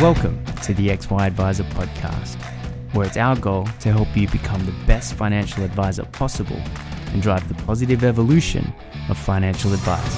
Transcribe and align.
Welcome 0.00 0.42
to 0.62 0.72
the 0.72 0.88
XY 0.88 1.26
Advisor 1.26 1.64
podcast, 1.64 2.42
where 2.94 3.06
it's 3.06 3.18
our 3.18 3.36
goal 3.36 3.68
to 3.80 3.92
help 3.92 4.16
you 4.16 4.26
become 4.28 4.64
the 4.64 4.72
best 4.86 5.12
financial 5.12 5.62
advisor 5.62 6.06
possible 6.06 6.56
and 7.08 7.20
drive 7.20 7.46
the 7.48 7.62
positive 7.64 8.02
evolution 8.02 8.72
of 9.10 9.18
financial 9.18 9.74
advice. 9.74 10.16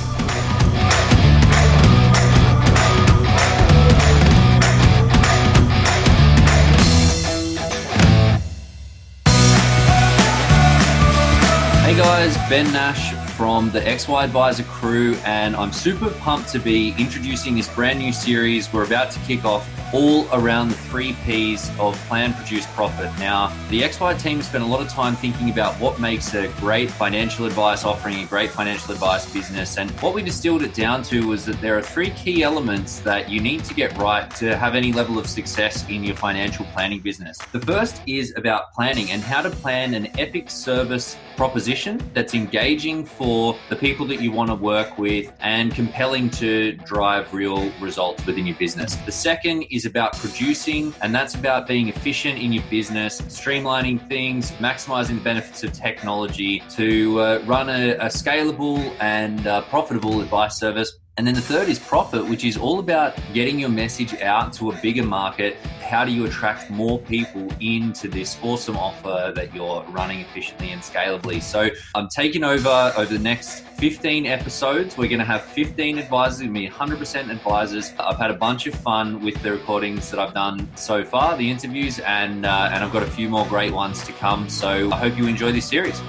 Hey 11.85 11.97
guys, 11.97 12.37
Ben 12.49 12.73
Nash 12.73 13.15
from 13.33 13.71
the 13.73 13.81
XY 13.81 14.23
Advisor 14.23 14.63
crew, 14.63 15.17
and 15.25 15.57
I'm 15.57 15.73
super 15.73 16.11
pumped 16.11 16.51
to 16.51 16.61
be 16.61 16.95
introducing 16.97 17.57
this 17.57 17.69
brand 17.75 17.99
new 17.99 18.13
series 18.13 18.73
we're 18.73 18.85
about 18.85 19.11
to 19.11 19.19
kick 19.21 19.45
off 19.45 19.69
all 19.93 20.27
around 20.33 20.69
the 20.69 20.75
three 20.75 21.13
P's 21.25 21.71
of 21.79 21.97
plan, 22.09 22.33
produce, 22.35 22.67
profit. 22.69 23.11
Now, 23.19 23.49
the 23.69 23.83
XY 23.83 24.21
team 24.21 24.43
spent 24.43 24.65
a 24.65 24.67
lot 24.67 24.81
of 24.81 24.89
time 24.89 25.15
thinking 25.17 25.51
about 25.51 25.75
what 25.75 26.01
makes 26.01 26.35
a 26.35 26.49
great 26.61 26.91
financial 26.91 27.47
advice 27.47 27.85
offering, 27.85 28.21
a 28.21 28.27
great 28.27 28.51
financial 28.51 28.93
advice 28.93 29.31
business. 29.33 29.79
And 29.79 29.91
what 30.03 30.15
we 30.15 30.23
distilled 30.23 30.63
it 30.63 30.75
down 30.75 31.03
to 31.05 31.29
was 31.29 31.45
that 31.47 31.61
there 31.61 31.77
are 31.77 31.83
three 31.83 32.11
key 32.11 32.43
elements 32.43 33.01
that 33.01 33.29
you 33.29 33.41
need 33.41 33.65
to 33.65 33.75
get 33.75 33.97
right 33.99 34.31
to 34.37 34.57
have 34.57 34.75
any 34.75 34.93
level 34.93 35.19
of 35.19 35.27
success 35.27 35.89
in 35.89 36.03
your 36.05 36.17
financial 36.17 36.65
planning 36.67 37.01
business. 37.01 37.39
The 37.53 37.61
first 37.61 38.03
is 38.07 38.35
about 38.37 38.73
planning 38.73 39.11
and 39.11 39.23
how 39.23 39.43
to 39.43 39.51
plan 39.51 39.95
an 39.95 40.09
epic 40.19 40.49
service 40.51 41.17
proposition 41.37 42.01
that's 42.15 42.35
engaging 42.35 43.05
for 43.05 43.59
the 43.69 43.77
people 43.77 44.07
that 44.07 44.21
you 44.21 44.31
want 44.31 44.49
to 44.49 44.55
work 44.55 44.99
with 44.99 45.33
and 45.41 45.75
compelling 45.75 46.31
to 46.31 46.73
drive 46.73 47.33
real 47.33 47.71
results 47.81 48.25
within 48.27 48.47
your 48.47 48.57
business. 48.57 48.97
The 48.97 49.13
second 49.13 49.63
is 49.71 49.82
about 49.87 50.17
producing, 50.19 50.95
and 51.03 51.15
that's 51.15 51.35
about 51.35 51.67
being 51.67 51.89
efficient 51.89 52.39
in 52.39 52.53
your 52.53 52.65
business, 52.71 53.21
streamlining 53.23 54.07
things, 54.09 54.51
maximizing 54.53 55.17
the 55.17 55.25
benefits 55.25 55.65
of 55.65 55.73
technology 55.73 56.63
to 56.71 57.21
uh, 57.21 57.43
run 57.47 57.69
a, 57.69 57.93
a 57.93 58.07
scalable 58.07 58.95
and 59.01 59.47
uh, 59.47 59.63
profitable 59.63 60.21
advice 60.21 60.59
service 60.59 60.99
and 61.19 61.27
then 61.27 61.35
the 61.35 61.43
third 61.43 61.69
is 61.69 61.79
profit, 61.79 62.27
which 62.27 62.43
is 62.43 62.57
all 62.57 62.79
about 62.79 63.15
getting 63.35 63.59
your 63.59 63.69
message 63.69 64.15
out 64.23 64.55
to 64.55 64.71
a 64.71 64.77
bigger 64.77 65.03
market. 65.03 65.57
How 65.83 66.07
do 66.07 66.11
you 66.11 66.25
attract 66.25 66.71
more 66.71 66.99
people 66.99 67.47
into 67.61 68.09
this 68.09 68.39
awesome 68.43 68.79
offer 68.79 69.31
that 69.37 69.55
you're 69.55 69.85
running 69.91 70.21
efficiently 70.21 70.71
and 70.71 70.81
scalably? 70.81 71.43
So 71.43 71.69
I'm 71.95 72.09
taking 72.09 72.45
over 72.45 72.95
over 72.97 73.13
the 73.13 73.19
next 73.19 73.63
15 73.83 74.27
episodes. 74.27 74.97
We're 74.97 75.09
going 75.09 75.19
to 75.19 75.25
have 75.25 75.43
15 75.43 75.99
advisors, 75.99 76.47
be 76.47 76.69
100% 76.69 77.31
advisors. 77.33 77.93
I've 77.99 78.17
had 78.17 78.31
a 78.31 78.35
bunch 78.35 78.69
of 78.69 78.77
fun 78.77 79.21
with 79.25 79.43
the 79.43 79.51
recordings 79.51 80.09
that 80.13 80.21
I've 80.21 80.33
done 80.33 80.71
so 80.77 81.05
far, 81.05 81.37
the 81.37 81.51
interviews, 81.51 81.99
and 81.99 82.47
uh, 82.47 82.71
and 82.73 82.85
I've 82.85 82.93
got 82.93 83.03
a 83.03 83.11
few 83.11 83.29
more 83.29 83.45
great 83.47 83.73
ones 83.73 84.07
to 84.07 84.13
come. 84.13 84.49
So 84.49 84.89
I 84.93 84.97
hope 84.99 85.19
you 85.19 85.27
enjoy 85.27 85.51
this 85.51 85.69
series. 85.69 86.01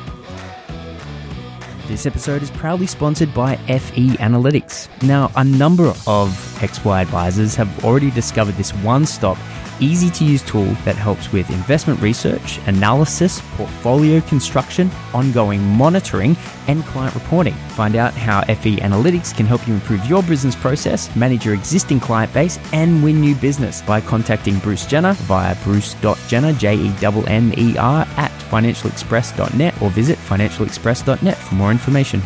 This 1.87 2.05
episode 2.05 2.43
is 2.43 2.51
proudly 2.51 2.85
sponsored 2.85 3.33
by 3.33 3.55
FE 3.55 4.17
Analytics. 4.17 4.87
Now, 5.01 5.31
a 5.35 5.43
number 5.43 5.87
of 6.05 6.29
XY 6.59 7.01
advisors 7.01 7.55
have 7.55 7.83
already 7.83 8.11
discovered 8.11 8.53
this 8.53 8.71
one 8.83 9.07
stop, 9.07 9.39
easy 9.79 10.09
to 10.11 10.25
use 10.25 10.41
tool 10.43 10.65
that 10.85 10.95
helps 10.95 11.31
with 11.31 11.49
investment 11.49 11.99
research, 12.01 12.59
analysis, 12.67 13.41
portfolio 13.55 14.21
construction, 14.21 14.89
ongoing 15.13 15.61
monitoring, 15.61 16.35
and 16.67 16.83
client 16.85 17.13
reporting. 17.15 17.53
Find 17.69 17.95
out 17.95 18.13
how 18.13 18.41
FE 18.43 18.77
Analytics 18.77 19.35
can 19.35 19.45
help 19.45 19.67
you 19.67 19.73
improve 19.73 20.05
your 20.05 20.23
business 20.23 20.55
process, 20.55 21.13
manage 21.15 21.45
your 21.45 21.53
existing 21.53 21.99
client 21.99 22.33
base, 22.33 22.59
and 22.73 23.03
win 23.03 23.19
new 23.19 23.35
business 23.35 23.81
by 23.81 24.01
contacting 24.01 24.59
Bruce 24.59 24.85
Jenner 24.85 25.13
via 25.13 25.55
bruce.jenner, 25.63 26.53
J 26.53 26.75
E 26.75 26.93
N 27.01 27.27
N 27.27 27.53
E 27.57 27.77
R, 27.77 28.07
at 28.17 28.31
financialexpress.net 28.49 29.81
or 29.81 29.89
visit 29.89 30.17
financialexpress.net 30.19 31.37
for 31.37 31.55
more 31.55 31.71
information. 31.71 32.21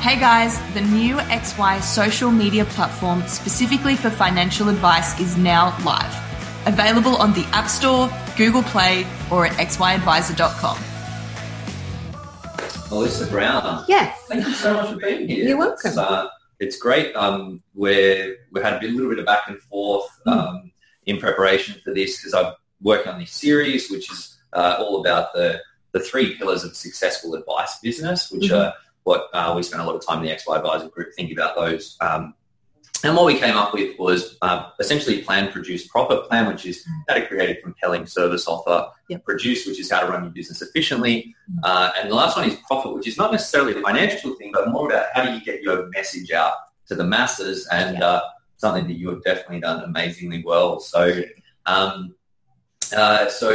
Hey 0.00 0.18
guys, 0.18 0.58
the 0.72 0.80
new 0.80 1.16
XY 1.16 1.82
social 1.82 2.30
media 2.30 2.64
platform 2.64 3.22
specifically 3.26 3.96
for 3.96 4.08
financial 4.08 4.70
advice 4.70 5.20
is 5.20 5.36
now 5.36 5.76
live. 5.84 6.29
Available 6.66 7.16
on 7.16 7.32
the 7.32 7.44
App 7.52 7.68
Store, 7.68 8.10
Google 8.36 8.62
Play, 8.62 9.06
or 9.30 9.46
at 9.46 9.52
xyadvisor.com. 9.68 10.78
Melissa 12.90 13.26
Browne. 13.28 13.84
Yes. 13.88 14.18
Thank 14.28 14.46
you 14.46 14.52
so 14.52 14.74
much 14.74 14.90
for 14.90 14.96
being 14.96 15.28
here. 15.28 15.48
You're 15.48 15.58
welcome. 15.58 15.88
It's, 15.90 15.96
uh, 15.98 16.28
it's 16.58 16.76
great. 16.76 17.14
Um, 17.14 17.62
we're, 17.74 18.36
we 18.50 18.60
had 18.60 18.82
a 18.82 18.86
little 18.88 19.08
bit 19.08 19.18
of 19.20 19.26
back 19.26 19.42
and 19.48 19.58
forth 19.62 20.06
Hmm. 20.24 20.30
um, 20.32 20.72
in 21.06 21.18
preparation 21.18 21.80
for 21.84 21.94
this 21.94 22.18
because 22.18 22.34
I'm 22.34 22.52
working 22.82 23.12
on 23.12 23.20
this 23.20 23.30
series, 23.32 23.90
which 23.90 24.10
is 24.12 24.36
uh, 24.52 24.76
all 24.80 25.00
about 25.00 25.32
the, 25.34 25.60
the 25.92 26.00
three 26.00 26.34
pillars 26.36 26.64
of 26.64 26.76
successful 26.76 27.34
advice 27.34 27.78
business, 27.80 28.30
which 28.30 28.50
Mhm. 28.50 28.58
are 28.58 28.74
what 29.04 29.28
uh, 29.32 29.52
we 29.56 29.62
spent 29.62 29.82
a 29.82 29.86
lot 29.86 29.94
of 29.94 30.04
time 30.04 30.18
in 30.18 30.24
the 30.26 30.30
XY 30.34 30.56
Advisor 30.58 30.88
group 30.88 31.08
thinking 31.16 31.36
about 31.38 31.54
those. 31.56 31.96
Um, 32.00 32.34
and 33.02 33.16
what 33.16 33.24
we 33.26 33.38
came 33.38 33.56
up 33.56 33.72
with 33.72 33.98
was 33.98 34.36
uh, 34.42 34.70
essentially 34.78 35.22
plan, 35.22 35.50
produce, 35.50 35.86
profit 35.86 36.28
plan, 36.28 36.46
which 36.46 36.66
is 36.66 36.86
how 37.08 37.14
to 37.14 37.26
create 37.26 37.56
a 37.56 37.60
compelling 37.62 38.06
service 38.06 38.46
offer. 38.46 38.90
Yep. 39.08 39.24
Produce, 39.24 39.66
which 39.66 39.80
is 39.80 39.90
how 39.90 40.00
to 40.00 40.06
run 40.06 40.22
your 40.22 40.32
business 40.32 40.60
efficiently. 40.60 41.34
Uh, 41.62 41.90
and 41.98 42.10
the 42.10 42.14
last 42.14 42.36
one 42.36 42.48
is 42.48 42.56
profit, 42.66 42.94
which 42.94 43.08
is 43.08 43.16
not 43.16 43.32
necessarily 43.32 43.78
a 43.78 43.82
financial 43.82 44.34
thing, 44.34 44.50
but 44.52 44.68
more 44.68 44.88
about 44.88 45.06
how 45.14 45.24
do 45.24 45.32
you 45.32 45.40
get 45.42 45.62
your 45.62 45.88
message 45.90 46.30
out 46.30 46.52
to 46.88 46.94
the 46.94 47.04
masses 47.04 47.66
and 47.72 48.02
uh, 48.02 48.20
something 48.58 48.86
that 48.86 48.94
you 48.94 49.08
have 49.08 49.22
definitely 49.24 49.60
done 49.60 49.82
amazingly 49.84 50.42
well. 50.44 50.80
So, 50.80 51.22
um, 51.66 52.14
uh, 52.94 53.28
so 53.28 53.50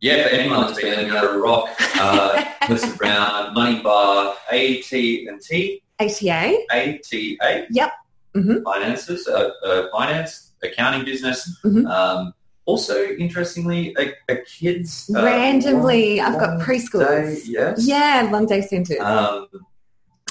yeah, 0.00 0.24
for 0.24 0.28
anyone 0.30 0.60
that's 0.62 0.80
been 0.80 0.90
living 0.90 1.10
under 1.12 1.34
a 1.34 1.38
rock, 1.38 1.68
uh, 1.96 2.44
Melissa 2.68 2.96
Browne, 2.96 3.54
Money 3.54 3.80
Bar, 3.82 4.34
AT 4.50 4.92
and 4.92 5.40
T, 5.40 5.82
ATA. 6.00 6.58
ATA, 6.72 7.66
Yep. 7.70 7.92
Mhm. 8.36 8.62
finances, 8.64 9.26
uh, 9.28 9.50
uh, 9.64 9.88
finance, 9.90 10.52
accounting 10.62 11.04
business. 11.04 11.38
Mhm. 11.64 11.86
Um, 11.90 12.34
also, 12.66 12.96
interestingly, 13.04 13.94
a, 13.98 14.12
a 14.32 14.36
kids 14.44 15.10
uh, 15.14 15.22
Randomly, 15.24 16.16
long- 16.18 16.34
I've 16.34 16.40
got 16.40 16.66
day, 16.92 17.38
yes. 17.44 17.86
Yeah, 17.86 18.28
long 18.32 18.46
day 18.46 18.60
centres. 18.60 18.98
Um, 19.00 19.48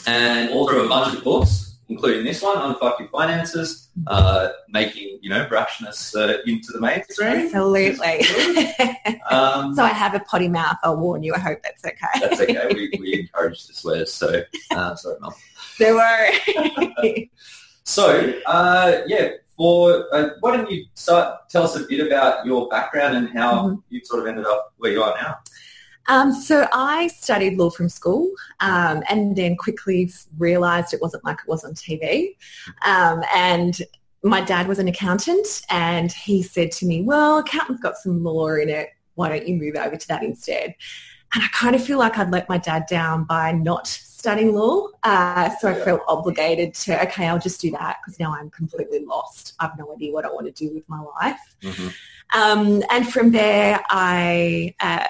and 0.05 0.49
author 0.51 0.77
of 0.77 0.85
a 0.85 0.89
bunch 0.89 1.17
of 1.17 1.23
books, 1.23 1.77
including 1.87 2.25
this 2.25 2.41
one, 2.41 2.57
Unfuck 2.57 2.99
Your 2.99 3.07
Finances, 3.09 3.87
uh, 4.07 4.49
making, 4.69 5.17
you 5.21 5.29
know, 5.29 5.45
brashness 5.45 6.13
uh, 6.15 6.41
into 6.45 6.71
the 6.73 6.81
mainstream. 6.81 7.29
Absolutely. 7.47 8.25
Um, 9.31 9.73
so 9.75 9.81
I 9.83 9.87
have 9.89 10.13
a 10.13 10.19
potty 10.19 10.47
mouth. 10.47 10.77
I'll 10.83 10.97
warn 10.97 11.23
you. 11.23 11.33
I 11.33 11.39
hope 11.39 11.59
that's 11.63 11.83
okay. 11.83 12.19
that's 12.21 12.39
okay. 12.41 12.67
We, 12.73 12.91
we 12.99 13.19
encourage 13.21 13.65
the 13.65 13.73
swears, 13.73 14.13
so 14.13 14.43
uh, 14.71 14.95
sorry, 14.95 15.19
Mum. 15.19 15.33
Don't 15.79 15.95
worry. 15.95 17.31
So, 17.85 18.33
uh, 18.45 19.01
yeah, 19.07 19.29
for 19.55 20.07
uh, 20.13 20.29
why 20.41 20.57
don't 20.57 20.69
you 20.69 20.85
start? 20.95 21.49
Tell 21.49 21.63
us 21.63 21.75
a 21.75 21.85
bit 21.87 22.05
about 22.05 22.45
your 22.45 22.67
background 22.69 23.15
and 23.15 23.29
how 23.29 23.69
Mm-hmm. 23.69 23.75
you 23.89 24.01
sort 24.03 24.21
of 24.21 24.27
ended 24.27 24.45
up 24.45 24.73
where 24.77 24.91
you 24.91 25.03
are 25.03 25.15
now. 25.21 25.37
Um, 26.07 26.31
so 26.33 26.67
I 26.71 27.07
studied 27.07 27.57
law 27.57 27.69
from 27.71 27.89
school 27.89 28.29
um, 28.59 29.01
and 29.09 29.35
then 29.35 29.55
quickly 29.57 30.11
realised 30.37 30.93
it 30.93 31.01
wasn't 31.01 31.23
like 31.25 31.39
it 31.39 31.49
was 31.49 31.63
on 31.63 31.73
TV. 31.73 32.35
Um, 32.85 33.23
and 33.35 33.75
my 34.23 34.41
dad 34.41 34.67
was 34.67 34.77
an 34.79 34.87
accountant 34.87 35.47
and 35.69 36.11
he 36.11 36.43
said 36.43 36.71
to 36.73 36.85
me, 36.85 37.01
well, 37.03 37.39
accountant's 37.39 37.81
got 37.81 37.97
some 37.97 38.23
law 38.23 38.49
in 38.55 38.69
it. 38.69 38.89
Why 39.15 39.29
don't 39.29 39.47
you 39.47 39.55
move 39.55 39.75
over 39.75 39.95
to 39.97 40.07
that 40.09 40.23
instead? 40.23 40.75
And 41.33 41.43
I 41.43 41.47
kind 41.53 41.75
of 41.75 41.83
feel 41.83 41.97
like 41.97 42.17
I'd 42.19 42.31
let 42.31 42.49
my 42.49 42.57
dad 42.59 42.85
down 42.87 43.23
by 43.25 43.51
not 43.51 43.87
studying 44.25 44.55
law. 44.55 44.87
Uh, 45.03 45.51
so 45.59 45.69
I 45.69 45.75
felt 45.75 46.01
obligated 46.07 46.73
to, 46.73 46.99
okay, 47.03 47.27
I'll 47.27 47.37
just 47.37 47.61
do 47.61 47.69
that 47.71 47.97
because 48.01 48.19
now 48.19 48.33
I'm 48.35 48.49
completely 48.49 49.05
lost. 49.05 49.53
I 49.59 49.65
have 49.65 49.77
no 49.77 49.93
idea 49.93 50.11
what 50.11 50.25
I 50.25 50.29
want 50.29 50.47
to 50.47 50.51
do 50.51 50.73
with 50.73 50.83
my 50.89 50.99
life. 51.21 51.45
Um, 52.33 52.83
and 52.89 53.07
from 53.07 53.31
there, 53.31 53.79
I 53.91 54.73
uh, 54.79 55.05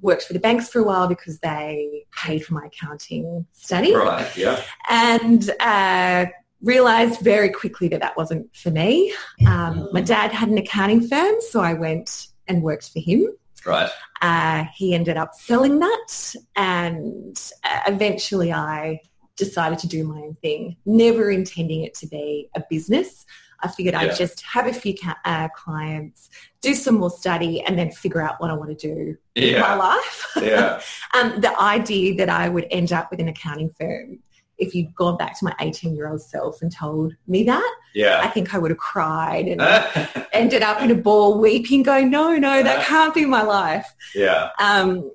worked 0.00 0.24
for 0.24 0.32
the 0.32 0.40
banks 0.40 0.68
for 0.68 0.80
a 0.80 0.82
while 0.82 1.06
because 1.06 1.38
they 1.38 2.06
paid 2.24 2.44
for 2.44 2.54
my 2.54 2.66
accounting 2.66 3.46
study 3.52 3.94
Right, 3.94 4.36
yeah. 4.36 4.60
and 4.88 5.48
uh, 5.60 6.26
realized 6.60 7.20
very 7.20 7.50
quickly 7.50 7.86
that 7.88 8.00
that 8.00 8.16
wasn't 8.16 8.52
for 8.56 8.72
me. 8.72 9.14
Um, 9.46 9.88
my 9.92 10.00
dad 10.00 10.32
had 10.32 10.48
an 10.48 10.58
accounting 10.58 11.06
firm, 11.06 11.36
so 11.50 11.60
I 11.60 11.74
went 11.74 12.26
and 12.48 12.64
worked 12.64 12.90
for 12.92 12.98
him. 12.98 13.28
Right. 13.66 13.90
Uh, 14.22 14.64
he 14.74 14.94
ended 14.94 15.16
up 15.16 15.34
selling 15.34 15.78
that 15.78 16.34
and 16.56 17.40
uh, 17.64 17.80
eventually 17.86 18.52
I 18.52 19.00
decided 19.36 19.78
to 19.80 19.88
do 19.88 20.04
my 20.04 20.20
own 20.20 20.36
thing, 20.42 20.76
never 20.84 21.30
intending 21.30 21.82
it 21.82 21.94
to 21.94 22.06
be 22.06 22.48
a 22.54 22.62
business. 22.68 23.24
I 23.62 23.68
figured 23.68 23.94
Yeah. 23.94 24.00
I'd 24.02 24.16
just 24.16 24.42
have 24.42 24.66
a 24.66 24.72
few 24.72 24.94
ca- 24.94 25.18
uh, 25.24 25.48
clients, 25.54 26.30
do 26.60 26.74
some 26.74 26.96
more 26.96 27.10
study, 27.10 27.60
and 27.62 27.78
then 27.78 27.90
figure 27.90 28.22
out 28.22 28.40
what 28.40 28.50
I 28.50 28.54
want 28.54 28.70
to 28.78 28.94
do 28.94 29.16
in 29.34 29.60
my 29.60 29.74
life. 29.74 30.26
Yeah. 30.40 30.80
um, 31.14 31.40
the 31.40 31.58
idea 31.60 32.14
that 32.16 32.28
I 32.28 32.48
would 32.48 32.66
end 32.70 32.92
up 32.92 33.10
with 33.10 33.20
an 33.20 33.28
accounting 33.28 33.70
firm, 33.78 34.18
if 34.58 34.74
you'd 34.74 34.94
gone 34.94 35.16
back 35.16 35.38
to 35.38 35.44
my 35.44 35.52
18-year-old 35.60 36.22
self 36.22 36.62
and 36.62 36.72
told 36.72 37.14
me 37.26 37.44
that, 37.44 37.76
I 38.22 38.28
think 38.28 38.54
I 38.54 38.58
would 38.58 38.70
have 38.70 38.78
cried 38.78 39.46
and 39.46 39.60
ended 40.32 40.62
up 40.62 40.80
in 40.82 40.90
a 40.90 40.94
ball 40.94 41.40
weeping, 41.40 41.82
going, 41.82 42.10
no, 42.10 42.36
no, 42.36 42.62
that 42.62 42.86
can't 42.86 43.14
be 43.14 43.24
my 43.24 43.42
life. 43.42 43.86
yeah. 44.14 44.50
Um, 44.58 45.10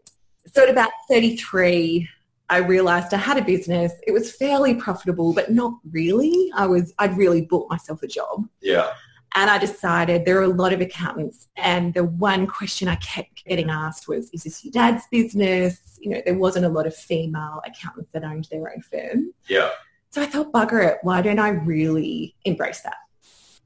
so 0.54 0.64
at 0.64 0.70
about 0.70 0.92
33, 1.10 2.08
I 2.50 2.58
realized 2.58 3.14
I 3.14 3.18
had 3.18 3.38
a 3.38 3.42
business. 3.42 3.92
It 4.06 4.12
was 4.12 4.32
fairly 4.32 4.76
profitable, 4.76 5.34
but 5.34 5.52
not 5.52 5.74
really. 5.92 6.52
I 6.56 6.68
was, 6.68 6.94
I'd 7.00 7.18
really 7.18 7.42
bought 7.42 7.70
myself 7.70 8.04
a 8.04 8.08
job. 8.08 8.48
Yeah. 8.62 8.92
And 9.38 9.50
I 9.50 9.58
decided 9.58 10.24
there 10.24 10.40
are 10.40 10.44
a 10.44 10.48
lot 10.48 10.72
of 10.72 10.80
accountants 10.80 11.50
and 11.58 11.94
the 11.94 12.06
one 12.06 12.48
question 12.48 12.88
I 12.88 12.96
kept 12.96 13.44
getting 13.44 13.70
asked 13.70 14.08
was, 14.08 14.30
is 14.32 14.44
this 14.44 14.64
your 14.64 14.72
dad's 14.72 15.04
business? 15.12 16.00
You 16.00 16.12
know, 16.12 16.22
there 16.24 16.38
wasn't 16.38 16.66
a 16.66 16.70
lot 16.70 16.88
of 16.88 16.96
female 16.96 17.62
accountants 17.66 18.12
that 18.14 18.24
owned 18.24 18.48
their 18.50 18.72
own 18.72 18.82
firm. 18.82 19.34
Yeah. 19.50 19.72
So 20.16 20.22
I 20.22 20.28
thought, 20.28 20.54
bugger 20.54 20.82
it, 20.82 21.00
why 21.02 21.22
don't 21.22 21.40
I 21.40 21.50
really 21.50 22.36
embrace 22.46 22.80
that? 22.84 22.96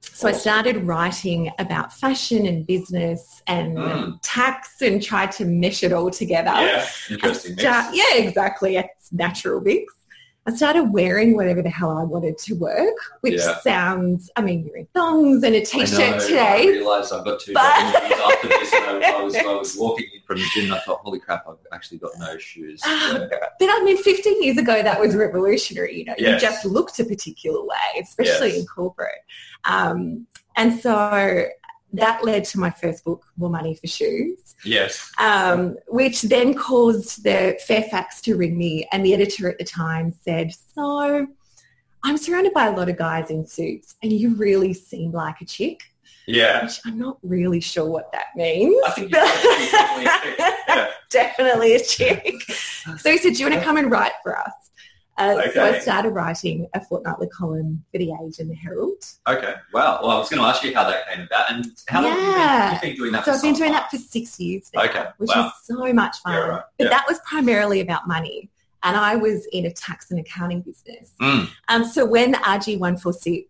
So 0.01 0.27
I 0.27 0.31
started 0.31 0.77
writing 0.77 1.51
about 1.59 1.93
fashion 1.93 2.47
and 2.47 2.65
business 2.65 3.43
and 3.45 3.77
Mm. 3.77 4.19
tax 4.23 4.81
and 4.81 4.99
tried 4.99 5.31
to 5.33 5.45
mesh 5.45 5.83
it 5.83 5.93
all 5.93 6.09
together. 6.09 6.49
Yeah. 6.49 6.87
Interesting. 7.11 7.55
start- 7.59 7.93
yeah, 7.93 8.15
exactly. 8.15 8.77
It's 8.77 9.13
natural 9.13 9.61
mix. 9.61 9.93
I 10.49 10.55
started 10.55 10.85
wearing 10.85 11.35
whatever 11.35 11.61
the 11.61 11.69
hell 11.69 11.95
I 11.95 12.03
wanted 12.03 12.39
to 12.39 12.53
work, 12.55 12.95
which 13.21 13.35
Yeah. 13.39 13.59
sounds, 13.59 14.31
I 14.35 14.41
mean, 14.41 14.65
you're 14.65 14.77
in 14.77 14.87
thongs 14.95 15.43
and 15.43 15.53
a 15.53 15.63
t-shirt 15.63 15.99
know, 15.99 16.15
I 16.15 16.17
today. 16.17 16.67
realised 16.69 17.13
I've 17.13 17.23
got 17.23 17.39
two 17.39 17.53
But- 17.53 17.65
after 17.65 18.47
this. 18.47 18.73
I, 18.73 19.13
I, 19.15 19.21
was, 19.23 19.35
I 19.35 19.43
was 19.45 19.75
walking 19.79 20.07
in 20.11 20.21
from 20.25 20.37
the 20.37 20.45
gym 20.55 20.65
and 20.65 20.73
I 20.73 20.79
thought, 20.79 21.01
holy 21.01 21.19
crap, 21.19 21.45
I've 21.47 21.57
actually 21.71 21.99
got 21.99 22.11
no 22.17 22.35
shoes. 22.39 22.81
Yeah. 22.83 23.27
But 23.29 23.69
I 23.69 23.83
mean, 23.83 24.01
15 24.01 24.41
years 24.41 24.57
ago, 24.57 24.81
that 24.81 24.99
was 24.99 25.15
revolutionary. 25.15 25.99
You 25.99 26.05
know, 26.05 26.15
Yes. 26.17 26.41
you 26.41 26.47
just 26.49 26.65
looked 26.65 26.99
a 26.99 27.03
particular 27.05 27.61
way, 27.63 28.01
especially 28.01 28.49
Yes. 28.49 28.59
in 28.61 28.65
corporate. 28.65 29.21
Um, 29.65 30.25
and 30.55 30.79
so 30.81 31.45
that 31.93 32.23
led 32.23 32.43
to 32.45 32.59
my 32.59 32.69
first 32.69 33.03
book, 33.03 33.25
More 33.37 33.49
Money 33.49 33.75
for 33.75 33.87
Shoes, 33.87 34.55
Yes. 34.63 35.11
um, 35.19 35.75
which 35.87 36.21
then 36.23 36.53
caused 36.53 37.23
the 37.23 37.57
Fairfax 37.65 38.21
to 38.21 38.35
ring 38.35 38.57
me. 38.57 38.87
And 38.91 39.05
the 39.05 39.13
editor 39.13 39.49
at 39.49 39.57
the 39.57 39.63
time 39.65 40.13
said, 40.23 40.51
so 40.75 41.27
I'm 42.03 42.17
surrounded 42.17 42.53
by 42.53 42.67
a 42.67 42.71
lot 42.71 42.89
of 42.89 42.97
guys 42.97 43.29
in 43.29 43.45
suits 43.47 43.95
and 44.03 44.11
you 44.13 44.35
really 44.35 44.73
seem 44.73 45.11
like 45.11 45.41
a 45.41 45.45
chick, 45.45 45.81
Yeah. 46.27 46.63
which 46.65 46.79
I'm 46.85 46.99
not 46.99 47.17
really 47.23 47.59
sure 47.59 47.85
what 47.89 48.11
that 48.11 48.27
means. 48.35 48.75
I 48.85 48.91
think 48.91 49.11
definitely 49.11 50.05
a 50.05 50.19
chick. 50.19 50.35
Yeah. 50.37 50.87
definitely 51.09 51.75
a 51.75 51.83
chick. 51.83 52.35
So 52.99 53.11
he 53.11 53.17
said, 53.19 53.33
do 53.33 53.39
you 53.43 53.49
want 53.49 53.59
to 53.59 53.63
come 53.65 53.77
and 53.77 53.91
write 53.91 54.13
for 54.23 54.35
us? 54.39 54.51
Uh, 55.19 55.49
So 55.53 55.63
I 55.65 55.79
started 55.79 56.11
writing 56.11 56.67
a 56.73 56.79
fortnightly 56.85 57.27
column 57.27 57.83
for 57.91 57.97
The 57.97 58.11
Age 58.23 58.39
and 58.39 58.49
The 58.49 58.55
Herald. 58.55 59.03
Okay. 59.27 59.53
Wow. 59.73 59.99
Well, 60.01 60.11
I 60.11 60.17
was 60.19 60.29
going 60.29 60.41
to 60.41 60.47
ask 60.47 60.63
you 60.63 60.73
how 60.73 60.85
that 60.89 61.09
came 61.09 61.25
about 61.25 61.51
and 61.51 61.65
how 61.89 62.01
long 62.03 62.11
have 62.13 62.19
you 62.21 62.33
been, 62.33 62.71
you've 62.71 62.81
been 62.81 62.95
doing 62.95 63.11
that 63.11 63.25
So 63.25 63.33
I've 63.33 63.41
been 63.41 63.53
doing 63.53 63.73
that 63.73 63.91
for 63.91 63.97
six 63.97 64.39
years 64.39 64.71
now, 64.73 64.83
Okay. 64.83 65.05
which 65.17 65.29
Wow. 65.35 65.47
is 65.47 65.53
so 65.67 65.93
much 65.93 66.17
fun. 66.19 66.33
Yeah, 66.33 66.39
right. 66.39 66.63
But 66.77 66.83
Yeah. 66.85 66.89
that 66.91 67.05
was 67.09 67.19
primarily 67.25 67.81
about 67.81 68.07
money. 68.07 68.49
And 68.83 68.95
I 68.95 69.17
was 69.17 69.45
in 69.51 69.65
a 69.65 69.73
tax 69.73 70.09
and 70.09 70.21
accounting 70.21 70.61
business. 70.61 71.11
Mm. 71.21 71.49
Um, 71.67 71.83
so 71.83 72.05
when 72.05 72.35
RG146 72.35 73.45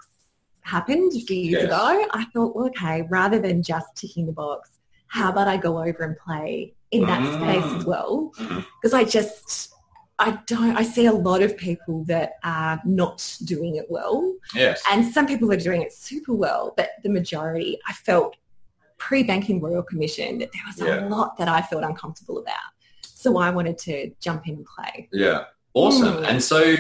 happened 0.62 1.14
a 1.16 1.20
few 1.20 1.38
years 1.38 1.54
Yes. 1.64 1.64
ago, 1.66 2.08
I 2.12 2.26
thought, 2.34 2.56
well, 2.56 2.66
okay, 2.68 3.04
rather 3.10 3.38
than 3.40 3.62
just 3.62 3.96
ticking 3.96 4.26
the 4.26 4.32
box, 4.32 4.72
how 5.06 5.30
about 5.30 5.48
I 5.48 5.58
go 5.58 5.78
over 5.78 6.04
and 6.04 6.18
play 6.18 6.74
in 6.90 7.06
that 7.06 7.20
Mm. 7.22 7.36
space 7.36 7.74
as 7.80 7.86
well? 7.86 8.32
Because 8.82 8.96
I 8.96 9.04
just, 9.04 9.72
I 10.20 10.38
don't, 10.48 10.76
I 10.76 10.84
see 10.84 11.06
a 11.06 11.14
lot 11.14 11.42
of 11.42 11.56
people 11.56 12.04
that 12.06 12.34
are 12.44 12.82
not 12.84 13.38
doing 13.46 13.78
it 13.78 13.86
well. 13.90 14.36
Yes. 14.54 14.84
And 14.92 15.06
some 15.06 15.26
people 15.26 15.52
are 15.52 15.58
doing 15.58 15.82
it 15.82 15.94
super 15.94 16.34
well, 16.34 16.74
but 16.76 16.90
the 17.04 17.10
majority, 17.10 17.80
I 17.88 17.94
felt 17.94 18.36
pre-banking 18.98 19.62
Royal 19.62 19.82
Commission 19.82 20.40
that 20.40 20.52
there 20.52 20.62
was 20.68 20.80
Yeah. 20.80 21.08
a 21.08 21.10
lot 21.10 21.38
that 21.38 21.48
I 21.48 21.62
felt 21.62 21.84
uncomfortable 21.86 22.40
about. 22.40 22.56
So 23.02 23.38
I 23.38 23.50
wanted 23.50 23.78
to 23.80 24.12
jump 24.20 24.48
in 24.48 24.56
and 24.56 24.66
play. 24.66 25.08
Yeah. 25.14 25.46
Awesome. 25.74 26.18
Mm. 26.24 26.28
And 26.28 26.44
so 26.44 26.76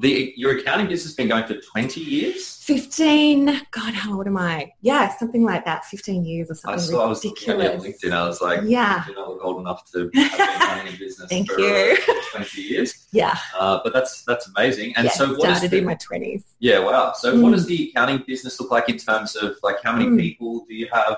the 0.00 0.32
your 0.36 0.56
accounting 0.58 0.86
business 0.86 1.04
has 1.04 1.14
been 1.14 1.28
going 1.28 1.44
for 1.46 1.54
20 1.54 2.00
years? 2.00 2.56
15, 2.64 3.46
God, 3.72 3.94
how 3.94 4.14
old 4.16 4.26
am 4.26 4.36
I? 4.36 4.72
Yeah, 4.80 5.14
something 5.16 5.44
like 5.44 5.64
that, 5.64 5.84
15 5.86 6.24
years 6.24 6.50
or 6.50 6.54
I 6.54 6.76
something 6.76 6.80
saw 6.80 7.04
I 7.04 7.08
was 7.08 7.24
looking 7.24 7.50
at. 7.60 7.80
LinkedIn. 7.80 8.12
I 8.12 8.26
was 8.26 8.40
like, 8.40 8.60
Yeah, 8.64 9.04
you're 9.06 9.16
not 9.16 9.38
old 9.42 9.60
enough 9.60 9.90
to 9.92 9.98
have 10.02 10.12
been 10.12 10.30
running 10.68 10.94
a 10.94 10.96
business 10.98 11.28
Thank 11.28 11.50
for 11.50 11.58
you. 11.60 11.96
uh, 12.08 12.14
20 12.32 12.60
years. 12.62 13.06
yeah. 13.12 13.36
Uh, 13.58 13.80
but 13.82 13.92
that's 13.92 14.22
that's 14.24 14.48
amazing. 14.56 14.94
And 14.96 15.06
yeah, 15.06 15.10
so 15.12 15.26
what 15.34 15.50
is 15.50 15.56
started 15.58 15.70
the, 15.72 15.78
in 15.78 15.84
my 15.84 15.94
20s. 15.96 16.44
yeah, 16.60 16.78
wow. 16.78 17.12
So 17.16 17.32
what 17.40 17.50
Mm. 17.52 17.56
does 17.56 17.66
the 17.66 17.90
accounting 17.90 18.24
business 18.26 18.60
look 18.60 18.70
like 18.70 18.88
in 18.88 18.98
terms 18.98 19.34
of 19.36 19.56
like 19.62 19.76
how 19.82 19.92
many 19.92 20.06
Mm. 20.06 20.18
people 20.20 20.64
do 20.68 20.74
you 20.74 20.88
have? 20.92 21.16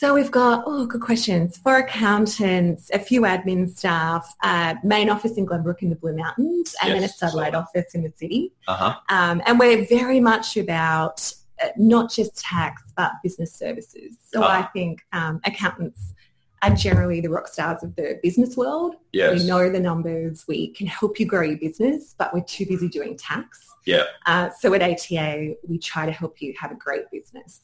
So 0.00 0.14
we've 0.14 0.30
got, 0.30 0.64
oh, 0.66 0.86
good 0.86 1.02
questions. 1.02 1.58
For 1.58 1.76
accountants, 1.76 2.88
a 2.94 2.98
few 2.98 3.20
admin 3.20 3.68
staff, 3.68 4.34
uh, 4.42 4.76
main 4.82 5.10
office 5.10 5.36
in 5.36 5.44
Glenbrook 5.44 5.82
in 5.82 5.90
the 5.90 5.96
Blue 5.96 6.16
Mountains, 6.16 6.74
and 6.82 6.94
then 6.94 7.02
a 7.02 7.08
satellite 7.08 7.54
office 7.54 7.94
in 7.94 8.02
the 8.02 8.10
city. 8.16 8.50
Uh-huh. 8.66 8.94
Um, 9.10 9.42
and 9.44 9.58
we're 9.58 9.84
very 9.84 10.18
much 10.18 10.56
about 10.56 11.30
uh, 11.62 11.68
not 11.76 12.10
just 12.10 12.38
tax, 12.38 12.80
but 12.96 13.12
business 13.22 13.52
services. 13.52 14.16
So 14.32 14.42
Ah. 14.42 14.60
I 14.60 14.62
think 14.72 15.02
um, 15.12 15.38
accountants 15.44 16.14
are 16.62 16.74
generally 16.74 17.20
the 17.20 17.28
rock 17.28 17.48
stars 17.48 17.82
of 17.82 17.94
the 17.96 18.18
business 18.22 18.56
world. 18.56 18.94
Yes. 19.12 19.38
We 19.38 19.46
know 19.46 19.68
the 19.68 19.80
numbers. 19.80 20.46
We 20.48 20.68
can 20.68 20.86
help 20.86 21.20
you 21.20 21.26
grow 21.26 21.42
your 21.42 21.58
business, 21.58 22.14
but 22.16 22.32
we're 22.32 22.44
too 22.44 22.64
busy 22.64 22.88
doing 22.88 23.18
tax. 23.18 23.66
Yeah. 23.84 24.04
Uh, 24.24 24.48
so 24.58 24.72
at 24.72 24.80
ATA, 24.80 25.56
we 25.68 25.78
try 25.78 26.06
to 26.06 26.12
help 26.12 26.40
you 26.40 26.54
have 26.58 26.70
a 26.70 26.76
great 26.76 27.10
business 27.12 27.60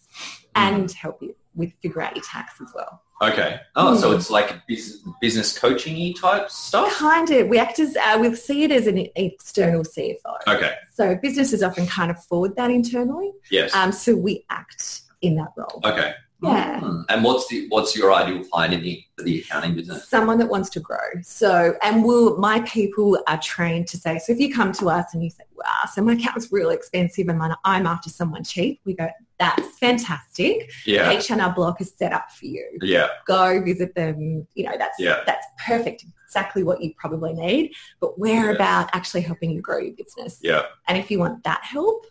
Mm. 0.57 0.63
and 0.73 0.93
help 0.93 1.23
you 1.23 1.35
with 1.57 1.73
figure 1.83 2.03
out 2.03 2.15
your 2.15 2.25
tax 2.25 2.61
as 2.61 2.69
well. 2.75 3.03
Okay. 3.23 3.59
Oh, 3.77 3.97
so 3.97 4.11
Mm. 4.13 4.17
it's 4.17 4.31
like 4.31 4.67
business, 4.67 5.03
business 5.23 5.59
coaching 5.59 6.13
type 6.15 6.51
stuff? 6.51 6.93
Kind 6.93 7.31
of. 7.31 7.49
We 7.49 7.59
act 7.59 7.79
as, 7.79 7.97
uh, 7.97 8.19
we 8.21 8.35
see 8.35 8.65
it 8.65 8.71
as 8.71 8.87
an 8.87 9.07
external 9.17 9.85
CFO. 9.85 10.37
Okay. 10.47 10.75
So 10.93 11.17
businesses 11.17 11.63
often 11.63 11.87
can't 11.87 12.11
afford 12.11 12.57
that 12.57 12.71
internally. 12.71 13.33
Yes. 13.51 13.75
Um, 13.75 13.91
so 13.93 14.15
we 14.15 14.45
act 14.51 15.01
in 15.23 15.37
that 15.37 15.49
role. 15.57 15.81
okay. 15.85 16.13
Yeah. 16.43 16.81
Hmm. 16.81 17.01
And 17.09 17.25
what's 17.25 17.49
the 17.49 17.67
what's 17.71 17.97
your 17.97 18.13
ideal 18.13 18.45
client 18.45 18.75
in 18.75 18.83
the 18.83 19.03
for 19.17 19.25
the 19.25 19.41
accounting 19.41 19.75
business? 19.75 20.07
Someone 20.07 20.37
that 20.39 20.49
wants 20.51 20.69
to 20.71 20.81
grow. 20.81 20.99
So, 21.23 21.75
and 21.83 22.05
we'll, 22.05 22.37
my 22.37 22.61
people 22.61 23.19
are 23.27 23.39
trained 23.39 23.89
to 23.89 23.97
say, 23.97 24.19
so 24.19 24.33
if 24.35 24.39
you 24.39 24.55
come 24.55 24.73
to 24.73 24.91
us 24.91 25.15
and 25.15 25.25
you 25.25 25.31
say, 25.31 25.45
wow, 25.55 25.65
so 25.95 26.03
my 26.03 26.13
account's 26.13 26.53
real 26.53 26.69
expensive 26.69 27.29
and 27.31 27.43
I'm 27.65 27.87
after 27.87 28.11
someone 28.11 28.45
cheap, 28.45 28.81
we 28.85 28.93
go, 28.93 29.09
that's 29.39 29.79
fantastic. 29.79 30.71
Yeah. 30.87 31.11
H&R 31.11 31.53
Block 31.55 31.81
is 31.81 31.93
set 31.97 32.13
up 32.13 32.31
for 32.31 32.47
you. 32.47 32.67
Yeah. 32.81 33.09
Go 33.27 33.63
visit 33.63 33.95
them. 33.95 34.47
You 34.55 34.65
know, 34.65 34.75
that's, 34.79 34.97
Yeah. 34.99 35.21
that's 35.27 35.47
perfect. 35.67 36.05
Exactly 36.27 36.63
what 36.63 36.83
you 36.83 36.93
probably 36.99 37.33
need. 37.35 37.73
But 38.01 38.19
we're 38.19 38.47
Yes. 38.53 38.55
about 38.57 38.91
actually 38.93 39.23
helping 39.23 39.51
you 39.51 39.61
grow 39.61 39.79
your 39.79 39.95
business. 39.95 40.39
Yeah. 40.43 40.63
And 40.89 40.97
if 40.99 41.11
you 41.11 41.19
want 41.19 41.45
that 41.45 41.63
help, 41.65 42.07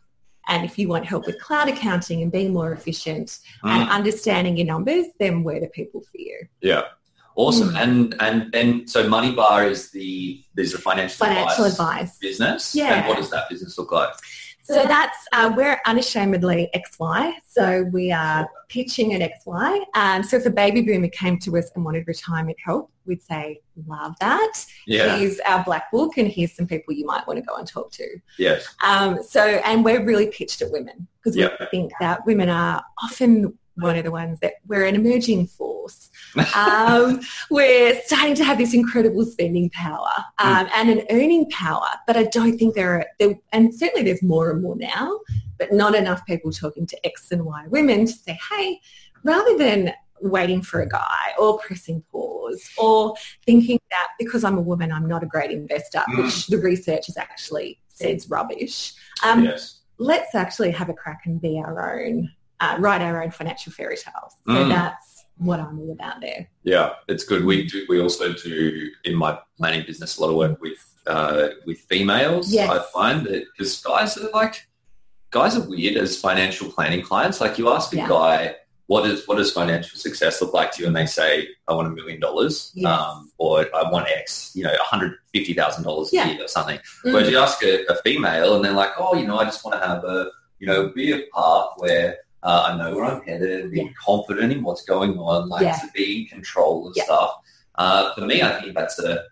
and 0.47 0.63
if 0.63 0.77
you 0.77 0.87
want 0.87 1.05
help 1.05 1.25
with 1.25 1.39
cloud 1.41 1.67
accounting 1.69 2.21
and 2.21 2.31
being 2.31 2.53
more 2.53 2.71
efficient 2.71 3.39
and 3.63 3.89
Mm. 3.89 3.91
understanding 3.91 4.55
your 4.57 4.67
numbers, 4.67 5.07
then 5.19 5.43
we're 5.43 5.59
the 5.59 5.67
people 5.69 6.01
for 6.01 6.17
you. 6.19 6.47
Yeah. 6.61 6.83
Awesome. 7.35 7.69
Mm. 7.71 7.81
And 7.83 8.15
and 8.21 8.51
then 8.53 8.87
so 8.87 9.09
Money 9.09 9.33
Bar 9.33 9.65
is 9.67 9.89
the 9.91 10.41
is 10.55 10.71
the 10.71 10.77
financial, 10.77 11.25
Financial 11.25 11.65
advice, 11.65 12.01
advice. 12.03 12.17
business. 12.19 12.75
Yeah. 12.75 12.93
And 12.93 13.07
what 13.07 13.17
does 13.17 13.29
that 13.31 13.49
business 13.49 13.77
look 13.77 13.91
like? 13.91 14.13
So 14.65 14.83
that's, 14.83 15.17
uh, 15.31 15.53
we're 15.55 15.79
unashamedly 15.85 16.69
XY. 16.73 17.33
So 17.47 17.83
we 17.83 18.11
are 18.11 18.49
pitching 18.67 19.13
at 19.13 19.31
XY. 19.45 19.85
Um, 19.93 20.23
so 20.23 20.37
if 20.37 20.45
a 20.47 20.49
baby 20.49 20.81
boomer 20.81 21.07
came 21.09 21.37
to 21.39 21.57
us 21.57 21.69
and 21.75 21.85
wanted 21.85 22.07
retirement 22.07 22.57
help, 22.63 22.91
we'd 23.05 23.21
say, 23.21 23.61
love 23.87 24.15
that. 24.21 24.65
Yeah. 24.87 25.17
Here's 25.17 25.39
our 25.41 25.63
black 25.63 25.91
book 25.91 26.17
and 26.17 26.27
here's 26.27 26.53
some 26.53 26.65
people 26.65 26.95
you 26.95 27.05
might 27.05 27.27
want 27.27 27.37
to 27.37 27.45
go 27.45 27.55
and 27.57 27.67
talk 27.67 27.91
to. 27.91 28.07
Yes. 28.39 28.67
Um, 28.83 29.21
so, 29.21 29.41
and 29.41 29.85
we're 29.85 30.03
really 30.03 30.27
pitched 30.27 30.63
at 30.63 30.71
women 30.71 31.07
because 31.23 31.37
we 31.37 31.47
think 31.69 31.91
that 31.99 32.25
women 32.25 32.49
are 32.49 32.83
often 33.03 33.57
one 33.75 33.97
of 33.97 34.03
the 34.03 34.11
ones 34.11 34.39
that 34.39 34.53
we're 34.65 34.85
an 34.85 34.95
emerging 34.95 35.47
force. 35.47 36.09
Um, 36.55 37.21
we're 37.49 38.01
starting 38.05 38.35
to 38.35 38.43
have 38.43 38.57
this 38.57 38.73
incredible 38.73 39.25
spending 39.25 39.69
power 39.69 40.09
um, 40.39 40.67
and 40.75 40.89
an 40.89 41.05
earning 41.09 41.49
power, 41.49 41.87
but 42.07 42.17
I 42.17 42.23
don't 42.23 42.57
think 42.57 42.75
there 42.75 42.93
are, 42.99 43.05
there, 43.19 43.35
and 43.51 43.73
certainly 43.73 44.03
there's 44.03 44.23
more 44.23 44.51
and 44.51 44.61
more 44.61 44.75
now, 44.75 45.19
but 45.57 45.71
not 45.71 45.95
enough 45.95 46.25
people 46.25 46.51
talking 46.51 46.85
to 46.87 47.05
X 47.05 47.31
and 47.31 47.45
Y 47.45 47.65
women 47.67 48.05
to 48.05 48.11
say, 48.13 48.37
hey, 48.51 48.79
rather 49.23 49.57
than 49.57 49.93
waiting 50.21 50.61
for 50.61 50.81
a 50.81 50.87
guy 50.87 51.33
or 51.37 51.57
pressing 51.59 52.01
pause 52.11 52.63
or 52.77 53.13
thinking 53.45 53.79
that 53.91 54.07
because 54.17 54.43
I'm 54.43 54.57
a 54.57 54.61
woman, 54.61 54.91
I'm 54.91 55.07
not 55.07 55.23
a 55.23 55.27
great 55.27 55.51
investor, 55.51 56.03
Mm. 56.09 56.23
which 56.23 56.47
the 56.47 56.57
research 56.57 57.07
has 57.07 57.17
actually 57.17 57.79
says 57.89 58.29
rubbish. 58.29 58.93
Um, 59.23 59.45
yes. 59.45 59.79
Let's 59.97 60.35
actually 60.35 60.71
have 60.71 60.89
a 60.89 60.93
crack 60.93 61.21
and 61.25 61.41
be 61.41 61.57
our 61.57 61.99
own, 62.01 62.29
uh, 62.59 62.75
write 62.79 63.01
our 63.01 63.23
own 63.23 63.31
financial 63.31 63.71
fairy 63.71 63.95
tales. 63.97 64.33
So 64.47 64.53
Mm. 64.53 64.69
that's 64.69 65.14
what 65.37 65.59
I'm 65.59 65.79
all 65.79 65.91
about 65.91 66.21
there. 66.21 66.47
Yeah, 66.63 66.93
it's 67.07 67.23
good. 67.23 67.43
We 67.45 67.67
do. 67.67 67.85
We 67.89 67.99
also 67.99 68.33
do 68.33 68.89
in 69.03 69.15
my 69.15 69.37
planning 69.57 69.83
business 69.85 70.17
a 70.17 70.21
lot 70.21 70.29
of 70.29 70.35
work 70.37 70.61
with 70.61 70.77
uh, 71.07 71.49
with 71.65 71.79
females. 71.79 72.51
Yes. 72.51 72.69
I 72.69 72.83
find 72.93 73.25
that 73.27 73.45
because 73.51 73.81
guys 73.81 74.17
are 74.17 74.29
like 74.31 74.65
guys 75.31 75.57
are 75.57 75.67
weird 75.69 75.97
as 75.97 76.19
financial 76.19 76.71
planning 76.71 77.01
clients. 77.01 77.41
Like 77.41 77.57
you 77.57 77.69
ask 77.69 77.91
a 77.93 77.97
Yeah. 77.97 78.07
guy, 78.07 78.55
what 78.87 79.05
is 79.09 79.27
what 79.27 79.35
does 79.35 79.51
financial 79.51 79.99
success 79.99 80.41
look 80.41 80.53
like 80.53 80.71
to 80.73 80.81
you? 80.81 80.87
And 80.87 80.95
they 80.95 81.05
say, 81.05 81.47
I 81.67 81.73
want 81.73 81.87
a 81.87 81.91
million 81.91 82.19
dollars, 82.21 82.73
um, 82.85 83.31
or 83.37 83.67
I 83.75 83.89
want 83.91 84.07
X, 84.07 84.51
you 84.55 84.63
know, 84.63 84.69
one 84.71 84.79
hundred 84.81 85.17
fifty 85.33 85.53
thousand 85.53 85.83
dollars 85.83 86.13
a 86.13 86.15
Yeah. 86.15 86.27
year 86.31 86.43
or 86.45 86.47
something. 86.47 86.79
Mm. 87.03 87.13
Whereas 87.13 87.29
you 87.29 87.37
ask 87.39 87.61
a, 87.63 87.85
a 87.87 87.95
female, 88.03 88.55
and 88.55 88.63
they're 88.63 88.71
like, 88.71 88.91
oh, 88.97 89.15
you 89.15 89.27
know, 89.27 89.37
I 89.37 89.43
just 89.45 89.65
want 89.65 89.79
to 89.81 89.85
have 89.87 90.03
a, 90.05 90.31
you 90.59 90.67
know, 90.67 90.89
be 90.89 91.11
a 91.11 91.23
path 91.35 91.69
where 91.77 92.17
uh, 92.45 92.69
I 92.69 92.77
know 92.77 92.95
where 92.95 93.05
I'm 93.05 93.21
headed, 93.23 93.71
be 93.71 93.77
Yeah. 93.81 93.89
confident 94.05 94.53
in 94.53 94.61
what's 94.63 94.83
going 94.85 95.17
on, 95.17 95.49
like 95.49 95.63
Yeah. 95.63 95.77
to 95.77 95.87
be 95.93 96.21
in 96.21 96.27
control 96.27 96.87
of 96.87 96.93
Yeah. 96.95 97.03
stuff. 97.05 97.31
Uh, 97.75 98.13
for 98.13 98.21
me, 98.21 98.41
I 98.41 98.61
think 98.61 98.75
that's 98.75 98.99
a 98.99 99.23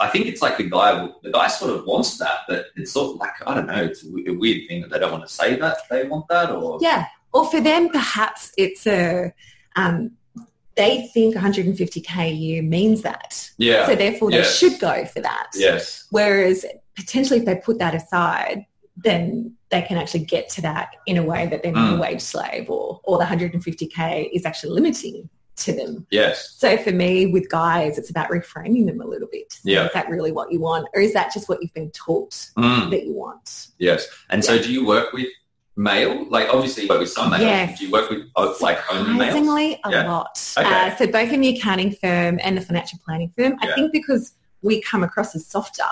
I 0.00 0.08
think 0.08 0.26
it's 0.26 0.42
like 0.42 0.56
the 0.56 0.68
guy, 0.68 1.08
the 1.22 1.30
guy 1.30 1.46
sort 1.46 1.70
of 1.72 1.86
wants 1.86 2.18
that, 2.18 2.38
but 2.48 2.66
it's 2.74 2.90
sort 2.90 3.10
of 3.12 3.16
like, 3.20 3.30
I 3.46 3.54
don't 3.54 3.68
know, 3.68 3.84
it's 3.84 4.02
a 4.04 4.32
weird 4.32 4.66
thing 4.66 4.80
that 4.82 4.90
they 4.90 4.98
don't 4.98 5.12
want 5.12 5.24
to 5.24 5.32
say 5.32 5.54
that 5.54 5.76
they 5.88 6.02
want 6.08 6.26
that 6.28 6.50
or, 6.50 6.78
Yeah. 6.82 7.06
Or 7.32 7.48
for 7.48 7.60
them, 7.60 7.90
perhaps 7.90 8.50
it's 8.58 8.88
a, 8.88 9.32
um, 9.76 10.10
they 10.74 11.08
think 11.14 11.36
150k 11.36 12.24
a 12.24 12.28
year 12.32 12.60
means 12.62 13.02
that. 13.02 13.48
yeah, 13.56 13.86
So 13.86 13.94
therefore 13.94 14.32
they 14.32 14.42
should 14.42 14.80
go 14.80 15.04
for 15.04 15.20
that. 15.20 15.50
yes, 15.54 16.06
Whereas 16.10 16.66
potentially 16.96 17.38
if 17.38 17.44
they 17.46 17.54
put 17.54 17.78
that 17.78 17.94
aside, 17.94 18.66
then 18.96 19.54
they 19.70 19.82
can 19.82 19.96
actually 19.98 20.24
get 20.24 20.48
to 20.48 20.62
that 20.62 20.90
in 21.06 21.16
a 21.16 21.22
way 21.22 21.46
that 21.48 21.62
they're 21.62 21.72
not 21.72 21.92
Mm. 21.94 21.98
a 21.98 22.00
wage 22.00 22.20
slave 22.20 22.70
or, 22.70 23.00
or 23.04 23.18
the 23.18 23.24
150k 23.24 24.30
is 24.32 24.44
actually 24.46 24.70
limiting 24.72 25.28
to 25.56 25.72
them. 25.72 26.04
yes, 26.10 26.54
So 26.58 26.76
for 26.76 26.90
me, 26.90 27.26
with 27.26 27.48
guys, 27.48 27.96
it's 27.96 28.10
about 28.10 28.28
reframing 28.28 28.86
them 28.86 29.00
a 29.00 29.06
little 29.06 29.28
bit. 29.30 29.58
Yeah. 29.62 29.86
Is 29.86 29.92
that 29.94 30.08
really 30.08 30.32
what 30.32 30.50
you 30.50 30.60
want? 30.60 30.88
Or 30.94 31.00
is 31.00 31.12
that 31.12 31.32
just 31.32 31.48
what 31.48 31.62
you've 31.62 31.74
been 31.74 31.90
taught 31.92 32.32
Mm, 32.58 32.90
that 32.90 33.04
you 33.04 33.12
want? 33.14 33.68
yes. 33.78 34.06
And 34.30 34.44
so 34.44 34.60
do 34.60 34.72
you 34.72 34.84
work 34.84 35.12
with 35.12 35.28
male? 35.76 36.26
Like 36.28 36.48
obviously 36.52 36.84
you 36.84 36.88
work 36.88 37.00
with 37.00 37.10
some 37.10 37.30
males. 37.30 37.42
Yes. 37.42 37.78
Do 37.78 37.86
you 37.86 37.92
work 37.92 38.10
with 38.10 38.22
uh, 38.36 38.52
like 38.60 38.78
only 38.92 39.12
males? 39.12 39.32
Surprisingly, 39.34 39.80
a 39.84 39.90
Yeah. 39.90 40.10
lot. 40.12 40.54
Okay. 40.58 40.68
Uh, 40.68 40.96
so 40.96 41.06
both 41.06 41.32
in 41.32 41.40
the 41.40 41.56
accounting 41.56 41.92
firm 41.92 42.38
and 42.42 42.56
the 42.56 42.60
financial 42.60 42.98
planning 43.04 43.32
firm, 43.38 43.56
Yeah. 43.62 43.70
I 43.70 43.74
think 43.74 43.92
because 43.92 44.32
we 44.62 44.80
come 44.80 45.04
across 45.04 45.36
as 45.36 45.46
softer, 45.46 45.82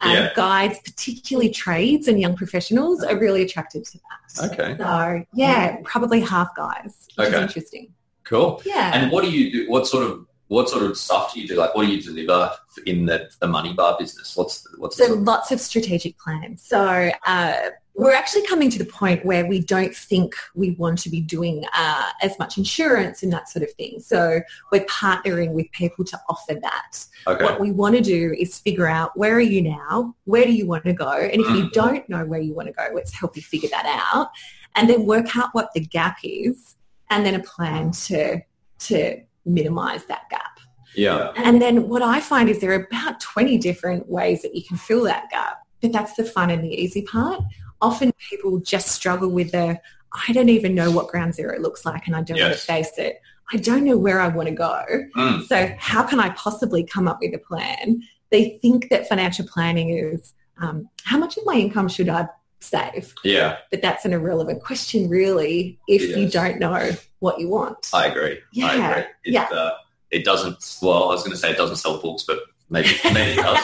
um, 0.00 0.12
Yeah. 0.12 0.32
guys, 0.34 0.78
particularly 0.84 1.50
trades 1.50 2.08
and 2.08 2.20
young 2.20 2.36
professionals, 2.36 3.02
are 3.02 3.18
really 3.18 3.42
attracted 3.42 3.84
to 3.86 3.98
that. 3.98 4.52
Okay, 4.52 4.76
So 4.78 5.24
yeah, 5.34 5.78
probably 5.84 6.20
half 6.20 6.54
guys, 6.56 7.06
which 7.16 7.28
Okay. 7.28 7.36
is 7.36 7.42
interesting. 7.42 7.92
cool. 8.24 8.62
Yeah. 8.64 8.90
And 8.94 9.10
what 9.10 9.24
do 9.24 9.30
you 9.30 9.50
do? 9.50 9.70
What 9.70 9.86
sort 9.86 10.04
of 10.04 10.26
what 10.48 10.68
sort 10.70 10.82
of 10.82 10.96
stuff 10.96 11.34
do 11.34 11.40
you 11.40 11.46
do? 11.48 11.56
Like, 11.56 11.74
what 11.74 11.84
do 11.86 11.92
you 11.92 12.00
deliver 12.02 12.50
in 12.86 13.04
the, 13.04 13.28
the 13.40 13.46
money 13.46 13.74
bar 13.74 13.96
business? 13.98 14.34
What's 14.34 14.62
the, 14.62 14.70
what's 14.78 14.96
the 14.96 15.04
So 15.04 15.12
of- 15.14 15.20
lots 15.22 15.50
of 15.52 15.60
strategic 15.60 16.18
plans. 16.18 16.62
So 16.62 17.10
uh, 17.26 17.54
we're 17.98 18.14
actually 18.14 18.46
coming 18.46 18.70
to 18.70 18.78
the 18.78 18.84
point 18.84 19.24
where 19.26 19.44
we 19.44 19.58
don't 19.60 19.92
think 19.94 20.32
we 20.54 20.70
want 20.72 21.00
to 21.00 21.10
be 21.10 21.20
doing 21.20 21.64
uh, 21.76 22.10
as 22.22 22.38
much 22.38 22.56
insurance 22.56 23.24
and 23.24 23.32
that 23.32 23.48
sort 23.48 23.64
of 23.64 23.72
thing. 23.72 23.98
So 23.98 24.40
we're 24.70 24.84
partnering 24.84 25.50
with 25.50 25.66
people 25.72 26.04
to 26.04 26.20
offer 26.28 26.54
that. 26.62 27.04
okay? 27.26 27.44
What 27.44 27.58
we 27.58 27.72
want 27.72 27.96
to 27.96 28.00
do 28.00 28.34
is 28.38 28.56
figure 28.60 28.86
out 28.86 29.16
where 29.16 29.34
are 29.34 29.40
you 29.40 29.62
now? 29.62 30.14
Where 30.26 30.44
do 30.44 30.52
you 30.52 30.64
want 30.64 30.84
to 30.84 30.92
go? 30.92 31.10
And 31.10 31.40
if 31.40 31.48
you 31.50 31.64
Mm. 31.64 31.72
don't 31.72 32.08
know 32.08 32.24
where 32.24 32.38
you 32.40 32.54
want 32.54 32.68
to 32.68 32.72
go, 32.72 32.86
let's 32.94 33.12
help 33.12 33.34
you 33.34 33.42
figure 33.42 33.68
that 33.70 33.84
out 34.14 34.30
and 34.76 34.88
then 34.88 35.04
work 35.04 35.36
out 35.36 35.48
what 35.52 35.70
the 35.74 35.80
gap 35.80 36.18
is 36.22 36.76
and 37.10 37.26
then 37.26 37.34
a 37.34 37.42
plan 37.42 37.90
to 38.06 38.40
to 38.78 39.20
minimize 39.44 40.04
that 40.04 40.22
gap. 40.30 40.60
Yeah. 40.94 41.32
And 41.34 41.60
then 41.60 41.88
what 41.88 42.02
I 42.02 42.20
find 42.20 42.48
is 42.48 42.60
there 42.60 42.70
are 42.70 42.86
about 42.92 43.18
20 43.18 43.58
different 43.58 44.08
ways 44.08 44.42
that 44.42 44.54
you 44.54 44.62
can 44.62 44.76
fill 44.76 45.02
that 45.04 45.28
gap. 45.30 45.62
But 45.82 45.92
that's 45.92 46.14
the 46.14 46.24
fun 46.24 46.50
and 46.50 46.62
the 46.62 46.68
easy 46.68 47.02
part. 47.02 47.40
Often 47.80 48.12
people 48.30 48.58
just 48.58 48.88
struggle 48.88 49.30
with 49.30 49.52
the, 49.52 49.80
I 50.12 50.32
don't 50.32 50.48
even 50.48 50.74
know 50.74 50.90
what 50.90 51.08
ground 51.08 51.34
zero 51.34 51.58
looks 51.60 51.84
like 51.84 52.06
and 52.06 52.16
I 52.16 52.22
don't 52.22 52.40
want 52.40 52.54
to 52.54 52.58
face 52.58 52.96
it. 52.98 53.20
I 53.52 53.56
don't 53.56 53.84
know 53.84 53.96
where 53.96 54.20
I 54.20 54.28
want 54.28 54.48
to 54.48 54.54
go. 54.54 54.84
Mm. 55.16 55.46
So 55.46 55.74
how 55.78 56.02
can 56.02 56.20
I 56.20 56.30
possibly 56.30 56.84
come 56.84 57.08
up 57.08 57.18
with 57.20 57.34
a 57.34 57.38
plan? 57.38 58.02
They 58.30 58.58
think 58.60 58.90
that 58.90 59.08
financial 59.08 59.46
planning 59.46 59.90
is 59.90 60.34
um, 60.58 60.88
how 61.04 61.18
much 61.18 61.36
of 61.38 61.46
my 61.46 61.54
income 61.54 61.88
should 61.88 62.08
I 62.08 62.28
save? 62.60 63.14
Yeah, 63.24 63.58
But 63.70 63.80
that's 63.80 64.04
an 64.04 64.12
irrelevant 64.12 64.62
question 64.62 65.08
really 65.08 65.78
if 65.86 66.16
you 66.16 66.28
don't 66.28 66.58
know 66.58 66.90
what 67.20 67.40
you 67.40 67.48
want. 67.48 67.88
I 67.94 68.06
agree. 68.06 68.32
I 68.32 68.40
Yeah, 68.52 68.90
agree. 68.90 69.02
It, 69.24 69.32
yeah. 69.32 69.44
uh, 69.44 69.76
it 70.10 70.24
doesn't, 70.24 70.78
well, 70.82 71.04
I 71.04 71.14
was 71.14 71.22
going 71.22 71.32
to 71.32 71.38
say 71.38 71.50
it 71.50 71.56
doesn't 71.56 71.76
sell 71.76 72.00
books, 72.00 72.24
but 72.24 72.40
maybe, 72.70 72.88
maybe 73.12 73.32
it 73.32 73.42
does. 73.42 73.58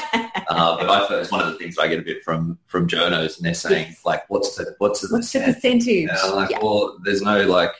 Uh, 0.48 0.76
but 0.76 0.88
I, 0.90 1.20
it's 1.20 1.30
one 1.30 1.40
of 1.40 1.52
the 1.52 1.58
things 1.58 1.78
I 1.78 1.88
get 1.88 1.98
a 1.98 2.02
bit 2.02 2.22
from, 2.22 2.58
from 2.66 2.86
journos 2.88 3.36
and 3.36 3.44
they're 3.46 3.54
saying 3.54 3.88
Yes. 3.88 4.04
like, 4.04 4.28
what's 4.28 4.56
the, 4.56 4.74
what's 4.78 5.00
the 5.00 5.08
What's 5.10 5.32
the 5.32 5.40
percentage? 5.40 6.08
And 6.08 6.10
I'm 6.10 6.34
like, 6.36 6.50
yeah, 6.50 6.58
well, 6.62 6.96
there's 7.04 7.22
no 7.22 7.42
like, 7.46 7.70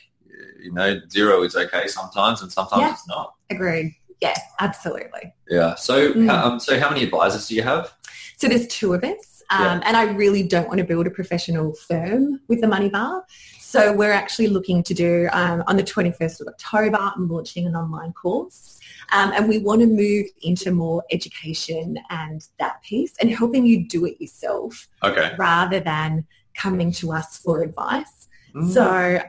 you 0.61 0.73
know, 0.73 0.99
zero 1.11 1.43
is 1.43 1.55
okay 1.57 1.87
sometimes 1.89 2.41
and 2.43 2.51
sometimes 2.51 2.81
Yeah. 2.83 2.93
it's 2.93 3.09
not. 3.09 3.35
agreed. 3.51 3.95
Yeah, 4.23 4.35
absolutely. 4.61 5.35
Yeah. 5.51 5.75
So, 5.75 6.13
Mm. 6.15 6.31
um, 6.31 6.61
so 6.61 6.79
how 6.81 6.89
many 6.89 7.05
advisors 7.05 7.47
do 7.49 7.55
you 7.55 7.63
have? 7.63 7.93
So 8.39 8.49
there's 8.49 8.67
two 8.69 8.95
of 8.95 9.05
us, 9.05 9.43
um, 9.51 9.63
Yeah. 9.63 9.81
and 9.85 9.97
I 9.97 10.05
really 10.05 10.43
don't 10.43 10.67
want 10.69 10.79
to 10.79 10.85
build 10.85 11.07
a 11.07 11.11
professional 11.11 11.75
firm 11.75 12.41
with 12.49 12.61
the 12.63 12.69
Money 12.69 12.89
Bar. 12.89 13.25
So 13.61 13.93
we're 13.93 14.13
actually 14.13 14.47
looking 14.47 14.83
to 14.85 14.95
do 14.95 15.29
um, 15.33 15.63
on 15.67 15.77
the 15.77 15.83
21st 15.83 16.41
of 16.41 16.47
October. 16.47 16.97
I'm 16.99 17.29
launching 17.29 17.67
an 17.67 17.75
online 17.77 18.13
course, 18.13 18.74
um, 19.13 19.33
and 19.33 19.49
we 19.49 19.59
want 19.59 19.81
to 19.81 19.87
move 19.87 20.27
into 20.43 20.71
more 20.71 21.05
education 21.11 21.99
and 22.11 22.47
that 22.59 22.83
piece, 22.83 23.15
and 23.21 23.31
helping 23.31 23.65
you 23.67 23.87
do 23.89 24.05
it 24.07 24.21
yourself 24.21 24.89
Okay. 25.03 25.35
rather 25.39 25.81
than 25.81 26.27
coming 26.55 26.93
to 26.93 27.13
us 27.13 27.37
for 27.39 27.63
advice. 27.63 28.29
Mm. 28.55 28.73
So 28.73 29.21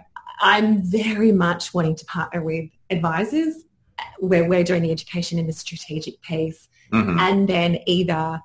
I'm 0.41 0.81
very 0.83 1.31
much 1.31 1.73
wanting 1.73 1.95
to 1.95 2.05
partner 2.05 2.41
with 2.43 2.69
advisors 2.89 3.63
where 4.19 4.47
we're 4.47 4.63
doing 4.63 4.83
the 4.83 4.91
education 4.91 5.39
and 5.39 5.47
the 5.49 5.53
strategic 5.53 6.21
piece 6.21 6.67
Mhm. 6.91 7.19
and 7.19 7.47
then 7.47 7.79
either 7.87 8.41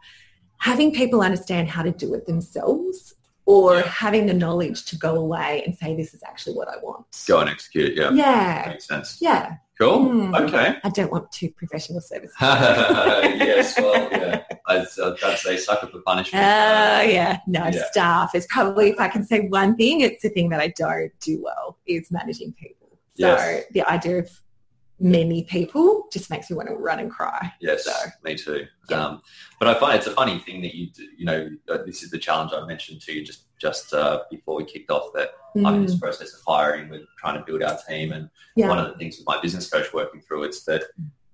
having 0.59 0.93
people 0.93 1.21
understand 1.21 1.69
how 1.69 1.83
to 1.83 1.91
do 1.91 2.15
it 2.15 2.27
themselves 2.27 3.15
or 3.45 3.81
having 3.83 4.27
the 4.27 4.33
knowledge 4.35 4.85
to 4.87 4.97
go 4.97 5.17
away 5.17 5.63
and 5.67 5.77
say 5.77 5.97
this 5.97 6.15
is 6.15 6.23
actually 6.23 6.55
what 6.55 6.69
I 6.69 6.77
want. 6.83 7.07
Go 7.27 7.41
and 7.41 7.51
execute 7.51 7.91
it. 7.91 7.97
Yeah. 7.97 8.11
Yeah. 8.13 8.65
Makes 8.69 8.87
sense. 8.87 9.19
Yeah. 9.21 9.57
Cool. 9.81 10.11
Mm. 10.11 10.41
Okay. 10.47 10.77
I 10.85 10.89
don't 10.91 11.11
want 11.11 11.33
two 11.33 11.49
professional 11.51 12.03
services. 12.03 12.37
yes. 12.41 13.79
Well, 13.79 14.09
yeah. 14.13 14.43
I'd, 14.67 14.87
I'd 15.25 15.39
say 15.39 15.57
sucker 15.57 15.87
for 15.87 16.01
punishment. 16.03 16.45
Uh, 16.45 17.03
yeah, 17.09 17.39
no, 17.47 17.65
Yeah. 17.67 17.85
staff 17.91 18.35
is 18.35 18.47
probably, 18.51 18.91
if 18.91 19.01
I 19.01 19.09
can 19.09 19.25
say 19.25 19.49
one 19.49 19.77
thing, 19.77 20.03
it's 20.03 20.23
the 20.23 20.29
thing 20.29 20.51
that 20.51 20.61
I 20.61 20.69
don't 20.77 21.11
do 21.21 21.43
well 21.43 21.79
is 21.87 22.11
managing 22.11 22.53
people. 22.53 22.89
So 23.19 23.27
Yes. 23.27 23.65
the 23.73 23.83
idea 23.91 24.19
of 24.19 24.31
many 24.99 25.45
people 25.45 26.09
just 26.13 26.29
makes 26.29 26.51
me 26.51 26.57
want 26.57 26.69
to 26.69 26.75
run 26.75 26.99
and 26.99 27.11
cry. 27.11 27.51
Yes, 27.63 27.85
So, 27.85 27.93
me 28.23 28.35
too. 28.35 28.67
yeah. 28.91 29.03
Um, 29.07 29.23
but 29.59 29.69
I 29.69 29.81
find 29.81 29.97
it's 29.97 30.07
a 30.07 30.11
funny 30.13 30.41
thing 30.41 30.61
that 30.61 30.75
you 30.75 30.91
do, 30.91 31.05
you 31.17 31.25
know, 31.25 31.49
uh, 31.71 31.79
this 31.87 32.03
is 32.03 32.11
the 32.11 32.19
challenge 32.19 32.53
I 32.55 32.67
mentioned 32.67 33.01
to 33.03 33.13
you 33.15 33.25
just, 33.25 33.45
just 33.61 33.93
uh, 33.93 34.23
before 34.31 34.57
we 34.57 34.65
kicked 34.65 34.91
off 34.91 35.13
that 35.15 35.31
I'm 35.57 35.75
in 35.75 35.83
mm, 35.83 35.87
this 35.87 35.99
process 35.99 36.33
of 36.35 36.41
hiring, 36.47 36.89
we're 36.89 37.05
trying 37.19 37.39
to 37.39 37.45
build 37.45 37.63
our 37.63 37.79
team. 37.89 38.13
And 38.13 38.31
yeah, 38.57 38.69
one 38.69 38.79
of 38.79 38.89
the 38.91 38.99
things 38.99 39.19
with 39.19 39.27
my 39.27 39.41
business 39.41 39.69
coach 39.69 39.93
working 39.93 40.21
through, 40.21 40.45
it's 40.45 40.65
that 40.65 40.85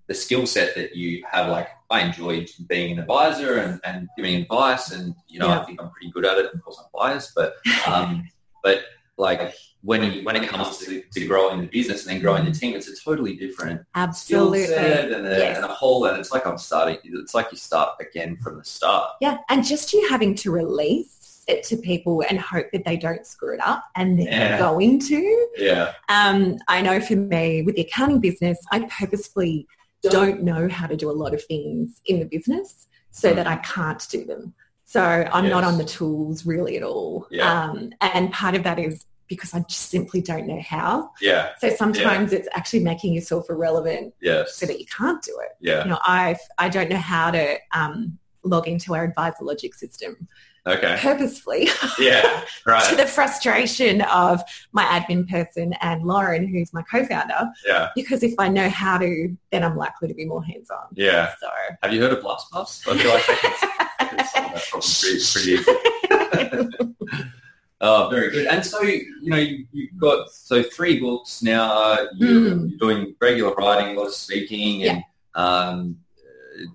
the 0.09 0.15
skill 0.15 0.47
set 0.47 0.75
that 0.75 0.95
you 0.97 1.25
have, 1.31 1.51
like 1.51 1.69
I 1.91 2.01
enjoy 2.03 2.47
being 2.69 2.93
an 2.93 2.99
advisor 3.01 3.59
and, 3.59 3.81
and 3.85 4.09
giving 4.17 4.37
advice 4.37 4.91
and, 4.93 5.15
you 5.29 5.39
know, 5.39 5.49
Yeah. 5.49 5.61
I 5.61 5.65
think 5.65 5.81
I'm 5.83 5.91
pretty 5.91 6.11
good 6.11 6.25
at 6.25 6.39
it. 6.39 6.55
Of 6.55 6.63
course 6.63 6.79
I'm 6.81 6.87
biased, 6.95 7.35
but, 7.35 7.55
um, 7.87 8.27
but 8.63 8.85
like 9.19 9.55
when, 9.83 10.03
you, 10.13 10.25
when 10.25 10.37
it 10.37 10.49
comes 10.49 10.79
to, 10.79 11.03
to 11.03 11.27
growing 11.27 11.61
the 11.61 11.67
business 11.67 12.07
and 12.07 12.15
then 12.15 12.23
growing 12.23 12.45
the 12.45 12.53
team, 12.53 12.75
it's 12.75 12.89
a 12.89 12.97
totally 13.05 13.37
different 13.37 13.83
skill 14.13 14.55
set 14.55 15.11
and 15.13 15.27
a, 15.27 15.31
Yes. 15.31 15.57
and 15.57 15.65
a 15.65 15.69
whole, 15.69 16.05
and 16.07 16.19
it's 16.19 16.33
like 16.33 16.47
I'm 16.47 16.59
starting, 16.59 16.99
it's 17.05 17.35
like 17.35 17.49
you 17.51 17.59
start 17.59 17.97
again 18.01 18.37
from 18.37 18.59
the 18.59 18.65
start. 18.65 19.11
Yeah, 19.21 19.39
and 19.49 19.65
just 19.65 19.93
you 19.93 20.09
having 20.09 20.35
to 20.37 20.51
release 20.51 21.17
it 21.47 21.63
to 21.65 21.77
people 21.77 22.23
and 22.29 22.39
hope 22.41 22.67
that 22.73 22.85
they 22.85 22.97
don't 22.97 23.25
screw 23.27 23.55
it 23.55 23.61
up 23.61 23.85
and 23.95 24.19
they're 24.19 24.27
Yeah. 24.29 24.59
going 24.59 24.99
to. 25.01 25.49
Yeah. 25.57 25.93
Um, 26.09 26.59
I 26.69 26.83
know 26.83 27.01
for 27.01 27.17
me 27.17 27.63
with 27.63 27.77
the 27.77 27.83
accounting 27.83 28.21
business, 28.21 28.59
I 28.73 28.81
purposefully 28.81 29.67
don't 30.03 30.43
know 30.43 30.69
how 30.69 30.87
to 30.87 30.97
do 30.97 31.11
a 31.11 31.13
lot 31.13 31.35
of 31.35 31.45
things 31.45 32.01
in 32.07 32.19
the 32.21 32.25
business 32.27 32.87
so 33.11 33.33
that 33.33 33.47
I 33.47 33.57
can't 33.57 34.05
do 34.11 34.25
them. 34.25 34.55
So 34.85 35.03
I'm 35.03 35.49
not 35.49 35.65
on 35.65 35.79
the 35.79 35.85
tools 35.85 36.47
really 36.47 36.77
at 36.77 36.83
all. 36.83 37.27
Yeah. 37.31 37.65
Um, 37.65 37.91
and 38.01 38.33
part 38.33 38.55
of 38.55 38.63
that 38.65 38.79
is 38.79 39.05
because 39.29 39.53
I 39.55 39.61
just 39.61 39.91
simply 39.91 40.21
don't 40.21 40.47
know 40.47 40.61
how. 40.61 41.11
Yeah. 41.21 41.51
So 41.59 41.71
sometimes 41.75 42.33
it's 42.33 42.49
actually 42.55 42.85
making 42.85 43.13
yourself 43.13 43.51
irrelevant 43.51 44.15
Yes. 44.21 44.55
so 44.55 44.67
that 44.67 44.79
you 44.79 44.87
can't 44.87 45.21
do 45.23 45.37
it. 45.43 45.51
Yeah. 45.61 45.83
You 45.83 45.91
know, 45.91 45.99
I 46.03 46.37
I 46.59 46.69
don't 46.69 46.89
know 46.89 46.99
how 46.99 47.33
to 47.33 47.57
um, 47.75 48.19
log 48.45 48.69
into 48.69 48.95
our 48.95 49.11
AdviserLogic 49.13 49.75
system 49.75 50.29
Okay. 50.67 50.97
purposefully 51.01 51.69
Yeah. 51.99 52.23
to 52.23 52.45
Right. 52.67 52.97
the 52.97 53.07
frustration 53.07 54.03
of 54.03 54.43
my 54.73 54.83
admin 54.85 55.29
person 55.29 55.73
and 55.81 56.03
Lauren, 56.03 56.47
who's 56.49 56.73
my 56.73 56.83
co-founder, 56.83 57.51
Yeah. 57.65 57.91
because 57.95 58.23
if 58.25 58.35
I 58.39 58.49
know 58.49 58.69
how 58.69 58.99
to, 58.99 59.37
then 59.53 59.63
I'm 59.63 59.77
likely 59.77 60.09
to 60.09 60.15
be 60.15 60.25
more 60.25 60.43
hands-on. 60.45 60.87
Yeah. 60.95 61.33
So 61.41 61.47
Have 61.83 61.93
you 61.93 62.01
heard 62.03 62.13
of 62.13 62.25
LastPass? 62.25 62.89
I 62.89 62.99
feel 62.99 63.13
like 63.13 63.27
they 63.27 63.35
can, 63.37 63.53
they 64.01 64.07
can 64.17 64.27
solve 64.27 64.53
that 64.55 64.65
problem 64.71 64.93
pretty, 65.01 65.21
pretty 65.33 66.83
easy. 66.83 67.33
Oh, 67.79 68.09
very 68.09 68.31
good. 68.31 68.47
And 68.47 68.65
so, 68.65 68.81
you 68.83 69.05
know, 69.21 69.37
you, 69.37 69.67
you've 69.71 69.99
got 69.99 70.31
so 70.31 70.63
three 70.63 70.99
books 70.99 71.43
now. 71.43 71.99
You're, 72.17 72.31
Mm. 72.55 72.71
you're 72.71 72.79
doing 72.79 73.15
regular 73.21 73.53
writing, 73.55 73.95
a 73.95 74.01
lot 74.01 74.07
of 74.09 74.15
speaking, 74.15 74.85
and 74.85 75.05
um, 75.35 75.99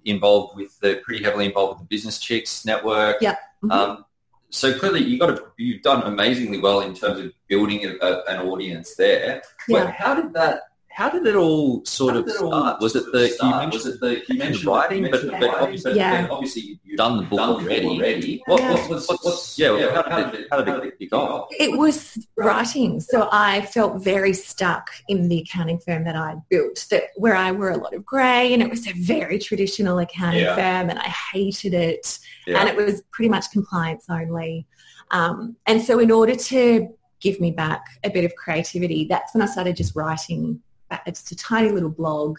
involved 0.06 0.56
with 0.56 0.80
the 0.80 1.02
pretty 1.04 1.24
heavily 1.24 1.46
involved 1.48 1.80
with 1.80 1.90
the 1.90 1.96
Business 1.96 2.20
Chicks 2.20 2.66
network. 2.66 3.18
Yep. 3.20 3.40
Mhm. 3.64 3.72
Um, 3.72 4.06
so 4.50 4.78
clearly, 4.78 5.04
you 5.04 5.18
got 5.18 5.38
to, 5.38 5.44
you've 5.58 5.82
done 5.82 6.04
amazingly 6.04 6.60
well 6.60 6.82
in 6.82 6.94
terms 6.94 7.20
of 7.22 7.32
building 7.48 7.86
a, 7.86 8.06
a, 8.06 8.24
an 8.26 8.48
audience 8.48 8.96
there. 8.96 9.42
Yeah. 9.68 9.86
But 9.86 9.94
how 9.94 10.16
did 10.16 10.34
that? 10.34 10.64
How 11.02 11.10
did 11.10 11.26
it 11.26 11.34
all 11.36 11.84
sort 11.84 12.16
of 12.16 12.28
did 12.28 12.36
it 12.36 12.42
all 12.44 12.52
start? 12.52 12.80
Was 12.80 12.96
it 12.96 13.06
the 13.12 13.36
you 13.42 13.50
mentioned 13.50 13.74
Was 13.74 13.86
it 13.88 14.00
the- 14.02 14.22
you 14.28 14.38
mentioned 14.38 14.66
writing, 14.66 15.02
the- 15.02 15.10
but, 15.10 15.24
you 15.24 15.32
but, 15.32 15.50
obviously, 15.60 15.94
Yeah. 15.96 16.22
but 16.28 16.32
obviously 16.32 16.80
you've 16.84 16.98
done 16.98 17.18
the 17.18 17.24
book 17.24 17.40
Done 17.40 17.50
the 17.50 17.70
already. 17.72 17.88
already. 17.88 18.44
What, 18.46 18.62
Yeah. 18.62 18.74
what, 18.74 18.90
what's, 18.92 19.10
what's, 19.10 19.26
what's, 19.26 19.58
yeah, 19.58 19.72
well, 19.72 20.04
how 20.08 20.30
did 20.30 20.40
it, 20.42 20.48
how 20.52 20.62
did 20.62 20.84
it 20.86 21.00
kick 21.00 21.12
off? 21.12 21.48
It 21.60 21.76
was 21.76 22.20
writing. 22.38 23.00
So 23.00 23.30
I 23.32 23.62
felt 23.62 24.04
very 24.04 24.34
stuck 24.34 24.92
in 25.08 25.28
the 25.28 25.40
accounting 25.40 25.80
firm 25.80 26.04
that 26.04 26.16
I 26.16 26.36
built, 26.52 26.86
that 26.92 27.06
where 27.16 27.36
I 27.36 27.52
wore 27.52 27.72
a 27.72 27.78
lot 27.78 27.96
of 27.96 28.06
grey 28.06 28.54
and 28.54 28.62
it 28.62 28.70
was 28.70 28.86
a 28.88 28.92
very 28.94 29.40
traditional 29.40 29.98
accounting 29.98 30.42
Yeah. 30.44 30.54
firm 30.56 30.92
and 30.92 31.00
I 31.00 31.08
hated 31.34 31.74
it. 31.74 32.20
Yeah. 32.46 32.60
And 32.60 32.70
it 32.70 32.76
was 32.76 33.02
pretty 33.12 33.30
much 33.30 33.50
compliance 33.52 34.06
only. 34.08 34.68
Um, 35.10 35.56
and 35.66 35.82
so 35.82 35.98
in 35.98 36.12
order 36.12 36.36
to 36.36 36.90
give 37.22 37.40
me 37.40 37.50
back 37.50 37.82
a 38.04 38.12
bit 38.12 38.24
of 38.24 38.36
creativity, 38.36 39.06
that's 39.10 39.34
when 39.34 39.42
I 39.42 39.48
started 39.48 39.76
just 39.76 39.96
writing 39.96 40.62
just 41.06 41.32
a 41.32 41.36
tiny 41.36 41.70
little 41.70 41.90
blog 41.90 42.38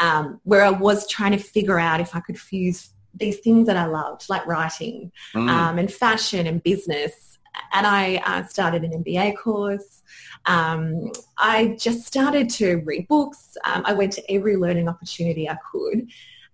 um, 0.00 0.40
where 0.44 0.62
I 0.64 0.70
was 0.70 1.08
trying 1.08 1.32
to 1.32 1.38
figure 1.38 1.78
out 1.78 2.00
if 2.00 2.14
I 2.14 2.20
could 2.20 2.38
fuse 2.38 2.90
these 3.14 3.38
things 3.38 3.66
that 3.66 3.76
I 3.76 3.86
loved, 3.86 4.28
like 4.28 4.46
writing, 4.46 5.10
Mm. 5.34 5.48
um, 5.50 5.78
and 5.78 5.92
fashion 5.92 6.46
and 6.46 6.62
business. 6.62 7.38
And 7.72 7.86
I 7.86 8.16
uh, 8.24 8.44
started 8.46 8.84
an 8.84 9.02
MBA 9.02 9.36
course. 9.36 10.02
Um, 10.46 11.10
I 11.38 11.76
just 11.80 12.06
started 12.06 12.48
to 12.50 12.76
read 12.84 13.08
books. 13.08 13.56
Um, 13.64 13.82
I 13.84 13.92
went 13.94 14.12
to 14.12 14.32
every 14.32 14.56
learning 14.56 14.88
opportunity 14.88 15.48
I 15.48 15.56
could, 15.72 16.08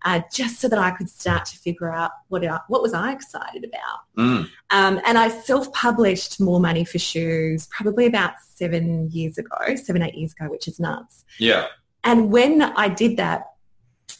uh, 0.04 0.20
just 0.32 0.60
so 0.60 0.68
that 0.68 0.78
I 0.78 0.90
could 0.90 1.08
start 1.08 1.46
to 1.46 1.56
figure 1.58 1.90
out 1.90 2.10
what 2.28 2.46
I, 2.46 2.60
what 2.68 2.82
was 2.82 2.92
I 2.92 3.12
excited 3.12 3.64
about. 3.64 4.00
Mm. 4.18 4.48
Um, 4.70 5.00
and 5.06 5.18
I 5.18 5.28
self-published 5.28 6.40
More 6.40 6.60
Money 6.60 6.84
for 6.84 6.98
Shoes 6.98 7.66
probably 7.68 8.06
about 8.06 8.34
seven 8.54 9.10
years 9.10 9.38
ago, 9.38 9.56
seven 9.76 10.02
eight 10.02 10.14
years 10.14 10.32
ago, 10.32 10.50
which 10.50 10.68
is 10.68 10.78
nuts. 10.78 11.24
Yeah. 11.38 11.66
And 12.04 12.30
when 12.30 12.60
I 12.62 12.88
did 12.88 13.16
that, 13.16 13.52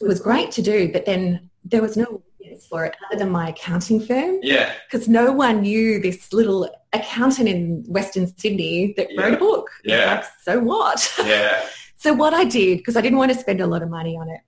it 0.00 0.06
was 0.08 0.20
great 0.20 0.50
to 0.52 0.62
do, 0.62 0.90
but 0.90 1.04
then 1.04 1.50
there 1.64 1.82
was 1.82 1.96
no 1.96 2.22
audience 2.40 2.66
for 2.66 2.84
it 2.86 2.96
other 3.06 3.18
than 3.18 3.30
my 3.30 3.50
accounting 3.50 4.00
firm 4.00 4.38
Yeah. 4.42 4.72
because 4.90 5.06
no 5.06 5.32
one 5.32 5.60
knew 5.62 6.00
this 6.00 6.32
little 6.32 6.68
accountant 6.92 7.48
in 7.48 7.84
Western 7.88 8.26
Sydney 8.38 8.94
that 8.96 9.08
wrote 9.18 9.34
a 9.34 9.36
book. 9.36 9.70
Yeah. 9.84 10.14
Like, 10.14 10.24
so 10.42 10.60
what? 10.60 11.12
Yeah. 11.26 11.62
so 11.96 12.14
what 12.14 12.32
I 12.32 12.44
did, 12.44 12.78
because 12.78 12.96
I 12.96 13.02
didn't 13.02 13.18
want 13.18 13.32
to 13.32 13.38
spend 13.38 13.60
a 13.60 13.66
lot 13.66 13.82
of 13.82 13.90
money 13.90 14.16
on 14.16 14.28
it, 14.30 14.40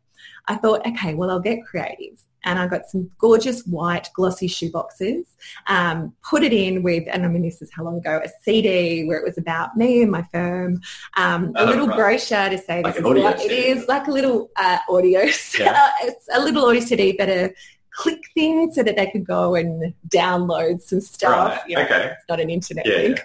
I 0.49 0.57
thought, 0.57 0.87
okay, 0.87 1.15
well, 1.15 1.31
I'll 1.31 1.41
get 1.41 1.65
creative. 1.65 2.19
And 2.45 2.61
I 2.61 2.69
got 2.69 2.87
some 2.89 3.11
gorgeous 3.19 3.63
white 3.67 4.09
glossy 4.15 4.47
shoe 4.47 4.71
boxes, 4.71 5.27
um, 5.67 6.15
put 6.23 6.45
it 6.45 6.53
in 6.53 6.85
with, 6.85 7.03
and 7.11 7.25
I 7.25 7.29
mean, 7.29 7.43
this 7.43 7.61
is 7.61 7.73
how 7.75 7.83
long 7.83 7.99
ago, 7.99 8.21
a 8.25 8.29
CD 8.43 9.05
where 9.05 9.19
it 9.19 9.25
was 9.25 9.37
about 9.37 9.77
me 9.77 10.03
and 10.03 10.13
my 10.13 10.23
firm, 10.33 10.81
um, 11.17 11.53
a 11.57 11.63
Oh, 11.63 11.65
little 11.65 11.89
right. 11.89 11.97
brochure 11.97 12.49
to 12.51 12.57
say 12.57 12.83
Like 12.83 12.95
this 12.95 13.05
is 13.05 13.23
what 13.25 13.41
CD. 13.41 13.55
is, 13.55 13.89
like 13.89 14.07
a 14.07 14.13
little 14.13 14.51
uh, 14.55 14.79
audio, 14.89 15.23
Yeah. 15.59 15.91
it's 16.03 16.29
a 16.33 16.41
little 16.41 16.65
audio 16.67 16.81
CD, 16.81 17.17
but 17.19 17.29
a 17.29 17.53
click 17.91 18.21
thing 18.35 18.71
so 18.73 18.85
that 18.85 18.95
they 18.95 19.11
could 19.11 19.27
go 19.27 19.57
and 19.57 19.93
download 20.09 20.81
some 20.83 21.01
stuff. 21.01 21.51
Right. 21.57 21.69
You 21.69 21.77
know, 21.77 21.83
Okay. 21.83 22.13
It's 22.13 22.25
not 22.29 22.39
an 22.39 22.51
internet 22.51 22.87
Yeah, 22.87 22.95
link. 22.99 23.21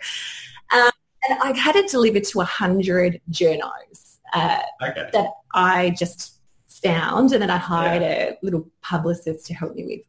Um, 0.74 0.90
and 1.30 1.40
I 1.44 1.56
had 1.56 1.76
it 1.76 1.92
delivered 1.92 2.24
to 2.24 2.38
100 2.40 3.22
journos. 3.30 4.18
Uh, 4.34 4.58
Okay. 4.82 5.10
that 5.14 5.30
I 5.54 5.92
just 5.92 6.40
found 6.84 7.32
and 7.34 7.42
then 7.42 7.50
I 7.50 7.58
hired 7.58 8.02
a 8.02 8.38
little 8.42 8.68
publicist 8.82 9.46
to 9.48 9.54
help 9.54 9.76
me 9.76 9.86
with. 9.86 10.02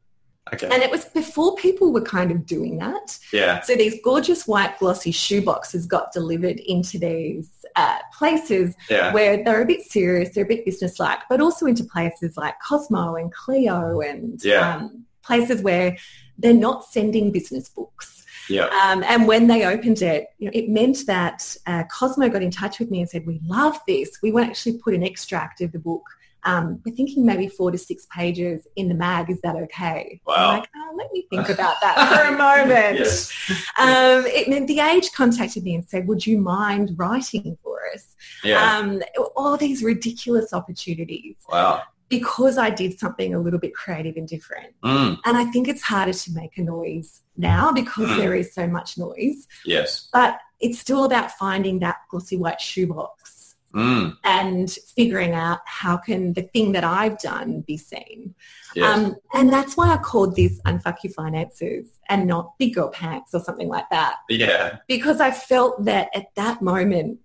Okay. 0.53 0.69
And 0.73 0.83
it 0.83 0.91
was 0.91 1.05
before 1.07 1.55
people 1.57 1.93
were 1.93 2.03
kind 2.03 2.31
of 2.31 2.45
doing 2.45 2.79
that. 2.79 3.19
Yeah. 3.33 3.61
So 3.61 3.77
these 3.77 4.01
gorgeous 4.03 4.47
white 4.47 4.79
glossy 4.79 5.13
shoe 5.13 5.41
boxes 5.41 5.87
got 5.87 6.13
delivered 6.13 6.59
into 6.61 6.99
these 6.99 7.49
uh, 7.77 7.99
places 8.19 8.75
Yeah. 8.91 9.13
where 9.13 9.43
they're 9.43 9.63
a 9.63 9.67
bit 9.67 9.83
serious, 9.83 10.35
they're 10.35 10.45
a 10.45 10.49
bit 10.49 10.65
businesslike, 10.65 11.21
but 11.31 11.41
also 11.41 11.67
into 11.67 11.85
places 11.85 12.37
like 12.37 12.55
Cosmo 12.67 13.15
and 13.15 13.33
Cleo 13.33 14.01
and 14.01 14.41
Yeah. 14.45 14.77
um, 14.77 15.07
places 15.23 15.63
where 15.63 15.97
they're 16.39 16.53
not 16.53 16.85
sending 16.85 17.31
business 17.31 17.69
books. 17.69 18.25
Yeah. 18.49 18.67
Um, 18.67 19.05
and 19.05 19.29
when 19.29 19.47
they 19.47 19.65
opened 19.65 20.03
it, 20.03 20.27
you 20.39 20.47
know, 20.47 20.53
it 20.53 20.69
meant 20.69 21.07
that 21.07 21.57
uh, 21.67 21.85
Cosmo 21.85 22.29
got 22.29 22.43
in 22.43 22.51
touch 22.51 22.81
with 22.81 22.91
me 22.91 23.01
and 23.01 23.09
said, 23.09 23.25
we 23.27 23.41
love 23.47 23.79
this. 23.87 24.19
We 24.23 24.33
want 24.33 24.47
to 24.47 24.51
actually 24.51 24.79
put 24.79 24.95
an 24.95 25.05
extract 25.05 25.61
of 25.61 25.71
the 25.71 25.79
book. 25.79 26.03
Um, 26.44 26.81
we're 26.85 26.94
thinking 26.94 27.24
maybe 27.24 27.48
four 27.48 27.70
to 27.70 27.78
six 27.78 28.07
pages 28.14 28.66
in 28.76 28.88
the 28.88 28.94
mag. 28.94 29.31
Is 29.31 29.40
that 29.42 29.57
okay? 29.57 30.20
Wow. 30.26 30.59
Like, 30.59 30.68
oh, 30.74 30.94
let 30.96 31.12
me 31.12 31.26
think 31.31 31.48
about 31.48 31.76
that 31.83 32.26
for 32.28 32.35
a 32.35 32.37
moment. 32.37 32.98
Yes. 32.98 33.33
Um, 33.78 34.24
it 34.26 34.48
meant 34.48 34.66
the 34.66 34.81
Age 34.81 35.11
contacted 35.12 35.62
me 35.62 35.74
and 35.74 35.88
said, 35.88 36.07
would 36.09 36.26
you 36.26 36.38
mind 36.38 36.92
writing 36.96 37.57
for 37.62 37.78
us? 37.94 38.16
Yeah. 38.42 38.76
Um, 38.78 39.02
all 39.37 39.57
these 39.57 39.83
ridiculous 39.83 40.52
opportunities 40.52 41.37
wow. 41.50 41.83
because 42.09 42.59
I 42.59 42.70
did 42.70 42.98
something 42.98 43.35
a 43.35 43.38
little 43.38 43.61
bit 43.61 43.74
creative 43.74 44.16
and 44.16 44.26
different. 44.26 44.74
Mm. 44.83 45.18
And 45.24 45.37
I 45.37 45.44
think 45.46 45.68
it's 45.68 45.83
harder 45.83 46.12
to 46.12 46.33
make 46.33 46.59
a 46.59 46.62
noise 46.62 47.22
now 47.37 47.72
because 47.72 48.09
Mm. 48.09 48.16
there 48.18 48.35
is 48.35 48.52
so 48.52 48.66
much 48.66 48.98
noise. 48.98 49.46
Yes. 49.64 50.09
But 50.12 50.38
it's 50.61 50.78
still 50.78 51.05
about 51.05 51.31
finding 51.33 51.78
that 51.81 51.96
glossy 52.11 52.37
white 52.37 52.61
shoebox 52.61 53.41
Mm. 53.75 54.19
and 54.25 54.71
figuring 54.71 55.33
out 55.33 55.61
how 55.65 55.97
can 55.97 56.35
the 56.35 56.43
thing 56.43 56.73
that 56.73 56.85
I've 56.85 57.19
done 57.19 57.63
be 57.63 57.79
seen. 57.79 58.35
Yes. 58.75 58.99
Um, 58.99 59.17
and 59.33 59.51
that's 59.51 59.77
why 59.77 59.93
I 59.93 59.97
called 59.97 60.37
this 60.37 60.61
Unfuck 60.67 60.97
Your 61.03 61.13
Finances 61.15 61.89
and 62.09 62.27
not 62.27 62.59
Big 62.59 62.75
Girl 62.75 62.91
Pants 62.91 63.35
or 63.35 63.41
something 63.41 63.69
like 63.69 63.89
that. 63.91 64.17
yeah. 64.29 64.79
Because 64.89 65.21
I 65.21 65.31
felt 65.31 65.85
that 65.87 66.11
at 66.15 66.35
that 66.35 66.61
moment 66.61 67.21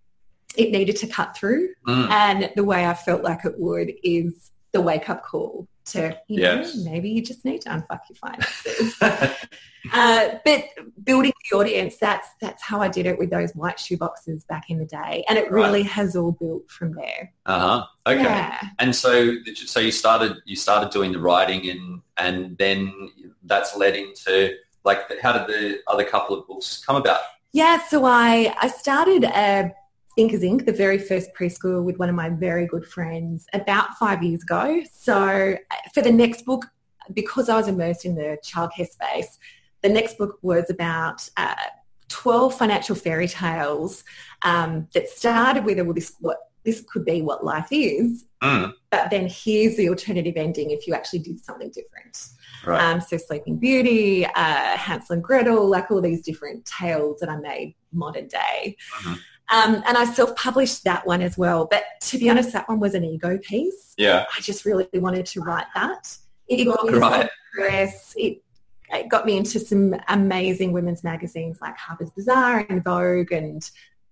it 0.56 0.72
needed 0.72 0.96
to 0.98 1.08
cut 1.08 1.36
through. 1.36 1.70
Mm. 1.88 2.10
And 2.10 2.52
the 2.56 2.64
way 2.64 2.86
I 2.86 2.94
felt 2.94 3.24
like 3.24 3.46
it 3.46 3.60
would 3.60 3.94
is 4.04 4.52
the 4.72 4.82
wake 4.82 5.10
up 5.10 5.24
call 5.24 5.68
to, 5.91 6.17
you 6.28 6.41
Yes. 6.41 6.76
know, 6.76 6.91
maybe 6.91 7.10
you 7.10 7.21
just 7.21 7.45
need 7.45 7.62
to 7.62 7.69
unfuck 7.69 8.02
your 8.10 8.15
finances. 8.15 8.95
uh, 9.93 10.30
but 10.43 10.63
building 11.04 11.34
the 11.50 11.58
audience, 11.58 11.97
that's 11.97 12.28
that's 12.41 12.62
how 12.63 12.82
I 12.82 12.88
did 12.88 13.06
it 13.06 13.17
with 13.17 13.30
those 13.30 13.52
white 13.54 13.80
shoe 13.80 13.97
boxes 13.97 14.43
back 14.45 14.69
in 14.69 14.78
the 14.80 14.86
day. 14.86 15.23
And 15.30 15.38
it 15.38 15.52
Right. 15.52 15.63
really 15.63 15.84
has 15.84 16.15
all 16.15 16.32
built 16.34 16.69
from 16.69 16.93
there. 16.93 17.34
uh 17.45 17.60
huh. 17.60 17.86
Okay. 18.06 18.23
Yeah. 18.23 18.60
And 18.80 18.95
so, 18.95 19.36
so 19.56 19.80
you 19.80 19.91
started, 19.91 20.38
you 20.45 20.56
started 20.56 20.89
doing 20.91 21.12
the 21.12 21.19
writing, 21.19 21.69
and 21.69 22.02
and 22.17 22.58
then 22.58 23.10
that's 23.43 23.76
led 23.78 23.95
into 23.95 24.56
like, 24.84 25.00
how 25.21 25.34
did 25.34 25.47
the 25.47 25.80
other 25.88 26.04
couple 26.04 26.38
of 26.38 26.47
books 26.47 26.84
come 26.86 26.95
about? 26.95 27.19
Yeah, 27.54 27.80
so 27.88 28.06
I, 28.06 28.54
I 28.62 28.67
started 28.67 29.26
uh, 29.26 29.69
Thinkers 30.17 30.41
Inc., 30.41 30.65
the 30.65 30.73
very 30.73 30.97
first 30.97 31.30
preschool 31.39 31.84
with 31.84 31.97
one 31.99 32.10
of 32.10 32.15
my 32.15 32.30
very 32.30 32.65
good 32.65 32.86
friends 32.86 33.45
about 33.53 33.95
five 33.99 34.23
years 34.23 34.41
ago. 34.41 34.82
So 34.91 35.56
uh, 35.71 35.75
for 35.93 36.01
the 36.01 36.12
next 36.12 36.43
book, 36.43 36.65
because 37.13 37.47
I 37.49 37.56
was 37.56 37.67
immersed 37.67 38.03
in 38.03 38.15
the 38.15 38.38
childcare 38.43 38.89
space, 38.89 39.38
the 39.84 39.89
next 39.89 40.17
book 40.17 40.39
was 40.41 40.69
about 40.71 41.30
uh, 41.38 41.53
12 42.10 42.56
financial 42.56 42.95
fairy 42.95 43.27
tales 43.27 44.03
um, 44.41 44.88
that 44.95 45.08
started 45.08 45.63
with, 45.65 45.77
well, 45.80 45.93
this, 45.93 46.15
what, 46.19 46.38
this 46.65 46.84
could 46.91 47.06
be 47.06 47.21
what 47.21 47.45
life 47.45 47.67
is, 47.71 48.25
Mm. 48.43 48.71
but 48.91 49.10
then 49.10 49.27
here's 49.27 49.77
the 49.77 49.89
alternative 49.89 50.36
ending 50.38 50.69
if 50.69 50.86
you 50.86 50.93
actually 50.93 51.17
did 51.19 51.43
something 51.43 51.71
different. 51.71 52.27
Right. 52.63 52.80
Um, 52.80 53.01
so 53.01 53.17
Sleeping 53.17 53.58
Beauty, 53.58 54.27
uh, 54.27 54.77
Hansel 54.77 55.15
and 55.15 55.23
Gretel, 55.23 55.67
like 55.67 55.89
all 55.89 56.01
these 56.01 56.21
different 56.21 56.63
tales 56.65 57.19
that 57.19 57.30
I 57.30 57.38
made 57.38 57.73
modern 57.91 58.27
day. 58.27 58.77
Mhm. 58.99 59.17
Um, 59.54 59.82
and 59.88 59.98
I 59.98 60.06
self-published 60.06 60.84
that 60.84 61.08
one 61.08 61.22
as 61.22 61.38
well. 61.38 61.68
But 61.70 61.84
to 62.02 62.18
be 62.18 62.30
honest, 62.30 62.52
that 62.54 62.68
one 62.68 62.80
was 62.80 62.94
an 62.96 63.04
ego 63.04 63.38
piece. 63.38 63.94
yeah. 63.98 64.26
I 64.38 64.42
just 64.42 64.66
really 64.66 64.88
wanted 64.94 65.26
to 65.28 65.42
write 65.42 65.68
that. 65.76 66.16
It 66.48 66.66
got 66.66 66.86
me 66.86 66.94
Right. 66.98 67.30
press. 67.54 68.14
It, 68.18 68.44
it 68.90 69.10
got 69.10 69.26
me 69.26 69.38
into 69.38 69.60
some 69.60 69.96
amazing 70.10 70.72
women's 70.74 71.04
magazines 71.04 71.60
like 71.62 71.78
Harper's 71.78 72.10
Bazaar 72.12 72.66
and 72.70 72.84
Vogue 72.84 73.32
and 73.32 73.70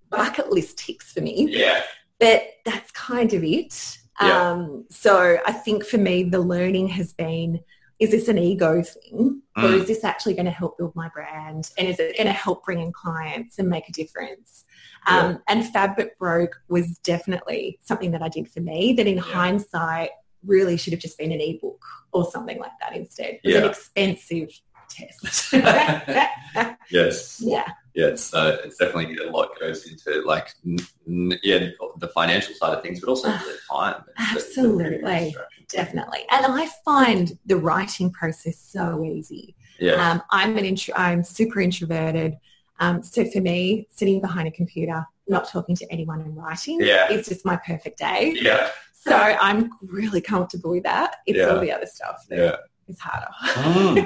bucket 0.10 0.52
list 0.52 0.78
ticks 0.78 1.12
for 1.12 1.22
me 1.22 1.48
Yeah. 1.50 1.82
but 2.20 2.44
that's 2.64 2.92
kind 2.92 3.34
of 3.34 3.44
it. 3.44 3.98
Yeah. 4.22 4.52
Um, 4.52 4.86
so 4.90 5.38
I 5.46 5.52
think 5.52 5.86
for 5.86 5.98
me, 5.98 6.24
the 6.24 6.40
learning 6.40 6.88
has 6.90 7.12
been, 7.14 7.60
is 8.00 8.12
this 8.12 8.28
an 8.28 8.38
ego 8.38 8.82
thing 8.84 9.42
or 9.58 9.64
Mm. 9.64 9.82
is 9.82 9.88
this 9.88 10.04
actually 10.04 10.34
going 10.34 10.46
to 10.46 10.52
help 10.52 10.78
build 10.78 10.94
my 10.96 11.10
brand? 11.10 11.72
And 11.78 11.88
is 11.88 12.00
it 12.00 12.18
going 12.18 12.28
to 12.28 12.34
help 12.34 12.66
bring 12.66 12.80
in 12.82 12.92
clients 12.92 13.58
and 13.60 13.70
make 13.70 13.88
a 13.88 13.92
difference? 13.94 14.65
Um, 15.08 15.42
and 15.48 15.66
Fab 15.72 15.96
But 15.96 16.18
Broke 16.18 16.56
was 16.68 16.98
definitely 17.00 17.80
something 17.84 18.12
that 18.12 18.22
I 18.22 18.30
did 18.30 18.48
for 18.50 18.60
me 18.62 18.94
that 18.94 19.08
in 19.08 19.16
Yeah. 19.18 19.22
hindsight 19.22 20.10
really 20.46 20.78
should 20.78 20.94
have 20.94 21.02
just 21.02 21.18
been 21.18 21.32
an 21.32 21.42
ebook 21.42 21.84
or 22.12 22.30
something 22.32 22.60
like 22.60 22.72
that 22.82 22.96
instead. 22.96 23.40
It 23.44 23.48
was 23.48 23.56
an 23.56 23.64
Yeah. 23.64 23.70
expensive 23.70 24.50
test. 24.90 25.54
yes. 26.92 27.42
yeah. 27.44 27.68
yeah, 27.94 28.08
it's 28.08 28.34
uh, 28.34 28.58
it's 28.64 28.78
definitely 28.78 29.18
a 29.18 29.30
lot 29.32 29.50
goes 29.60 29.88
into 29.88 30.22
like 30.26 30.50
n- 30.66 31.38
yeah 31.44 31.70
the 31.98 32.08
financial 32.10 32.54
side 32.56 32.74
of 32.78 32.84
things, 32.84 33.00
but 33.00 33.10
also 33.10 33.30
the 33.30 33.58
time. 33.70 34.04
It's- 34.10 34.36
it's 34.48 34.58
a 34.58 34.68
really 34.70 34.96
Absolutely. 34.96 35.36
Definitely. 35.68 36.20
And 36.32 36.46
I 36.46 36.70
find 36.86 37.38
the 37.48 37.58
writing 37.58 38.12
process 38.12 38.58
so 38.60 39.04
easy. 39.04 39.56
Yeah, 39.80 39.94
Um, 40.12 40.22
I'm 40.30 40.58
an 40.58 40.64
intro, 40.66 40.94
I'm 40.96 41.24
super 41.24 41.60
introverted. 41.60 42.38
Um, 42.80 43.02
so 43.04 43.26
for 43.26 43.42
me, 43.42 43.88
sitting 43.92 44.20
behind 44.22 44.48
a 44.48 44.52
computer, 44.52 45.06
not 45.28 45.48
talking 45.50 45.76
to 45.78 45.86
anyone 45.92 46.22
and 46.22 46.36
writing 46.36 46.80
Yeah. 46.82 47.10
is 47.12 47.28
just 47.28 47.46
my 47.46 47.56
perfect 47.58 47.98
day. 48.00 48.36
yeah, 48.40 48.70
So 48.94 49.16
I'm 49.16 49.72
really 49.82 50.22
comfortable 50.22 50.72
with 50.72 50.84
that. 50.84 51.18
It's 51.26 51.38
Yeah. 51.38 51.46
all 51.50 51.60
the 51.60 51.72
other 51.72 51.86
stuff 51.86 52.26
that 52.30 52.38
yeah. 52.38 52.56
is 52.88 53.00
harder. 53.00 53.28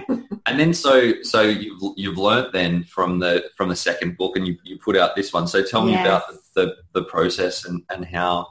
Mm. 0.07 0.27
and 0.45 0.59
then 0.59 0.73
so 0.73 1.21
so 1.23 1.41
you've 1.41 1.81
you've 1.97 2.17
learnt 2.17 2.53
then 2.53 2.83
from 2.83 3.19
the 3.19 3.45
from 3.57 3.69
the 3.69 3.75
second 3.75 4.17
book, 4.17 4.35
and 4.37 4.47
you, 4.47 4.57
you 4.63 4.77
put 4.77 4.95
out 4.97 5.15
this 5.15 5.33
one. 5.33 5.47
So 5.47 5.63
tell 5.63 5.83
me 5.83 5.93
Yes. 5.93 6.05
about 6.05 6.23
the, 6.27 6.39
the 6.55 6.75
the 6.93 7.03
process 7.03 7.65
and 7.65 7.81
and 7.89 8.05
how 8.05 8.47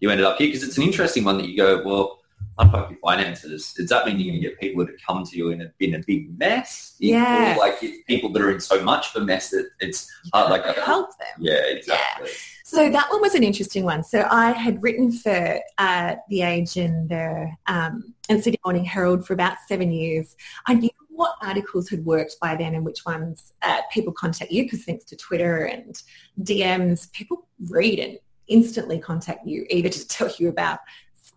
you 0.00 0.10
ended 0.10 0.26
up 0.26 0.36
here 0.38 0.48
because 0.48 0.62
it's 0.62 0.76
an 0.76 0.82
interesting 0.84 1.24
one 1.24 1.38
that 1.38 1.48
you 1.48 1.56
go 1.56 1.82
well. 1.84 2.20
Your 2.62 2.96
finances. 3.02 3.72
Does 3.76 3.88
that 3.88 4.06
mean 4.06 4.18
you're 4.18 4.32
going 4.32 4.42
to 4.42 4.48
get 4.48 4.60
people 4.60 4.86
to 4.86 4.92
come 5.06 5.24
to 5.24 5.36
you 5.36 5.50
in 5.50 5.62
a, 5.62 5.72
in 5.80 5.94
a 5.94 6.00
big 6.06 6.38
mess? 6.38 6.94
Yeah. 7.00 7.56
Or 7.56 7.58
like 7.58 7.82
people 8.06 8.32
that 8.32 8.42
are 8.42 8.50
in 8.50 8.60
so 8.60 8.82
much 8.82 9.14
of 9.14 9.22
a 9.22 9.24
mess 9.24 9.50
that 9.50 9.68
it's 9.80 10.10
hard, 10.32 10.50
like 10.50 10.64
a, 10.64 10.80
Help 10.80 11.10
them. 11.18 11.28
yeah, 11.38 11.60
exactly. 11.66 12.30
So 12.64 12.90
that 12.90 13.10
one 13.10 13.20
was 13.20 13.34
an 13.34 13.44
interesting 13.44 13.84
one. 13.84 14.02
So 14.02 14.26
I 14.30 14.52
had 14.52 14.82
written 14.82 15.12
for 15.12 15.60
uh, 15.78 16.16
The 16.28 16.42
Age 16.42 16.76
and 16.76 17.08
the 17.08 17.50
um, 17.66 18.14
and 18.28 18.42
Sydney 18.42 18.58
Morning 18.64 18.84
Herald 18.84 19.26
for 19.26 19.32
about 19.34 19.56
seven 19.68 19.92
years. 19.92 20.34
I 20.66 20.74
knew 20.74 20.90
what 21.08 21.36
articles 21.42 21.88
had 21.88 22.04
worked 22.04 22.36
by 22.40 22.56
then 22.56 22.74
and 22.74 22.84
which 22.84 23.04
ones 23.06 23.52
uh, 23.62 23.80
people 23.92 24.12
contact 24.12 24.50
you 24.50 24.64
because 24.64 24.84
thanks 24.84 25.04
to 25.04 25.16
Twitter 25.16 25.66
and 25.66 26.02
DMs, 26.42 27.10
people 27.12 27.46
read 27.68 28.00
and 28.00 28.18
instantly 28.48 28.98
contact 28.98 29.46
you 29.46 29.66
either 29.70 29.88
to 29.88 30.08
tell 30.08 30.30
you 30.38 30.48
about 30.48 30.80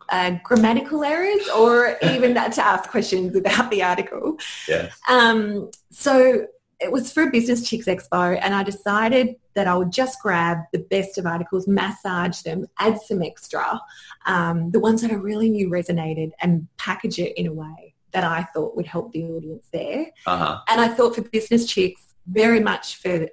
uh, 0.10 0.32
grammatical 0.44 1.04
errors 1.04 1.48
or 1.50 1.98
even 2.02 2.34
that 2.34 2.54
to 2.54 2.66
ask 2.66 2.90
questions 2.90 3.36
about 3.36 3.70
the 3.72 3.84
article. 3.84 4.38
Yeah. 4.68 4.90
Um, 5.10 5.72
so 5.92 6.48
it 6.80 6.92
was 6.92 7.12
for 7.12 7.24
a 7.24 7.32
Business 7.32 7.68
Chicks 7.68 7.88
Expo 7.88 8.40
and 8.42 8.54
I 8.54 8.64
decided 8.64 9.36
that 9.56 9.68
I 9.68 9.76
would 9.76 9.92
just 9.92 10.22
grab 10.22 10.60
the 10.72 10.80
best 10.80 11.18
of 11.18 11.26
articles, 11.26 11.68
massage 11.68 12.42
them, 12.42 12.68
add 12.78 13.02
some 13.02 13.24
extra, 13.24 13.82
um, 14.28 14.70
the 14.72 14.80
ones 14.80 15.02
that 15.02 15.12
I 15.12 15.16
really 15.16 15.50
knew 15.50 15.70
resonated 15.70 16.32
and 16.42 16.68
package 16.78 17.18
it 17.20 17.36
in 17.38 17.48
a 17.48 17.54
way 17.54 17.96
that 18.12 18.24
I 18.24 18.44
thought 18.44 18.76
would 18.76 18.86
help 18.86 19.12
the 19.12 19.24
audience 19.24 19.68
there. 19.74 20.08
Uh 20.26 20.38
huh. 20.38 20.60
And 20.70 20.80
I 20.80 20.88
thought 20.88 21.16
for 21.16 21.22
Business 21.22 21.66
Chicks, 21.66 22.02
very 22.28 22.60
much 22.60 22.98
for 22.98 23.28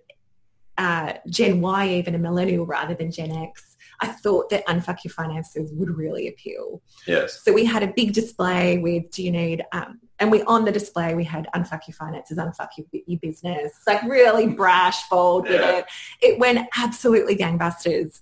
uh, 0.79 1.13
Gen 1.29 1.61
Y, 1.61 1.89
even 1.89 2.15
a 2.15 2.19
millennial 2.19 2.67
rather 2.67 2.95
than 2.95 3.11
Gen 3.11 3.31
X, 3.31 3.74
I 4.01 4.09
thought 4.09 4.51
that 4.51 4.67
Unfuck 4.67 5.05
Your 5.05 5.13
Finances 5.13 5.71
would 5.75 5.91
really 5.97 6.29
appeal. 6.29 6.83
Yes. 7.07 7.43
So 7.45 7.53
we 7.53 7.65
had 7.65 7.83
a 7.83 7.89
big 7.89 8.13
display 8.13 8.79
with 8.79 9.11
do 9.11 9.23
you 9.23 9.31
need, 9.31 9.65
um, 9.73 10.01
and 10.19 10.31
we 10.31 10.43
on 10.45 10.65
the 10.65 10.73
display 10.73 11.15
we 11.15 11.25
had 11.25 11.49
unfuck 11.55 11.81
your 11.89 11.95
finances, 11.95 12.39
unfuck 12.39 12.69
your, 12.77 12.87
your 13.07 13.19
business, 13.21 13.73
like 13.87 14.03
really 14.05 14.47
brash, 14.47 15.09
bold 15.09 15.45
with 15.49 15.61
Yeah. 15.61 15.79
it. 15.79 15.87
It 16.23 16.39
went 16.39 16.69
absolutely 16.77 17.37
gangbusters. 17.37 18.21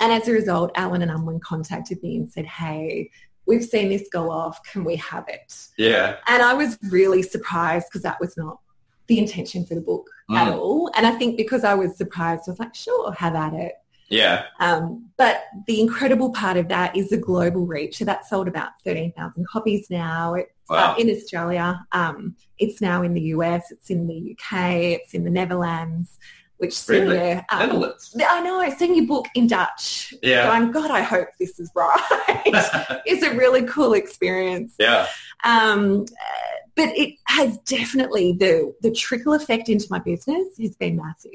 And 0.00 0.12
as 0.12 0.28
a 0.28 0.32
result, 0.32 0.70
Allen 0.76 1.02
and 1.02 1.10
Unwin 1.10 1.40
contacted 1.40 2.02
me 2.02 2.16
and 2.16 2.30
said, 2.30 2.46
hey, 2.46 3.10
we've 3.46 3.64
seen 3.64 3.88
this 3.88 4.08
go 4.12 4.30
off. 4.30 4.62
Can 4.64 4.84
we 4.84 4.96
have 4.96 5.24
it? 5.28 5.52
Yeah. 5.76 6.16
And 6.28 6.42
I 6.42 6.54
was 6.54 6.78
really 6.90 7.22
surprised 7.22 7.86
because 7.88 8.02
that 8.02 8.20
was 8.20 8.36
not 8.36 8.60
the 9.08 9.18
intention 9.18 9.66
for 9.66 9.74
the 9.74 9.80
book 9.80 10.08
at 10.30 10.46
Mm. 10.52 10.56
all. 10.56 10.90
And 10.94 11.04
I 11.04 11.10
think 11.12 11.36
because 11.36 11.64
I 11.64 11.74
was 11.74 11.96
surprised, 11.96 12.44
I 12.46 12.52
was 12.52 12.60
like, 12.60 12.74
sure, 12.76 13.10
have 13.12 13.34
at 13.34 13.52
it. 13.54 13.72
Yeah. 14.10 14.46
Um, 14.58 15.08
but 15.16 15.44
the 15.66 15.80
incredible 15.80 16.32
part 16.32 16.56
of 16.56 16.68
that 16.68 16.96
is 16.96 17.10
the 17.10 17.16
global 17.16 17.64
reach. 17.66 17.98
So 17.98 18.04
that 18.06 18.26
sold 18.28 18.48
about 18.48 18.70
13,000 18.84 19.46
copies 19.46 19.88
now. 19.88 20.34
It's 20.34 20.50
Wow. 20.68 20.92
uh, 20.92 21.00
in 21.00 21.10
Australia. 21.10 21.84
Um, 21.92 22.36
it's 22.58 22.80
now 22.80 23.02
in 23.02 23.14
the 23.14 23.20
US. 23.34 23.70
It's 23.72 23.90
in 23.90 24.06
the 24.06 24.36
UK. 24.36 24.74
It's 25.00 25.14
in 25.14 25.24
the 25.24 25.30
Netherlands, 25.30 26.16
which 26.58 26.76
Really? 26.88 27.16
we're, 27.16 27.44
um, 27.50 27.58
Netherlands. 27.60 28.16
I 28.28 28.40
know, 28.40 28.60
I 28.60 28.70
seen 28.70 28.94
your 28.94 29.06
book 29.06 29.26
in 29.34 29.46
Dutch. 29.48 30.14
Yeah. 30.22 30.46
Going, 30.46 30.70
God, 30.70 30.90
I 30.92 31.00
hope 31.02 31.28
this 31.40 31.58
is 31.58 31.70
right. 31.74 32.42
it's 33.04 33.24
a 33.24 33.34
really 33.34 33.62
cool 33.64 33.94
experience. 33.94 34.74
yeah. 34.78 35.06
Um, 35.44 36.02
uh, 36.02 36.56
but 36.76 36.96
it 36.96 37.14
has 37.24 37.58
definitely 37.60 38.32
the 38.38 38.72
the 38.82 38.90
trickle 38.92 39.32
effect 39.34 39.68
into 39.68 39.86
my 39.90 39.98
business 39.98 40.46
has 40.60 40.76
been 40.76 40.96
massive. 40.96 41.32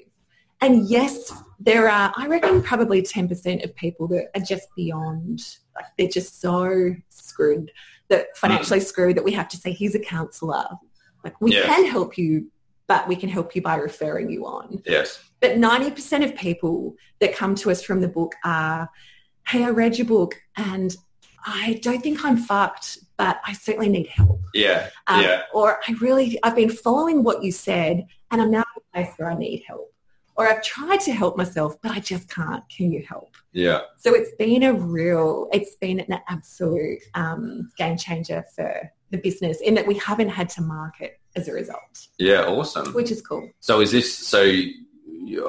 And 0.62 0.88
yes, 0.90 1.32
there 1.60 1.90
are 1.90 2.14
I 2.16 2.28
reckon 2.28 2.62
probably 2.62 3.02
ten 3.02 3.28
percent 3.28 3.64
of 3.64 3.76
people 3.76 4.08
that 4.10 4.30
are 4.36 4.42
just 4.42 4.68
beyond 4.76 5.42
like 5.76 5.86
they're 5.98 6.08
just 6.08 6.42
so 6.42 6.96
screwed 7.10 7.72
that 8.08 8.36
financially 8.38 8.80
screwed 8.80 9.18
that 9.18 9.24
we 9.24 9.32
have 9.34 9.48
to 9.50 9.58
say 9.58 9.72
here's 9.74 9.96
a 9.96 10.00
counsellor. 10.00 10.68
Like 11.24 11.40
we 11.42 11.54
Yeah. 11.56 11.66
can 11.66 11.86
help 11.86 12.18
you, 12.18 12.52
but 12.88 13.08
we 13.08 13.16
can 13.16 13.30
help 13.30 13.56
you 13.56 13.62
by 13.62 13.76
referring 13.76 14.30
you 14.30 14.46
on. 14.46 14.82
Yes. 14.86 15.20
But 15.42 15.58
90% 15.58 16.24
of 16.24 16.36
people 16.36 16.96
that 17.20 17.36
come 17.36 17.56
to 17.56 17.72
us 17.72 17.82
from 17.82 18.02
the 18.02 18.08
book 18.08 18.34
are, 18.44 18.90
hey, 19.48 19.64
I 19.64 19.70
read 19.72 19.98
your 19.98 20.06
book 20.08 20.36
and 20.56 20.96
I 21.48 21.80
don't 21.82 22.02
think 22.02 22.24
I'm 22.24 22.38
fucked, 22.38 23.00
but 23.18 23.40
I 23.46 23.54
certainly 23.54 23.90
need 23.90 24.08
help. 24.08 24.40
Yeah. 24.54 24.90
Um, 25.08 25.22
Yeah. 25.22 25.42
Or 25.54 25.80
I 25.88 25.94
really, 25.94 26.38
I've 26.44 26.56
been 26.56 26.70
following 26.70 27.24
what 27.24 27.44
you 27.44 27.52
said 27.52 28.06
and 28.30 28.40
I'm 28.42 28.52
now 28.52 28.64
in 28.76 29.02
a 29.02 29.04
place 29.04 29.14
where 29.18 29.32
I 29.32 29.36
need 29.36 29.64
help. 29.68 29.92
Or 30.38 30.48
I've 30.48 30.62
tried 30.62 31.00
to 31.02 31.14
help 31.14 31.38
myself, 31.38 31.78
but 31.82 31.92
I 31.92 32.00
just 32.00 32.30
can't. 32.30 32.64
Can 32.70 32.92
you 32.92 33.04
help? 33.08 33.36
Yeah. 33.54 33.82
So 33.98 34.14
it's 34.14 34.32
been 34.38 34.64
a 34.64 34.74
real, 34.74 35.48
it's 35.54 35.76
been 35.76 36.00
an 36.02 36.20
absolute 36.28 37.00
um, 37.14 37.72
game 37.78 37.98
changer 37.98 38.44
for 38.56 38.92
the 39.12 39.18
business 39.18 39.62
in 39.62 39.74
that 39.76 39.88
we 39.88 39.96
haven't 39.96 40.30
had 40.30 40.50
to 40.50 40.62
market 40.62 41.20
as 41.38 41.48
a 41.48 41.54
result, 41.54 42.08
Yeah. 42.18 42.46
Awesome. 42.46 42.94
which 42.94 43.12
is 43.12 43.22
cool. 43.22 43.50
So 43.60 43.80
is 43.82 43.92
this 43.92 44.14
so? 44.18 44.42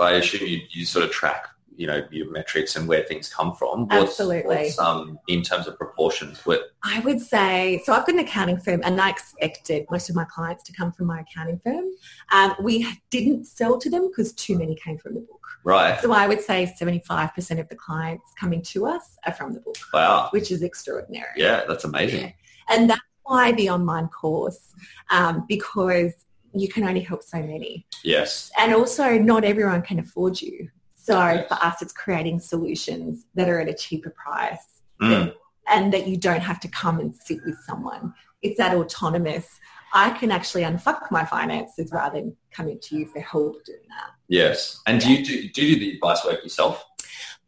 I 0.00 0.12
assume 0.12 0.46
you, 0.46 0.60
you 0.70 0.84
sort 0.86 1.04
of 1.04 1.10
track, 1.10 1.48
you 1.76 1.86
know, 1.86 2.06
your 2.10 2.30
metrics 2.30 2.76
and 2.76 2.88
where 2.88 3.02
things 3.02 3.32
come 3.32 3.54
from. 3.54 3.86
What's, 3.86 4.10
Absolutely. 4.10 4.56
What's, 4.56 4.78
um, 4.78 5.18
in 5.28 5.42
terms 5.42 5.66
of 5.66 5.76
proportions, 5.76 6.40
what? 6.44 6.70
I 6.82 7.00
would 7.00 7.20
say, 7.20 7.82
so 7.84 7.92
I've 7.92 8.06
got 8.06 8.14
an 8.14 8.20
accounting 8.20 8.58
firm 8.58 8.80
and 8.84 9.00
I 9.00 9.10
expected 9.10 9.86
most 9.90 10.08
of 10.08 10.16
my 10.16 10.24
clients 10.24 10.64
to 10.64 10.72
come 10.72 10.92
from 10.92 11.06
my 11.06 11.20
accounting 11.20 11.60
firm. 11.62 11.84
Um, 12.32 12.54
we 12.62 12.86
didn't 13.10 13.44
sell 13.46 13.78
to 13.78 13.90
them 13.90 14.08
because 14.08 14.32
too 14.32 14.58
many 14.58 14.74
came 14.74 14.98
from 14.98 15.14
the 15.14 15.20
book. 15.20 15.46
Right. 15.64 16.00
So 16.00 16.12
I 16.12 16.26
would 16.26 16.40
say 16.40 16.72
75% 16.80 17.60
of 17.60 17.68
the 17.68 17.76
clients 17.76 18.32
coming 18.38 18.62
to 18.62 18.86
us 18.86 19.16
are 19.26 19.32
from 19.32 19.52
the 19.52 19.60
book, 19.60 19.76
Wow. 19.92 20.28
which 20.30 20.50
is 20.50 20.62
extraordinary. 20.62 21.28
Yeah, 21.36 21.64
that's 21.68 21.84
amazing. 21.84 22.20
Yeah. 22.20 22.32
And 22.68 22.90
that's 22.90 23.00
why 23.24 23.52
the 23.52 23.70
online 23.70 24.08
course, 24.08 24.72
um, 25.10 25.44
because 25.48 26.12
you 26.54 26.68
can 26.68 26.84
only 26.84 27.00
help 27.00 27.22
so 27.22 27.38
many. 27.38 27.86
Yes. 28.02 28.50
And 28.58 28.72
also 28.72 29.18
not 29.18 29.44
everyone 29.44 29.82
can 29.82 29.98
afford 29.98 30.40
you. 30.40 30.68
So 31.06 31.44
for 31.48 31.54
us, 31.54 31.82
it's 31.82 31.92
creating 31.92 32.40
solutions 32.40 33.26
that 33.36 33.48
are 33.48 33.60
at 33.60 33.68
a 33.68 33.74
cheaper 33.74 34.10
price 34.10 34.82
Mm. 35.00 35.34
and 35.68 35.92
that 35.92 36.06
you 36.08 36.16
don't 36.16 36.40
have 36.40 36.58
to 36.60 36.68
come 36.68 36.98
and 37.00 37.14
sit 37.14 37.38
with 37.44 37.56
someone. 37.66 38.14
It's 38.42 38.56
that 38.58 38.74
autonomous. 38.74 39.46
I 39.92 40.10
can 40.10 40.30
actually 40.32 40.62
unfuck 40.62 41.10
my 41.10 41.24
finances 41.24 41.92
rather 41.92 42.18
than 42.20 42.36
coming 42.50 42.78
to 42.82 42.96
you 42.96 43.06
for 43.06 43.20
help 43.20 43.64
doing 43.64 43.86
that. 43.88 44.10
Yes. 44.28 44.80
And 44.86 45.00
do 45.00 45.12
you 45.12 45.24
do, 45.24 45.48
do 45.50 45.64
you 45.64 45.74
do 45.74 45.80
the 45.80 45.92
advice 45.96 46.24
work 46.24 46.42
yourself? 46.42 46.82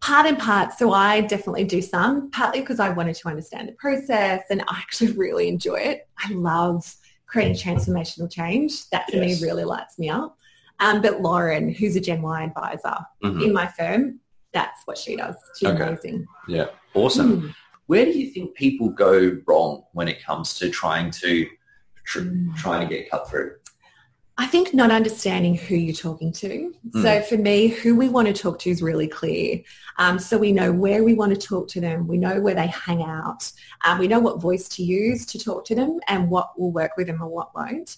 Part 0.00 0.26
and 0.26 0.38
part. 0.38 0.74
So 0.78 0.92
I 0.92 1.22
definitely 1.22 1.64
do 1.64 1.82
some, 1.82 2.30
partly 2.30 2.60
because 2.60 2.78
I 2.78 2.90
wanted 2.90 3.16
to 3.16 3.28
understand 3.28 3.68
the 3.68 3.72
process 3.72 4.42
and 4.50 4.62
I 4.68 4.78
actually 4.78 5.12
really 5.12 5.48
enjoy 5.48 5.76
it. 5.76 6.06
I 6.18 6.30
love 6.32 6.94
creating 7.26 7.56
transformational 7.56 8.30
change. 8.30 8.88
That 8.90 9.10
for 9.10 9.16
Yes. 9.16 9.40
me 9.40 9.46
really 9.46 9.64
lights 9.64 9.98
me 9.98 10.08
up. 10.10 10.36
Um, 10.80 11.02
but 11.02 11.20
Lauren, 11.20 11.68
who's 11.72 11.96
a 11.96 12.00
Gen 12.00 12.22
Y 12.22 12.42
advisor 12.44 12.96
Mhm. 13.24 13.44
in 13.46 13.52
my 13.52 13.66
firm, 13.66 14.20
that's 14.52 14.82
what 14.86 14.96
she 14.98 15.16
does. 15.16 15.36
She's 15.58 15.68
Okay. 15.68 15.82
amazing. 15.82 16.26
Yeah. 16.46 16.66
Awesome. 16.94 17.42
Mm. 17.42 17.54
Where 17.86 18.04
do 18.04 18.12
you 18.12 18.30
think 18.30 18.54
people 18.54 18.90
go 18.90 19.38
wrong 19.46 19.84
when 19.92 20.08
it 20.08 20.22
comes 20.22 20.54
to 20.58 20.70
trying 20.70 21.10
to 21.12 21.46
tr- 22.04 22.20
Mm. 22.20 22.56
trying 22.56 22.86
to 22.86 22.94
get 22.94 23.10
cut 23.10 23.28
through? 23.28 23.54
I 24.40 24.46
think 24.46 24.72
not 24.72 24.92
understanding 24.92 25.56
who 25.56 25.74
you're 25.74 25.92
talking 25.94 26.32
to. 26.34 26.72
Mm. 26.94 27.02
So 27.02 27.22
for 27.22 27.36
me, 27.36 27.66
who 27.68 27.96
we 27.96 28.08
want 28.08 28.28
to 28.28 28.32
talk 28.32 28.60
to 28.60 28.70
is 28.70 28.82
really 28.82 29.08
clear. 29.08 29.60
Um, 29.98 30.18
so 30.20 30.38
we 30.38 30.52
know 30.52 30.70
where 30.70 31.02
we 31.02 31.14
want 31.14 31.34
to 31.34 31.40
talk 31.48 31.66
to 31.70 31.80
them. 31.80 32.06
We 32.06 32.18
know 32.18 32.40
where 32.40 32.54
they 32.54 32.68
hang 32.68 33.02
out. 33.02 33.50
Um, 33.84 33.98
we 33.98 34.06
know 34.06 34.20
what 34.20 34.40
voice 34.40 34.68
to 34.70 34.84
use 34.84 35.26
to 35.26 35.38
talk 35.40 35.64
to 35.66 35.74
them 35.74 35.98
and 36.06 36.30
what 36.30 36.58
will 36.58 36.70
work 36.70 36.92
with 36.96 37.08
them 37.08 37.20
and 37.20 37.30
what 37.30 37.52
won't. 37.54 37.96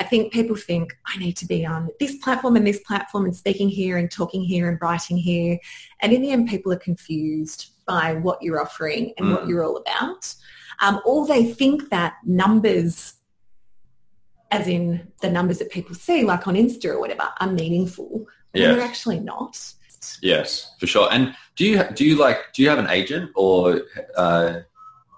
I 0.00 0.04
think 0.04 0.32
people 0.32 0.56
think 0.56 0.96
I 1.06 1.18
need 1.18 1.36
to 1.36 1.46
be 1.46 1.66
on 1.66 1.90
this 2.00 2.16
platform 2.16 2.56
and 2.56 2.66
this 2.66 2.80
platform 2.80 3.26
and 3.26 3.36
speaking 3.36 3.68
here 3.68 3.98
and 3.98 4.10
talking 4.10 4.42
here 4.42 4.70
and 4.70 4.78
writing 4.80 5.18
here. 5.18 5.58
And 6.00 6.10
in 6.14 6.22
the 6.22 6.30
end, 6.30 6.48
people 6.48 6.72
are 6.72 6.78
confused 6.78 7.66
by 7.86 8.14
what 8.14 8.42
you're 8.42 8.60
offering 8.60 9.12
and 9.18 9.30
what 9.30 9.42
Mm. 9.44 9.48
you're 9.48 9.62
all 9.62 9.76
about. 9.76 10.34
Um, 10.80 11.02
or 11.04 11.26
they 11.26 11.52
think 11.52 11.90
that 11.90 12.14
numbers 12.24 13.14
as 14.50 14.66
in 14.66 15.06
the 15.20 15.30
numbers 15.30 15.58
that 15.58 15.70
people 15.70 15.94
see, 15.94 16.24
like 16.24 16.48
on 16.48 16.54
Insta 16.54 16.86
or 16.86 16.98
whatever, 16.98 17.28
are 17.38 17.52
meaningful. 17.52 18.26
Yes. 18.54 18.74
They're 18.74 18.84
actually 18.84 19.20
not. 19.20 19.54
Yes, 20.22 20.74
for 20.80 20.86
sure. 20.88 21.08
And 21.12 21.36
do 21.56 21.64
you 21.66 21.84
do 21.94 22.04
you 22.06 22.16
like 22.16 22.52
do 22.54 22.62
you 22.62 22.68
have 22.70 22.78
an 22.78 22.88
agent 22.88 23.30
or 23.36 23.82
uh, 24.16 24.60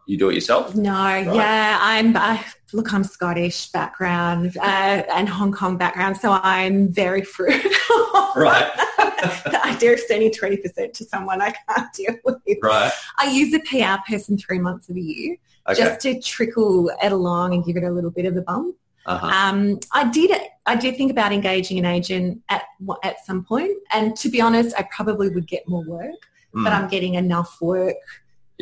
you 0.06 0.18
do 0.18 0.28
it 0.30 0.34
yourself? 0.34 0.74
No, 0.74 0.90
yeah, 0.92 1.78
I'm. 1.80 2.16
I, 2.16 2.44
look, 2.72 2.92
I'm 2.92 3.04
Scottish 3.04 3.68
background 3.70 4.56
uh, 4.56 5.02
and 5.14 5.28
Hong 5.28 5.52
Kong 5.52 5.76
background, 5.76 6.16
so 6.16 6.32
I'm 6.42 6.92
very 6.92 7.22
frugal. 7.22 7.70
Right. 8.36 8.70
the 9.44 9.60
idea 9.64 9.92
of 9.92 10.00
sending 10.00 10.32
twenty 10.32 10.56
percent 10.56 10.94
to 10.94 11.04
someone 11.04 11.40
I 11.42 11.52
can't 11.68 11.92
deal 11.94 12.14
with. 12.24 12.36
Right. 12.62 12.90
I 13.18 13.30
use 13.30 13.52
a 13.54 13.60
PR 13.60 14.02
person 14.10 14.36
three 14.38 14.58
months 14.58 14.88
of 14.88 14.96
a 14.96 15.00
year 15.00 15.36
Okay. 15.68 15.80
just 15.80 16.00
to 16.00 16.20
trickle 16.20 16.90
it 17.02 17.12
along 17.12 17.54
and 17.54 17.64
give 17.64 17.76
it 17.76 17.84
a 17.84 17.90
little 17.90 18.10
bit 18.10 18.24
of 18.26 18.36
a 18.36 18.42
bump. 18.42 18.74
uh-huh. 19.06 19.26
Um, 19.26 19.78
I 19.92 20.10
did. 20.10 20.30
I 20.66 20.74
did 20.76 20.96
think 20.96 21.10
about 21.12 21.32
engaging 21.32 21.78
an 21.78 21.84
agent 21.84 22.42
at 22.48 22.62
at 23.04 23.24
some 23.24 23.44
point, 23.44 23.76
and 23.92 24.16
to 24.16 24.28
be 24.28 24.40
honest, 24.40 24.74
I 24.78 24.88
probably 24.90 25.28
would 25.28 25.46
get 25.46 25.68
more 25.68 25.84
work, 25.84 26.14
Mm, 26.54 26.64
but 26.64 26.72
I'm 26.74 26.86
getting 26.88 27.14
enough 27.14 27.56
work 27.62 27.96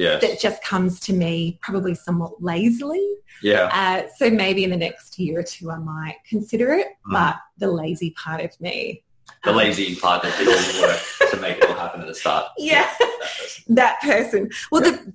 yes. 0.00 0.20
that 0.22 0.40
just 0.40 0.62
comes 0.62 0.98
to 1.00 1.12
me 1.12 1.58
probably 1.62 1.94
somewhat 1.94 2.42
lazily. 2.42 3.06
Yeah. 3.42 3.68
Uh, 3.72 4.08
so 4.16 4.30
maybe 4.30 4.64
in 4.64 4.70
the 4.70 4.76
next 4.76 5.18
year 5.18 5.40
or 5.40 5.42
two, 5.42 5.70
I 5.70 5.78
might 5.78 6.16
consider 6.28 6.72
it. 6.72 6.86
Mm. 7.08 7.12
But 7.12 7.36
the 7.58 7.70
lazy 7.70 8.10
part 8.10 8.40
of 8.42 8.58
me, 8.60 9.02
The 9.44 9.50
um, 9.50 9.56
lazy 9.56 9.94
part 9.96 10.22
that 10.22 10.36
did 10.38 10.48
all 10.48 10.72
the 10.72 10.80
work 10.82 11.30
to 11.30 11.36
make 11.40 11.58
it 11.58 11.68
all 11.68 11.76
happen 11.76 12.00
at 12.00 12.06
the 12.06 12.14
start. 12.14 12.46
Yeah. 12.58 12.88
that 12.98 13.20
person. 13.38 13.74
that 13.74 14.00
person. 14.00 14.50
Well, 14.70 14.82
the, 14.82 15.12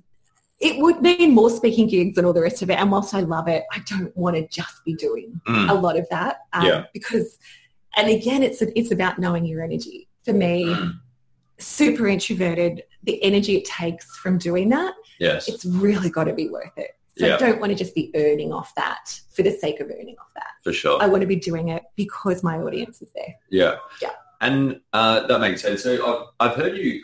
it 0.58 0.80
would 0.82 1.02
mean 1.02 1.34
more 1.34 1.50
speaking 1.50 1.86
gigs 1.86 2.16
and 2.16 2.26
all 2.26 2.32
the 2.32 2.40
rest 2.40 2.62
of 2.62 2.70
it. 2.70 2.78
And 2.80 2.90
whilst 2.90 3.12
I 3.14 3.20
love 3.20 3.46
it, 3.46 3.64
I 3.72 3.80
don't 3.86 4.16
want 4.16 4.36
to 4.36 4.48
just 4.48 4.84
be 4.84 4.94
doing 4.94 5.40
Mm, 5.46 5.70
a 5.70 5.74
lot 5.74 5.98
of 5.98 6.06
that 6.10 6.38
um, 6.54 6.64
Yeah. 6.66 6.84
because, 6.94 7.38
and 7.96 8.08
again, 8.10 8.42
it's 8.42 8.60
it's 8.62 8.90
about 8.90 9.18
knowing 9.18 9.44
your 9.44 9.62
energy. 9.62 10.08
For 10.24 10.32
me, 10.32 10.64
mm, 10.64 10.98
super 11.58 12.06
introverted, 12.08 12.82
the 13.04 13.22
energy 13.22 13.56
it 13.56 13.64
takes 13.64 14.16
from 14.16 14.38
doing 14.38 14.68
that, 14.70 14.94
yes. 15.18 15.48
it's 15.48 15.64
really 15.64 16.10
got 16.10 16.24
to 16.24 16.34
be 16.34 16.48
worth 16.48 16.76
it. 16.76 16.90
So 17.18 17.26
Yeah. 17.26 17.36
I 17.36 17.38
don't 17.38 17.60
want 17.60 17.70
to 17.72 17.76
just 17.78 17.94
be 17.94 18.10
earning 18.14 18.52
off 18.52 18.74
that 18.74 19.18
for 19.32 19.42
the 19.42 19.50
sake 19.50 19.80
of 19.80 19.88
earning 19.90 20.16
off 20.20 20.28
that. 20.34 20.50
For 20.64 20.72
sure. 20.72 21.02
I 21.02 21.06
want 21.06 21.22
to 21.22 21.26
be 21.26 21.36
doing 21.36 21.68
it 21.68 21.82
because 21.96 22.42
my 22.42 22.58
audience 22.58 23.00
is 23.00 23.08
there. 23.14 23.34
Yeah. 23.50 23.76
Yeah. 24.02 24.10
And 24.42 24.80
uh, 24.92 25.26
that 25.28 25.40
makes 25.40 25.62
sense. 25.62 25.82
So 25.82 26.28
I've, 26.40 26.50
I've 26.50 26.56
heard 26.56 26.76
you. 26.76 27.00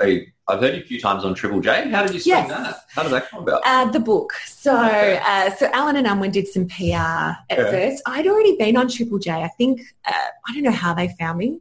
I've 0.49 0.61
heard 0.61 0.75
you 0.75 0.83
a 0.83 0.85
few 0.85 1.01
times 1.01 1.25
on 1.25 1.35
Triple 1.35 1.61
J. 1.61 1.89
How 1.89 2.03
did 2.03 2.13
you 2.13 2.21
spend 2.21 2.49
Yes. 2.49 2.59
that? 2.59 2.77
How 2.91 3.03
did 3.05 3.13
that 3.13 3.31
come 3.31 3.45
about? 3.45 3.63
Uh, 3.65 3.87
the 3.91 4.01
book. 4.01 4.35
So, 4.45 4.77
Okay. 4.77 5.19
uh, 5.25 5.51
so 5.55 5.71
Allen 5.73 5.97
and 5.97 6.07
Unwin 6.07 6.31
did 6.31 6.47
some 6.47 6.67
PR 6.69 6.93
at 6.95 7.37
Yeah. 7.51 7.71
first. 7.71 8.03
I'd 8.05 8.27
already 8.27 8.57
been 8.57 8.77
on 8.77 8.89
Triple 8.89 9.19
J. 9.19 9.31
I 9.31 9.49
think 9.57 9.81
uh, 10.07 10.13
I 10.47 10.53
don't 10.53 10.63
know 10.65 10.73
how 10.73 10.93
they 10.93 11.09
found 11.19 11.39
me. 11.39 11.61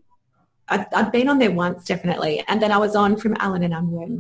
I'd, 0.71 0.91
I'd 0.93 1.11
been 1.11 1.27
on 1.29 1.37
there 1.37 1.51
once, 1.51 1.85
definitely, 1.85 2.43
and 2.47 2.61
then 2.61 2.71
I 2.71 2.77
was 2.77 2.95
on 2.95 3.17
from 3.17 3.35
Allen 3.39 3.61
and 3.63 3.73
Unwin 3.73 4.19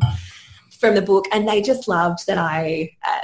from 0.79 0.95
the 0.95 1.01
book, 1.01 1.25
and 1.31 1.47
they 1.47 1.61
just 1.61 1.87
loved 1.87 2.27
that 2.27 2.37
I 2.37 2.91
uh, 3.07 3.21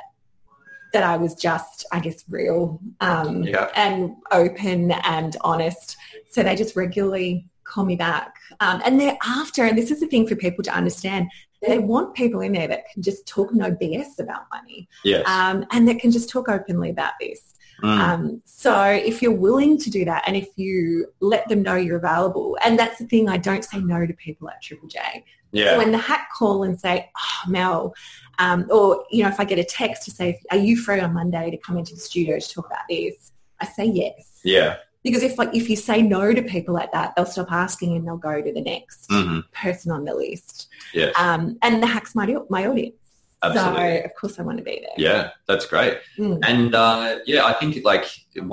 that 0.94 1.04
I 1.04 1.18
was 1.18 1.36
just, 1.36 1.86
I 1.92 2.00
guess, 2.00 2.24
real 2.30 2.80
um, 3.02 3.44
Yeah. 3.44 3.70
and 3.76 4.16
open 4.32 4.92
and 4.92 5.36
honest. 5.42 5.98
So 6.32 6.42
they 6.44 6.56
just 6.56 6.76
regularly 6.78 7.46
call 7.66 7.84
me 7.86 7.98
back, 7.98 8.34
um, 8.62 8.82
and 8.86 9.00
they're 9.00 9.18
after. 9.26 9.66
And 9.66 9.78
this 9.78 9.92
is 9.92 10.00
the 10.00 10.08
thing 10.08 10.26
for 10.26 10.36
people 10.36 10.64
to 10.64 10.74
understand. 10.74 11.30
They 11.62 11.80
want 11.80 12.14
people 12.14 12.42
in 12.42 12.54
there 12.54 12.68
that 12.68 12.84
can 12.94 13.02
just 13.02 13.28
talk 13.28 13.52
no 13.52 13.72
BS 13.72 14.20
about 14.20 14.44
money 14.54 14.88
Yes. 15.04 15.28
um, 15.28 15.66
and 15.72 15.88
that 15.88 15.98
can 16.00 16.12
just 16.12 16.30
talk 16.30 16.48
openly 16.50 16.92
about 16.92 17.14
this. 17.20 17.47
Mm, 17.84 18.00
Um, 18.00 18.42
so 18.46 18.84
if 18.86 19.22
you're 19.22 19.32
willing 19.32 19.78
to 19.78 19.90
do 19.90 20.04
that 20.06 20.24
and 20.28 20.36
if 20.36 20.48
you 20.56 21.08
let 21.20 21.48
them 21.48 21.62
know 21.62 21.76
you're 21.76 21.98
available, 21.98 22.58
and 22.64 22.78
that's 22.78 22.98
the 23.00 23.06
thing, 23.06 23.30
I 23.30 23.38
don't 23.38 23.64
say 23.64 23.80
no 23.80 24.06
to 24.06 24.14
people 24.14 24.50
at 24.50 24.62
Triple 24.62 24.88
J. 24.88 25.24
yeah. 25.52 25.78
When 25.78 25.92
the 25.92 25.98
hack 25.98 26.30
call 26.38 26.64
and 26.64 26.80
say, 26.80 27.10
oh, 27.18 27.50
Mel, 27.50 27.94
um, 28.40 28.68
or, 28.72 29.06
you 29.12 29.24
know, 29.24 29.30
if 29.30 29.40
I 29.40 29.46
get 29.46 29.60
a 29.60 29.64
text 29.64 30.04
to 30.06 30.12
say, 30.12 30.40
are 30.52 30.58
you 30.58 30.76
free 30.78 31.00
on 31.00 31.14
Monday 31.14 31.52
to 31.52 31.58
come 31.58 31.78
into 31.78 31.94
the 31.94 32.02
studio 32.02 32.40
to 32.40 32.50
talk 32.54 32.66
about 32.68 32.86
this? 32.90 33.32
I 33.60 33.66
say 33.66 33.86
yes. 33.86 34.40
yeah. 34.44 34.78
Because 35.04 35.24
if 35.24 35.38
like 35.38 35.56
if 35.56 35.70
you 35.70 35.78
say 35.78 36.02
no 36.02 36.34
to 36.34 36.42
people 36.42 36.74
like 36.74 36.92
that, 36.92 37.16
they'll 37.16 37.26
stop 37.26 37.50
asking 37.52 37.96
and 37.96 38.06
they'll 38.06 38.18
go 38.18 38.42
to 38.42 38.52
the 38.52 38.62
next 38.62 39.06
hmm 39.10 39.40
person 39.54 39.90
on 39.92 40.04
the 40.04 40.14
list. 40.14 40.68
Yes. 40.94 41.14
Um, 41.18 41.58
and 41.62 41.82
the 41.82 41.88
hack's 41.88 42.14
my, 42.14 42.36
my 42.50 42.68
audience. 42.68 42.96
Absolutely. 43.44 44.00
So 44.00 44.06
of 44.06 44.16
course 44.16 44.40
I 44.40 44.44
want 44.44 44.58
to 44.58 44.64
be 44.64 44.80
there. 44.82 44.96
Yeah, 44.98 45.30
that's 45.48 45.66
great. 45.66 46.00
Mm. 46.18 46.40
And 46.48 46.76
uh, 46.76 47.20
yeah, 47.26 47.46
I 47.46 47.54
think 47.54 47.84
like 47.86 48.06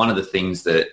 one 0.02 0.10
of 0.10 0.16
the 0.16 0.22
things 0.24 0.62
that 0.64 0.88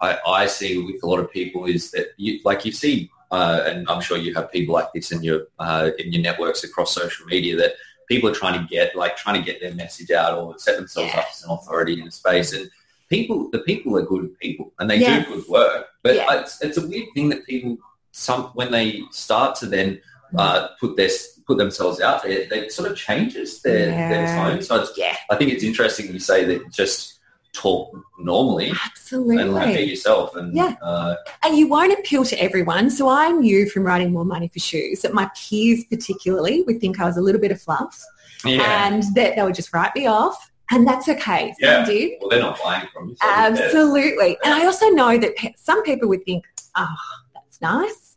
I, 0.00 0.18
I 0.26 0.46
see 0.46 0.78
with 0.82 1.02
a 1.02 1.06
lot 1.06 1.20
of 1.20 1.30
people 1.30 1.66
is 1.66 1.90
that 1.92 2.08
you 2.16 2.40
like 2.44 2.64
you 2.64 2.72
see, 2.72 3.10
uh, 3.30 3.62
and 3.66 3.88
I'm 3.88 4.00
sure 4.00 4.16
you 4.16 4.34
have 4.34 4.50
people 4.50 4.74
like 4.74 4.92
this 4.92 5.12
in 5.12 5.22
your 5.22 5.46
uh, 5.58 5.90
in 5.98 6.12
your 6.12 6.22
networks 6.22 6.64
across 6.64 6.94
social 6.94 7.26
media 7.26 7.56
that 7.56 7.72
people 8.08 8.28
are 8.30 8.34
trying 8.34 8.60
to 8.60 8.66
get 8.68 8.96
like 8.96 9.16
trying 9.16 9.36
to 9.40 9.44
get 9.50 9.60
their 9.60 9.74
message 9.74 10.10
out 10.10 10.36
or 10.38 10.58
set 10.58 10.76
themselves 10.76 11.12
up 11.14 11.26
as 11.30 11.44
an 11.44 11.50
authority 11.50 12.00
in 12.00 12.08
a 12.08 12.10
space 12.12 12.52
and. 12.52 12.70
People, 13.10 13.48
the 13.50 13.60
people 13.60 13.96
are 13.96 14.02
good 14.02 14.38
people, 14.38 14.74
and 14.78 14.90
they 14.90 14.98
Yeah. 14.98 15.24
do 15.24 15.36
good 15.36 15.48
work. 15.48 15.86
But 16.02 16.16
Yeah. 16.16 16.40
it's, 16.40 16.62
it's 16.62 16.76
a 16.76 16.86
weird 16.86 17.08
thing 17.14 17.30
that 17.30 17.46
people, 17.46 17.78
some 18.12 18.50
when 18.52 18.70
they 18.70 19.00
start 19.12 19.56
to 19.60 19.64
then 19.66 20.02
uh, 20.36 20.68
put 20.78 20.94
their 20.98 21.08
put 21.48 21.56
themselves 21.58 22.00
out 22.00 22.22
there, 22.22 22.46
they 22.48 22.68
sort 22.68 22.88
of 22.90 22.96
changes 22.96 23.62
their 23.62 23.86
their 23.86 24.22
Yeah. 24.22 24.36
tone. 24.50 24.62
So 24.62 24.76
it's, 24.82 24.92
Yeah, 24.96 25.16
I 25.30 25.34
think 25.36 25.50
it's 25.52 25.64
interesting 25.64 26.12
you 26.12 26.20
say 26.20 26.44
that 26.44 26.70
just 26.70 27.14
talk 27.54 27.90
normally 28.18 28.70
and 29.10 29.54
like 29.54 29.74
be 29.74 29.82
yourself. 29.84 30.36
And 30.36 30.54
Yeah. 30.54 30.74
uh, 30.82 31.14
And 31.42 31.56
you 31.56 31.66
won't 31.66 31.92
appeal 31.98 32.24
to 32.26 32.36
everyone. 32.40 32.90
So 32.90 33.08
I 33.08 33.32
knew 33.32 33.68
from 33.70 33.82
writing 33.84 34.12
More 34.12 34.26
Money 34.26 34.48
for 34.52 34.58
Shoes 34.60 35.00
that 35.00 35.14
my 35.14 35.28
peers 35.34 35.84
particularly 35.90 36.62
would 36.66 36.80
think 36.82 37.00
I 37.00 37.06
was 37.06 37.16
a 37.16 37.22
little 37.22 37.40
bit 37.40 37.50
of 37.50 37.60
fluff 37.60 37.98
yeah, 38.44 38.86
and 38.86 39.02
that 39.14 39.34
they 39.34 39.42
would 39.42 39.54
just 39.54 39.72
write 39.72 39.94
me 39.96 40.06
off. 40.06 40.50
And 40.70 40.86
that's 40.86 41.08
okay. 41.08 41.54
Some 41.58 41.70
Yeah. 41.70 41.84
did. 41.86 42.12
well, 42.20 42.28
they're 42.28 42.40
not 42.40 42.58
buying 42.62 42.86
from 42.92 43.08
you. 43.08 43.16
So? 43.22 43.26
Absolutely. 43.26 44.36
And 44.44 44.52
I 44.52 44.66
also 44.66 44.90
know 44.90 45.16
that 45.16 45.34
pe- 45.36 45.54
some 45.56 45.82
people 45.82 46.08
would 46.10 46.24
think, 46.26 46.44
oh, 46.76 46.94
that's 47.34 47.58
nice. 47.62 48.16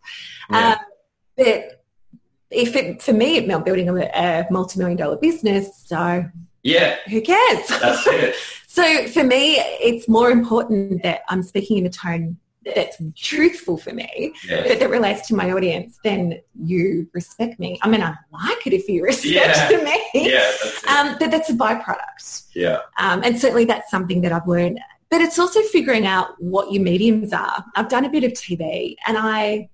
Yeah. 0.51 0.71
Um, 0.71 0.75
but 1.37 1.80
if 2.51 2.75
it, 2.75 3.01
for 3.01 3.13
me, 3.13 3.37
it 3.37 3.47
meant 3.47 3.65
building 3.65 3.89
a, 3.89 3.93
a 4.13 4.45
multi-million 4.51 4.97
dollar 4.97 5.17
business. 5.17 5.83
So 5.85 6.25
yeah, 6.63 6.97
who 7.09 7.21
cares? 7.21 7.67
that's 7.67 8.05
it. 8.07 8.35
So 8.67 9.05
for 9.09 9.25
me, 9.25 9.55
it's 9.59 10.07
more 10.07 10.31
important 10.31 11.03
that 11.03 11.23
I'm 11.27 11.43
speaking 11.43 11.79
in 11.79 11.85
a 11.87 11.89
tone 11.89 12.37
that's 12.63 12.95
truthful 13.17 13.75
for 13.75 13.91
me, 13.91 14.33
Yeah, 14.47 14.63
but 14.65 14.79
that 14.79 14.89
relates 14.89 15.27
to 15.27 15.35
my 15.35 15.51
audience, 15.51 15.99
then 16.05 16.39
you 16.63 17.09
respect 17.11 17.59
me. 17.59 17.77
I 17.81 17.89
mean, 17.89 18.01
I 18.01 18.15
like 18.31 18.65
it 18.65 18.71
if 18.71 18.87
you 18.87 19.03
respect 19.03 19.25
Yeah. 19.73 19.77
me. 19.83 20.31
yeah, 20.31 20.49
that's. 20.63 20.87
Um, 20.87 21.17
but 21.19 21.31
that's 21.31 21.49
a 21.49 21.53
byproduct. 21.53 22.45
yeah, 22.55 22.77
Um, 22.97 23.21
and 23.25 23.37
certainly 23.37 23.65
that's 23.65 23.91
something 23.91 24.21
that 24.21 24.31
I've 24.31 24.47
learned. 24.47 24.79
But 25.09 25.19
it's 25.19 25.37
also 25.37 25.61
figuring 25.63 26.05
out 26.05 26.41
what 26.41 26.71
your 26.71 26.81
mediums 26.81 27.33
are. 27.33 27.65
I've 27.75 27.89
done 27.89 28.05
a 28.05 28.09
bit 28.09 28.23
of 28.23 28.31
TV 28.31 28.95
and 29.05 29.17
I 29.17 29.67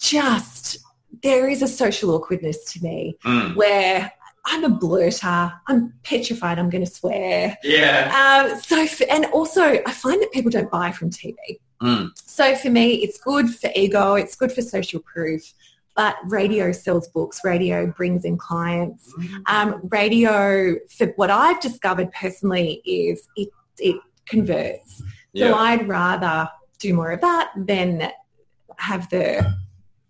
just, 0.00 0.78
there 1.24 1.48
is 1.48 1.62
a 1.62 1.66
social 1.68 2.10
awkwardness 2.12 2.62
to 2.72 2.82
me 2.82 3.16
Mm. 3.24 3.56
where 3.56 4.12
I'm 4.46 4.62
a 4.62 4.68
blurter. 4.68 5.52
I'm 5.66 5.94
petrified 6.04 6.58
I'm 6.58 6.68
going 6.68 6.84
to 6.84 6.90
swear. 6.90 7.56
yeah, 7.64 8.46
Um, 8.52 8.60
so, 8.60 8.86
for, 8.86 9.04
and 9.10 9.24
also 9.26 9.62
I 9.62 9.90
find 9.90 10.20
that 10.22 10.30
people 10.32 10.50
don't 10.50 10.70
buy 10.70 10.92
from 10.92 11.08
TV. 11.10 11.34
Mm. 11.82 12.10
So 12.26 12.54
for 12.54 12.68
me, 12.70 12.96
it's 13.04 13.18
good 13.18 13.48
for 13.54 13.70
ego. 13.74 14.14
It's 14.14 14.36
good 14.36 14.52
for 14.52 14.60
social 14.62 15.00
proof. 15.00 15.42
But 15.96 16.16
radio 16.26 16.72
sells 16.72 17.08
books. 17.08 17.40
Radio 17.44 17.86
brings 17.86 18.24
in 18.24 18.36
clients. 18.36 19.10
Um, 19.46 19.80
radio, 19.90 20.74
for 20.90 21.06
what 21.16 21.30
I've 21.30 21.60
discovered 21.60 22.10
personally, 22.12 22.82
is 22.84 23.26
it, 23.36 23.48
it 23.78 23.96
converts. 24.26 25.02
So 25.36 25.54
I'd 25.54 25.88
rather 25.88 26.48
do 26.78 26.92
more 26.94 27.12
of 27.12 27.20
that 27.22 27.50
than 27.56 28.10
have 28.78 29.08
the 29.10 29.54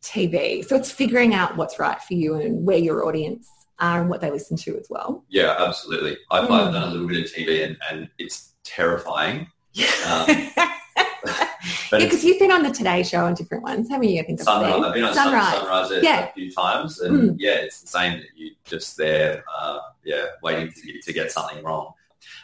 TV. 0.05 0.65
So 0.65 0.77
it's 0.77 0.91
figuring 0.91 1.35
out 1.35 1.57
what's 1.57 1.79
right 1.79 2.01
for 2.03 2.15
you 2.15 2.35
and 2.37 2.65
where 2.67 2.79
your 2.79 3.07
audience 3.07 3.49
are 3.81 4.01
and 4.01 4.09
what 4.11 4.21
they 4.21 4.31
listen 4.31 4.57
to 4.59 4.79
as 4.79 4.87
well. 4.91 5.25
yeah, 5.29 5.57
absolutely. 5.59 6.17
I've, 6.31 6.45
I've 6.51 6.69
Mm. 6.69 6.73
done 6.75 6.83
a 6.85 6.87
little 6.93 7.09
bit 7.09 7.25
of 7.25 7.31
TV, 7.33 7.65
and, 7.65 7.77
and 7.91 8.09
it's 8.19 8.55
terrifying. 8.65 9.49
Um, 10.07 10.27
it's, 11.67 11.91
Because 11.91 12.25
you've 12.25 12.39
been 12.39 12.53
on 12.53 12.63
the 12.63 12.71
Today 12.71 13.03
Show 13.03 13.25
on 13.25 13.35
different 13.35 13.63
ones, 13.65 13.89
haven't 13.89 14.09
you? 14.09 14.21
I 14.21 14.25
think 14.25 14.41
Sunrise. 14.41 14.83
I've 14.85 14.95
been 14.95 15.05
on 15.05 15.15
Sunrise. 15.15 15.55
Sunrise, 15.55 16.03
Yeah. 16.03 16.29
a 16.29 16.33
few 16.33 16.53
times, 16.53 17.01
and 17.01 17.31
Mm. 17.31 17.37
yeah, 17.39 17.53
it's 17.57 17.81
the 17.81 17.89
same 17.89 18.19
that 18.19 18.27
you 18.37 18.51
just 18.65 18.97
there, 18.97 19.43
uh, 19.59 19.79
yeah, 20.05 20.27
waiting 20.43 20.71
to 20.73 21.01
to 21.01 21.13
get 21.13 21.33
something 21.33 21.65
wrong. 21.65 21.93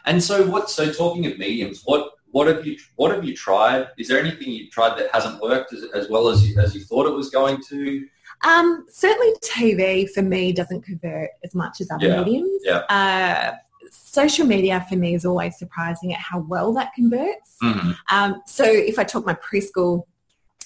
And 0.06 0.22
so, 0.22 0.44
what? 0.46 0.70
So, 0.70 0.90
talking 0.92 1.26
of 1.26 1.38
mediums, 1.38 1.82
what 1.84 2.10
what 2.32 2.46
have 2.46 2.66
you 2.66 2.76
what 2.96 3.12
have 3.12 3.24
you 3.24 3.34
tried? 3.34 3.88
Is 3.98 4.08
there 4.08 4.18
anything 4.20 4.50
you've 4.50 4.70
tried 4.70 4.98
that 4.98 5.10
hasn't 5.12 5.40
worked 5.42 5.72
as, 5.72 5.84
as 5.94 6.08
well 6.08 6.28
as 6.28 6.46
you, 6.48 6.58
as 6.60 6.74
you 6.74 6.82
thought 6.82 7.06
it 7.06 7.14
was 7.14 7.30
going 7.30 7.58
to? 7.68 8.06
Um, 8.46 8.86
certainly 8.88 9.32
TV 9.42 10.08
for 10.10 10.22
me 10.22 10.52
doesn't 10.52 10.82
convert 10.82 11.30
as 11.44 11.54
much 11.54 11.80
as 11.80 11.90
other 11.90 12.06
Yeah, 12.08 12.18
mediums. 12.22 12.60
yeah. 12.64 12.78
Uh, 12.88 13.54
social 13.90 14.46
media 14.46 14.84
for 14.88 14.96
me 14.96 15.14
is 15.14 15.24
always 15.26 15.58
surprising 15.58 16.12
at 16.14 16.20
how 16.20 16.40
well 16.40 16.72
that 16.74 16.92
converts. 16.94 17.56
Mhm. 17.62 17.96
Um, 18.10 18.42
so 18.46 18.64
if 18.64 18.98
I 18.98 19.04
talk 19.04 19.26
my 19.26 19.34
preschool 19.34 20.04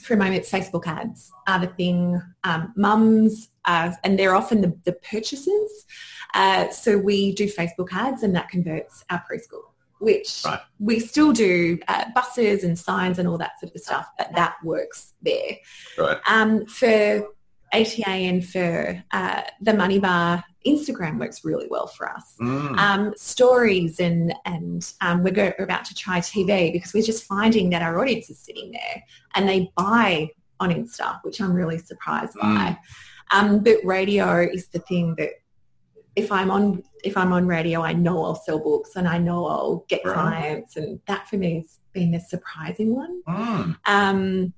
for 0.03 0.15
a 0.15 0.17
moment, 0.17 0.45
Facebook 0.45 0.87
ads 0.87 1.33
are 1.49 1.59
the 1.59 1.67
thing. 1.69 2.21
Um, 2.45 2.73
mums, 2.77 3.49
uh, 3.65 3.93
and 4.05 4.19
they're 4.19 4.35
often 4.35 4.61
the, 4.61 4.77
the 4.85 4.93
purchasers. 4.93 5.87
Uh, 6.35 6.69
so 6.71 6.99
we 6.99 7.33
do 7.33 7.47
Facebook 7.47 7.89
ads 7.93 8.23
and 8.23 8.35
that 8.37 8.49
converts 8.51 9.05
our 9.11 9.25
preschool, 9.31 9.63
which 10.01 10.43
Right. 10.45 10.61
we 10.79 11.01
still 11.01 11.33
do 11.33 11.79
uh, 11.89 12.05
buses 12.15 12.65
and 12.65 12.79
signs 12.79 13.19
and 13.19 13.27
all 13.29 13.39
that 13.39 13.59
sort 13.61 13.75
of 13.75 13.81
stuff, 13.81 14.07
but 14.19 14.31
that 14.35 14.55
works 14.63 15.15
there. 15.23 15.57
Right. 15.99 16.19
Um, 16.29 16.67
for 16.67 17.29
ATA 17.73 18.09
and 18.09 18.47
for 18.47 19.03
uh, 19.13 19.43
the 19.61 19.75
Money 19.75 19.99
Bar, 19.99 20.45
Instagram 20.67 21.19
works 21.19 21.45
really 21.45 21.67
well 21.69 21.87
for 21.89 22.09
us 22.09 22.35
Mm. 22.41 22.79
um, 22.79 23.13
stories 23.17 24.01
and 24.01 24.33
and 24.47 24.93
um, 25.03 25.23
we're, 25.23 25.31
go, 25.33 25.53
we're 25.59 25.65
about 25.65 25.85
to 25.87 25.95
try 25.95 26.21
TV 26.21 26.73
because 26.73 26.95
we're 26.95 27.03
just 27.03 27.25
finding 27.25 27.71
that 27.71 27.83
our 27.83 27.99
audience 28.01 28.31
is 28.31 28.39
sitting 28.39 28.71
there 28.73 29.03
and 29.35 29.47
they 29.49 29.71
buy 29.77 30.31
on 30.61 30.71
Insta, 30.73 31.19
which 31.23 31.41
I'm 31.41 31.53
really 31.53 31.79
surprised 31.79 32.35
by. 32.41 32.79
Um, 33.33 33.59
but 33.65 33.79
radio 33.85 34.41
is 34.41 34.69
the 34.69 34.79
thing 34.79 35.15
that 35.19 35.31
if 36.17 36.31
I'm 36.31 36.51
on 36.51 36.83
if 37.03 37.17
I'm 37.17 37.33
on 37.33 37.47
radio, 37.47 37.83
I 37.83 37.93
know 37.93 38.25
I'll 38.25 38.35
sell 38.35 38.59
books 38.59 38.97
and 38.97 39.07
I 39.07 39.19
know 39.19 39.47
I'll 39.47 39.85
get 39.89 40.05
Right. 40.05 40.15
clients, 40.15 40.77
and 40.77 41.01
that 41.07 41.29
for 41.29 41.37
me 41.37 41.57
has 41.57 41.81
been 41.93 42.13
the 42.13 42.21
surprising 42.21 42.95
one. 42.95 43.23
Mm. 43.29 43.77
Um, 43.87 44.53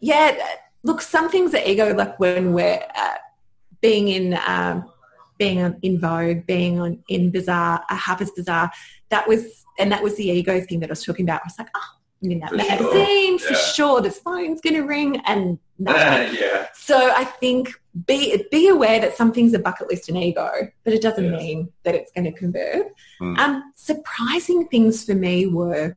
yeah, 0.00 0.36
look, 0.82 1.00
some 1.00 1.30
things 1.30 1.54
are 1.54 1.62
ego, 1.64 1.94
like 1.94 2.18
when 2.20 2.52
we're 2.52 2.82
uh, 2.94 3.16
being 3.80 4.08
in 4.08 4.38
um, 4.46 4.90
being 5.38 5.62
on, 5.62 5.78
in 5.82 6.00
Vogue, 6.00 6.46
being 6.46 6.80
on 6.80 7.02
in 7.08 7.30
Bazaar, 7.30 7.84
uh, 7.88 7.96
Harper's 7.96 8.30
Bazaar. 8.30 8.70
That 9.10 9.28
was, 9.28 9.64
and 9.78 9.90
that 9.92 10.02
was 10.02 10.16
the 10.16 10.28
ego 10.28 10.60
thing 10.60 10.80
that 10.80 10.90
I 10.90 10.92
was 10.92 11.04
talking 11.04 11.24
about. 11.24 11.42
I 11.42 11.46
was 11.46 11.58
like, 11.58 11.68
oh, 11.74 11.88
I'm 12.24 12.30
in 12.32 12.40
that 12.40 12.50
For 12.50 12.58
sure, 12.58 12.68
magazine 12.68 13.38
for 13.38 13.52
yeah. 13.52 13.58
sure. 13.58 14.00
The 14.00 14.10
phone's 14.10 14.60
going 14.60 14.74
to 14.74 14.82
ring, 14.82 15.16
and 15.26 15.58
yeah. 15.78 16.68
So 16.74 17.12
I 17.14 17.24
think 17.24 17.72
be 18.06 18.44
be 18.50 18.68
aware 18.68 19.00
that 19.00 19.16
some 19.16 19.32
things 19.32 19.54
are 19.54 19.58
bucket 19.58 19.88
list 19.88 20.08
and 20.08 20.18
ego, 20.18 20.50
but 20.84 20.92
it 20.94 21.02
doesn't 21.02 21.24
Yes. 21.32 21.40
mean 21.42 21.72
that 21.84 21.94
it's 21.94 22.12
going 22.12 22.24
to 22.24 22.32
convert. 22.32 22.86
Mm. 23.20 23.38
Um, 23.38 23.72
surprising 23.74 24.66
things 24.68 25.04
for 25.04 25.14
me 25.14 25.46
were 25.46 25.96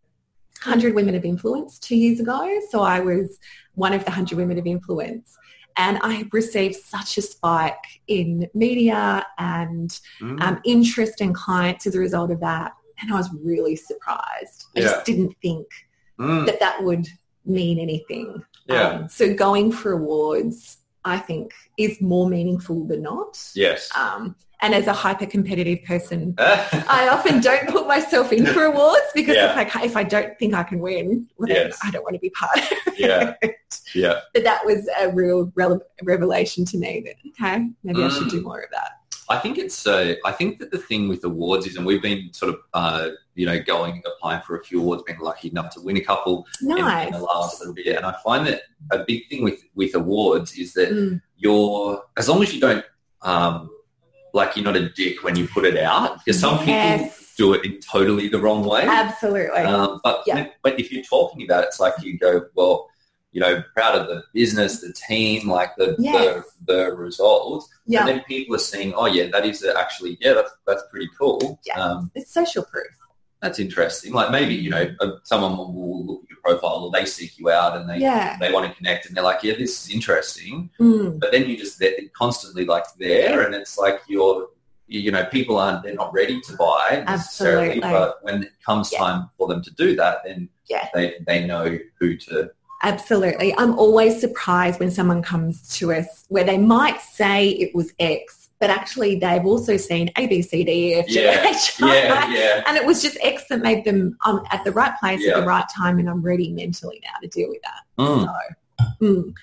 100 0.64 0.96
Women 0.96 1.16
of 1.16 1.24
Influence 1.26 1.80
two 1.80 1.96
years 1.96 2.20
ago. 2.20 2.60
So 2.72 2.82
I 2.82 3.00
was 3.00 3.38
one 3.76 3.94
of 3.94 4.02
the 4.04 4.12
100 4.12 4.38
Women 4.38 4.58
of 4.58 4.66
Influence. 4.66 5.38
And 5.80 6.00
I 6.02 6.28
received 6.34 6.76
such 6.78 7.20
a 7.20 7.22
spike 7.22 7.76
in 8.08 8.48
media 8.56 9.24
and 9.38 9.90
Mm. 10.20 10.42
um, 10.42 10.60
interest 10.66 11.22
and 11.22 11.36
clients 11.36 11.86
as 11.86 11.94
a 11.94 12.00
result 12.00 12.32
of 12.32 12.40
that. 12.40 12.72
And 13.00 13.14
I 13.14 13.16
was 13.18 13.30
really 13.44 13.76
surprised. 13.76 14.66
I 14.76 14.80
Yeah. 14.80 14.86
just 14.88 15.06
didn't 15.06 15.36
think 15.44 15.68
Mm. 16.20 16.46
that 16.48 16.60
that 16.60 16.84
would 16.84 17.08
mean 17.46 17.80
anything. 17.80 18.44
Yeah. 18.68 18.82
Um, 18.90 19.10
so 19.10 19.34
going 19.34 19.72
for 19.72 19.94
awards, 19.94 20.78
I 21.06 21.18
think, 21.20 21.54
is 21.78 22.02
more 22.02 22.28
meaningful 22.30 22.86
than 22.86 23.04
not. 23.04 23.40
yes. 23.56 23.90
Um, 23.98 24.36
and 24.60 24.74
as 24.74 24.88
a 24.88 24.94
hyper 24.94 25.28
competitive 25.28 25.84
person, 25.86 26.34
I 26.40 27.08
often 27.12 27.40
don't 27.42 27.70
put 27.70 27.86
myself 27.88 28.34
in 28.34 28.44
for 28.48 28.64
awards 28.64 29.06
because 29.14 29.36
Yeah. 29.36 29.60
if, 29.62 29.76
I, 29.76 29.84
if 29.84 29.96
I 29.96 30.02
don't 30.04 30.36
think 30.40 30.56
I 30.56 30.64
can 30.64 30.80
win, 30.80 31.28
well, 31.38 31.48
Yes. 31.48 31.78
I 31.84 31.92
don't 31.92 32.02
want 32.02 32.16
to 32.16 32.20
be 32.20 32.32
part 32.32 32.58
of 32.58 32.64
it. 32.72 32.98
yeah. 32.98 33.36
Yeah. 33.94 34.22
But 34.34 34.44
that 34.46 34.66
was 34.66 34.90
a 35.00 35.12
real 35.12 35.48
rele- 35.52 35.82
revelation 36.02 36.66
to 36.66 36.78
me 36.80 37.04
that, 37.06 37.16
okay, 37.46 37.70
maybe 37.84 38.04
I 38.04 38.10
should 38.10 38.28
Mm. 38.30 38.32
do 38.32 38.42
more 38.42 38.60
of 38.62 38.72
that. 38.72 38.94
I 39.30 39.38
think 39.40 39.58
it's. 39.58 39.86
Uh, 39.86 40.16
I 40.26 40.32
think 40.32 40.60
that 40.60 40.72
the 40.72 40.78
thing 40.78 41.08
with 41.10 41.24
awards 41.24 41.66
is, 41.68 41.76
and 41.76 41.86
we've 41.86 42.02
been 42.02 42.32
sort 42.34 42.54
of, 42.54 42.60
uh, 42.74 43.10
you 43.36 43.46
know, 43.46 43.62
going 43.62 44.02
applying 44.06 44.42
for 44.42 44.58
a 44.58 44.64
few 44.64 44.80
awards, 44.82 45.04
been 45.04 45.20
lucky 45.20 45.50
enough 45.50 45.74
to 45.76 45.82
win 45.82 45.98
a 45.98 46.02
couple 46.02 46.46
in, 46.62 46.68
Nice. 46.70 47.08
in 47.08 47.14
the 47.14 47.20
last 47.20 47.60
little 47.60 47.74
bit, 47.74 47.88
and 47.98 48.06
I 48.06 48.16
find 48.24 48.48
that 48.48 48.62
a 48.92 49.00
big 49.00 49.28
thing 49.30 49.44
with 49.44 49.60
with 49.76 49.96
awards 49.96 50.54
is 50.58 50.74
that 50.74 50.90
Mm, 50.90 51.22
you're 51.38 52.04
as 52.16 52.30
long 52.30 52.42
as 52.42 52.54
you 52.54 52.62
don't, 52.62 52.86
um, 53.22 53.70
like 54.34 54.56
you're 54.56 54.66
not 54.66 54.78
a 54.78 54.90
dick 54.90 55.24
when 55.24 55.36
you 55.36 55.48
put 55.48 55.66
it 55.66 55.78
out, 55.78 56.20
because 56.24 56.40
some 56.40 56.60
people 56.60 57.12
do 57.38 57.54
it 57.54 57.66
in 57.66 57.80
totally 57.82 58.28
the 58.30 58.40
wrong 58.40 58.64
way. 58.64 58.84
absolutely. 58.84 59.60
Um, 59.60 60.00
but 60.04 60.24
Yeah. 60.26 60.48
but 60.64 60.80
if 60.80 60.92
you're 60.92 61.04
talking 61.04 61.44
about 61.44 61.64
it, 61.64 61.68
it's 61.68 61.80
like 61.80 61.94
you 62.02 62.18
go, 62.18 62.46
well, 62.56 62.90
you 63.32 63.42
know, 63.42 63.62
proud 63.76 63.96
of 63.96 64.08
the 64.08 64.24
business, 64.34 64.82
the 64.82 64.94
team, 64.94 65.50
like 65.50 65.76
the 65.78 65.96
Yes. 66.00 66.44
the, 66.66 66.74
the 66.74 66.96
result. 66.96 67.66
yeah, 67.86 68.00
And 68.02 68.10
then 68.10 68.24
people 68.24 68.56
are 68.56 68.60
seeing, 68.60 68.94
oh 68.94 69.06
yeah, 69.06 69.28
that 69.32 69.46
is 69.46 69.64
actually, 69.66 70.18
yeah, 70.22 70.34
that's 70.34 70.52
that's 70.66 70.84
pretty 70.90 71.10
cool. 71.20 71.60
Yeah. 71.66 71.80
Um, 71.80 72.12
it's 72.16 72.32
social 72.32 72.64
proof. 72.64 72.88
that's 73.42 73.60
interesting. 73.60 74.14
Like 74.14 74.32
maybe 74.32 74.56
you 74.56 74.70
know, 74.72 74.86
uh, 75.00 75.12
someone 75.24 75.58
will 75.58 76.06
look 76.06 76.24
at 76.24 76.30
your 76.30 76.40
profile 76.44 76.86
or 76.86 76.92
they 76.92 77.06
seek 77.06 77.38
you 77.38 77.50
out 77.52 77.76
and 77.78 77.88
they 77.90 77.98
Yeah. 78.00 78.38
they 78.40 78.52
want 78.52 78.68
to 78.68 78.74
connect 78.76 79.06
and 79.08 79.16
they're 79.16 79.24
like, 79.32 79.44
yeah, 79.44 79.56
this 79.56 79.74
is 79.86 79.94
interesting. 79.94 80.70
Mm, 80.80 81.20
But 81.20 81.32
then 81.32 81.48
you 81.48 81.58
just 81.58 81.78
they're 81.80 81.94
constantly 82.18 82.66
like 82.66 82.86
there, 82.98 83.42
and 83.46 83.54
it's 83.54 83.78
like 83.78 84.00
you're. 84.08 84.48
You 84.90 85.02
you 85.02 85.12
know, 85.12 85.26
people 85.26 85.58
aren't, 85.60 85.84
they're 85.84 85.94
not 86.04 86.14
ready 86.14 86.40
to 86.48 86.56
buy 86.56 87.04
necessarily, 87.06 87.82
Absolutely. 87.84 87.92
but 87.92 88.20
when 88.24 88.44
it 88.44 88.54
comes 88.66 88.90
Yeah. 88.90 89.00
time 89.00 89.30
for 89.38 89.46
them 89.50 89.62
to 89.62 89.72
do 89.76 89.98
that, 89.98 90.24
then 90.24 90.48
Yeah. 90.70 90.88
they, 90.94 91.16
they 91.28 91.46
know 91.46 91.78
who 92.00 92.16
to 92.16 92.50
Absolutely. 92.84 93.54
I'm 93.58 93.78
always 93.78 94.20
surprised 94.20 94.80
when 94.80 94.92
someone 94.92 95.22
comes 95.24 95.68
to 95.78 95.92
us 95.94 96.26
where 96.30 96.44
they 96.44 96.58
might 96.58 97.02
say 97.02 97.50
it 97.50 97.74
was 97.74 97.92
X, 98.00 98.50
but 98.60 98.70
actually 98.70 99.16
they've 99.18 99.46
also 99.46 99.78
seen 99.78 100.12
A, 100.18 100.28
B, 100.28 100.42
C, 100.42 100.64
D, 100.64 100.72
E, 100.72 100.94
F, 100.96 101.08
G, 101.08 101.24
Yeah. 101.24 101.48
H, 101.50 101.82
I. 101.82 101.96
Yeah, 101.96 102.32
yeah. 102.34 102.64
And 102.68 102.78
it 102.78 102.86
was 102.86 103.02
just 103.02 103.18
X 103.22 103.46
that 103.50 103.62
made 103.62 103.84
them 103.84 104.16
um, 104.26 104.44
at 104.52 104.64
the 104.64 104.72
right 104.72 104.94
place 105.00 105.22
Yeah. 105.24 105.34
at 105.34 105.40
the 105.42 105.46
right 105.48 105.66
time 105.76 105.98
and 106.00 106.10
I'm 106.10 106.22
ready 106.22 106.52
mentally 106.52 107.02
now 107.04 107.18
to 107.22 107.28
deal 107.28 107.50
with 107.50 107.62
that. 107.64 107.82
Mm. 108.04 108.26
So, 108.80 108.86
mm. 109.02 109.34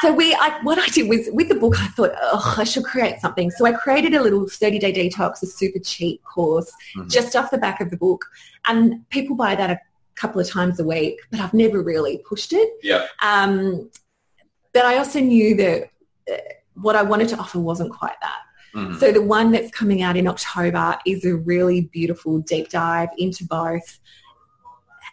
so 0.00 0.12
we, 0.12 0.32
I, 0.34 0.60
what 0.62 0.78
I 0.78 0.86
did 0.86 1.08
was 1.08 1.28
with 1.32 1.48
the 1.48 1.54
book, 1.56 1.74
I 1.80 1.88
thought, 1.88 2.12
oh, 2.20 2.54
I 2.58 2.64
should 2.64 2.84
create 2.84 3.18
something. 3.20 3.50
So 3.50 3.66
I 3.66 3.72
created 3.72 4.14
a 4.14 4.22
little 4.22 4.42
30-day 4.44 4.92
detox, 4.92 5.42
a 5.42 5.46
super 5.46 5.80
cheap 5.80 6.22
course, 6.22 6.70
Mhm. 6.96 7.10
just 7.10 7.34
off 7.34 7.50
the 7.50 7.58
back 7.58 7.80
of 7.80 7.90
the 7.90 7.96
book. 7.96 8.24
And 8.68 9.08
people 9.10 9.34
buy 9.36 9.56
that 9.56 9.70
a 9.70 9.78
couple 10.14 10.40
of 10.40 10.48
times 10.48 10.78
a 10.80 10.84
week, 10.84 11.20
but 11.30 11.40
I've 11.40 11.54
never 11.54 11.82
really 11.82 12.18
pushed 12.28 12.52
it. 12.52 12.70
Yeah. 12.82 13.06
Um, 13.22 13.90
but 14.72 14.84
I 14.84 14.98
also 14.98 15.20
knew 15.20 15.54
that 15.56 15.90
uh, 16.30 16.36
what 16.74 16.96
I 16.96 17.02
wanted 17.02 17.28
to 17.30 17.36
offer 17.36 17.60
wasn't 17.60 17.92
quite 17.92 18.16
that. 18.20 18.40
Mm. 18.74 18.98
So 18.98 19.12
the 19.12 19.22
one 19.22 19.52
that's 19.52 19.70
coming 19.70 20.02
out 20.02 20.16
in 20.16 20.26
October 20.26 20.98
is 21.06 21.24
a 21.24 21.36
really 21.36 21.82
beautiful 21.92 22.40
deep 22.40 22.70
dive 22.70 23.08
into 23.18 23.44
both 23.44 24.00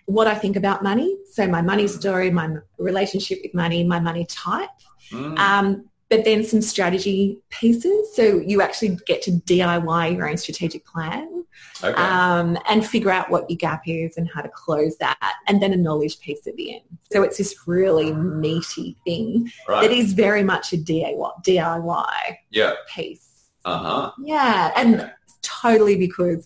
what 0.06 0.28
I 0.28 0.36
think 0.36 0.56
about 0.56 0.84
money, 0.84 1.18
so 1.32 1.48
my 1.48 1.62
money 1.62 1.88
story, 1.88 2.32
my 2.32 2.58
relationship 2.78 3.40
with 3.44 3.54
money, 3.54 3.84
my 3.84 4.00
money 4.00 4.26
type, 4.26 4.70
Mm. 5.12 5.38
um, 5.40 5.90
but 6.12 6.26
then 6.26 6.44
some 6.44 6.62
strategy 6.62 7.40
pieces. 7.50 8.14
So 8.14 8.42
you 8.46 8.62
actually 8.62 9.00
get 9.08 9.22
to 9.24 9.32
DIY 9.32 10.18
your 10.18 10.30
own 10.30 10.36
strategic 10.36 10.86
plan 10.86 11.46
okay. 11.82 11.94
um, 11.94 12.58
and 12.68 12.86
figure 12.86 13.10
out 13.10 13.30
what 13.30 13.50
your 13.50 13.56
gap 13.56 13.84
is 13.88 14.18
and 14.18 14.30
how 14.30 14.42
to 14.42 14.50
close 14.50 14.98
that, 14.98 15.36
and 15.48 15.64
then 15.64 15.72
a 15.72 15.78
knowledge 15.78 16.20
piece 16.20 16.46
at 16.46 16.56
the 16.58 16.76
end. 16.76 16.84
So 17.14 17.24
it's 17.24 17.38
this 17.38 17.66
really 17.66 18.12
meaty 18.12 18.98
thing 19.06 19.50
right. 19.70 19.82
that 19.84 19.92
is 19.92 20.12
very 20.12 20.44
much 20.44 20.74
a 20.74 20.78
DIY, 20.78 22.36
yeah. 22.52 22.74
piece. 22.94 23.48
Uh-huh. 23.64 24.12
Yeah, 24.22 24.74
and 24.76 24.96
Okay. 24.96 25.12
totally 25.42 25.96
because 25.98 26.46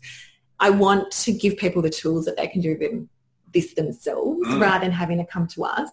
I 0.59 0.69
want 0.69 1.11
to 1.11 1.33
give 1.33 1.57
people 1.57 1.81
the 1.81 1.89
tools 1.89 2.25
that 2.25 2.37
they 2.37 2.47
can 2.47 2.61
do 2.61 2.77
them, 2.77 3.09
this 3.51 3.73
themselves 3.73 4.47
Mm. 4.47 4.61
rather 4.61 4.85
than 4.85 4.91
having 4.91 5.17
to 5.17 5.25
come 5.25 5.47
to 5.47 5.63
us. 5.63 5.89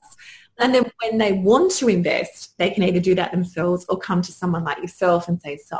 And 0.62 0.74
then 0.74 0.90
when 1.02 1.18
they 1.18 1.32
want 1.32 1.72
to 1.72 1.88
invest, 1.88 2.56
they 2.58 2.70
can 2.70 2.82
either 2.84 3.00
do 3.00 3.14
that 3.16 3.32
themselves 3.32 3.84
or 3.88 3.98
come 3.98 4.22
to 4.22 4.32
someone 4.32 4.64
like 4.64 4.78
yourself 4.78 5.28
and 5.28 5.40
say, 5.40 5.56
so, 5.56 5.78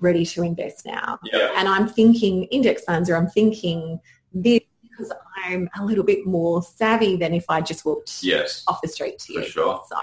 ready 0.00 0.24
to 0.26 0.42
invest 0.42 0.86
now. 0.86 1.18
Yeah. 1.24 1.52
And 1.56 1.68
I'm 1.68 1.88
thinking 1.88 2.44
index 2.44 2.84
funds 2.84 3.10
or 3.10 3.16
I'm 3.16 3.28
thinking 3.28 3.98
this 4.32 4.60
because 4.82 5.12
I'm 5.44 5.68
a 5.78 5.84
little 5.84 6.04
bit 6.04 6.24
more 6.26 6.62
savvy 6.62 7.16
than 7.16 7.34
if 7.34 7.44
I 7.48 7.60
just 7.60 7.84
walked 7.84 8.22
Yes. 8.22 8.62
off 8.68 8.80
the 8.82 8.88
street 8.88 9.18
to 9.20 9.32
For 9.34 9.40
you. 9.40 9.46
sure. 9.46 9.82
So, 9.88 9.96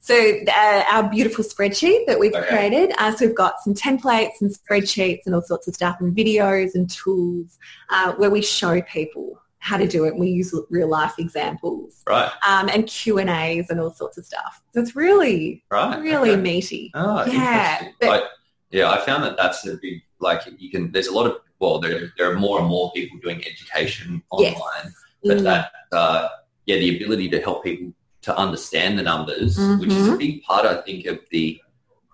so 0.00 0.36
uh, 0.56 0.84
our 0.92 1.10
beautiful 1.10 1.44
spreadsheet 1.44 2.06
that 2.06 2.18
we've 2.20 2.32
Okay. 2.34 2.46
created. 2.48 2.92
Uh, 2.98 3.12
so 3.14 3.26
we've 3.26 3.34
got 3.34 3.54
some 3.64 3.74
templates 3.74 4.40
and 4.40 4.54
spreadsheets 4.54 5.20
and 5.26 5.34
all 5.34 5.42
sorts 5.42 5.66
of 5.66 5.74
stuff 5.74 5.96
and 6.00 6.16
videos 6.16 6.74
and 6.74 6.88
tools 6.88 7.58
uh, 7.90 8.12
where 8.12 8.30
we 8.30 8.40
show 8.42 8.80
people 8.82 9.40
how 9.60 9.76
to 9.76 9.86
do 9.86 10.04
it. 10.06 10.16
We 10.16 10.28
use 10.28 10.54
real 10.70 10.88
life 10.88 11.14
examples 11.18 12.02
Right. 12.08 12.30
um, 12.48 12.68
and 12.70 12.86
Q 12.86 13.18
and 13.18 13.28
A's 13.30 13.68
and 13.70 13.78
all 13.78 13.92
sorts 13.92 14.16
of 14.18 14.24
stuff. 14.24 14.62
So 14.74 14.80
it's 14.80 14.96
really, 14.96 15.62
Right. 15.70 16.00
really 16.00 16.32
okay. 16.32 16.40
meaty. 16.40 16.90
Oh, 16.94 17.24
Yeah, 17.26 17.88
but- 18.00 18.08
I, 18.24 18.26
yeah, 18.70 18.90
I 18.90 18.98
found 19.00 19.22
that 19.24 19.36
that's 19.36 19.66
a 19.66 19.76
big, 19.76 20.02
like, 20.18 20.40
you 20.58 20.70
can, 20.70 20.90
there's 20.92 21.08
a 21.08 21.14
lot 21.14 21.26
of, 21.26 21.36
well, 21.58 21.78
there, 21.78 22.10
there 22.16 22.30
are 22.32 22.36
more 22.38 22.58
and 22.58 22.68
more 22.68 22.90
people 22.92 23.18
doing 23.22 23.44
education 23.46 24.22
Yes. 24.38 24.54
online, 24.58 24.94
but 25.22 25.36
Mm. 25.38 25.42
that, 25.44 25.72
uh, 25.92 26.28
yeah, 26.66 26.76
the 26.76 26.96
ability 26.96 27.28
to 27.30 27.40
help 27.40 27.62
people 27.64 27.92
to 28.22 28.36
understand 28.36 28.98
the 28.98 29.02
numbers, 29.02 29.58
which 29.78 29.90
is 29.92 30.08
a 30.08 30.12
Mhm. 30.12 30.18
big 30.18 30.42
part, 30.42 30.64
I 30.66 30.80
think, 30.82 31.04
of 31.06 31.18
the, 31.30 31.60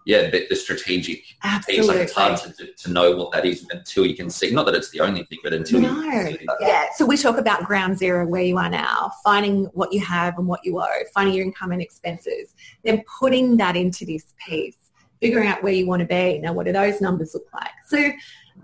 yeah, 0.06 0.30
the, 0.30 0.46
the 0.48 0.54
strategic 0.54 1.24
piece. 1.66 1.86
Like 1.88 1.98
it's 1.98 2.12
hard 2.12 2.38
to, 2.38 2.66
to 2.72 2.90
know 2.92 3.16
what 3.16 3.32
that 3.32 3.44
is 3.44 3.66
until 3.72 4.06
you 4.06 4.14
can 4.14 4.30
see. 4.30 4.52
Not 4.52 4.64
that 4.66 4.76
it's 4.76 4.90
the 4.90 5.00
only 5.00 5.24
thing, 5.24 5.40
but 5.42 5.52
until 5.52 5.80
you 5.80 5.88
No. 5.88 6.00
can 6.00 6.26
see 6.28 6.46
that. 6.46 6.56
Yeah. 6.60 6.86
So 6.94 7.04
we 7.04 7.16
talk 7.16 7.38
about 7.38 7.64
ground 7.64 7.98
zero, 7.98 8.24
where 8.24 8.42
you 8.42 8.56
are 8.56 8.70
now, 8.70 9.10
finding 9.24 9.64
what 9.74 9.92
you 9.92 10.00
have 10.00 10.38
and 10.38 10.46
what 10.46 10.60
you 10.64 10.80
owe, 10.80 10.86
finding 11.12 11.34
your 11.34 11.44
income 11.44 11.72
and 11.72 11.82
expenses, 11.82 12.54
then 12.84 13.02
putting 13.18 13.56
that 13.56 13.76
into 13.76 14.06
this 14.06 14.32
piece, 14.46 14.76
figuring 15.20 15.48
out 15.48 15.60
where 15.64 15.72
you 15.72 15.88
want 15.88 16.00
to 16.00 16.06
be. 16.06 16.38
Now, 16.38 16.52
what 16.52 16.66
do 16.66 16.72
those 16.72 17.00
numbers 17.00 17.34
look 17.34 17.48
like? 17.52 17.72
So 17.88 18.12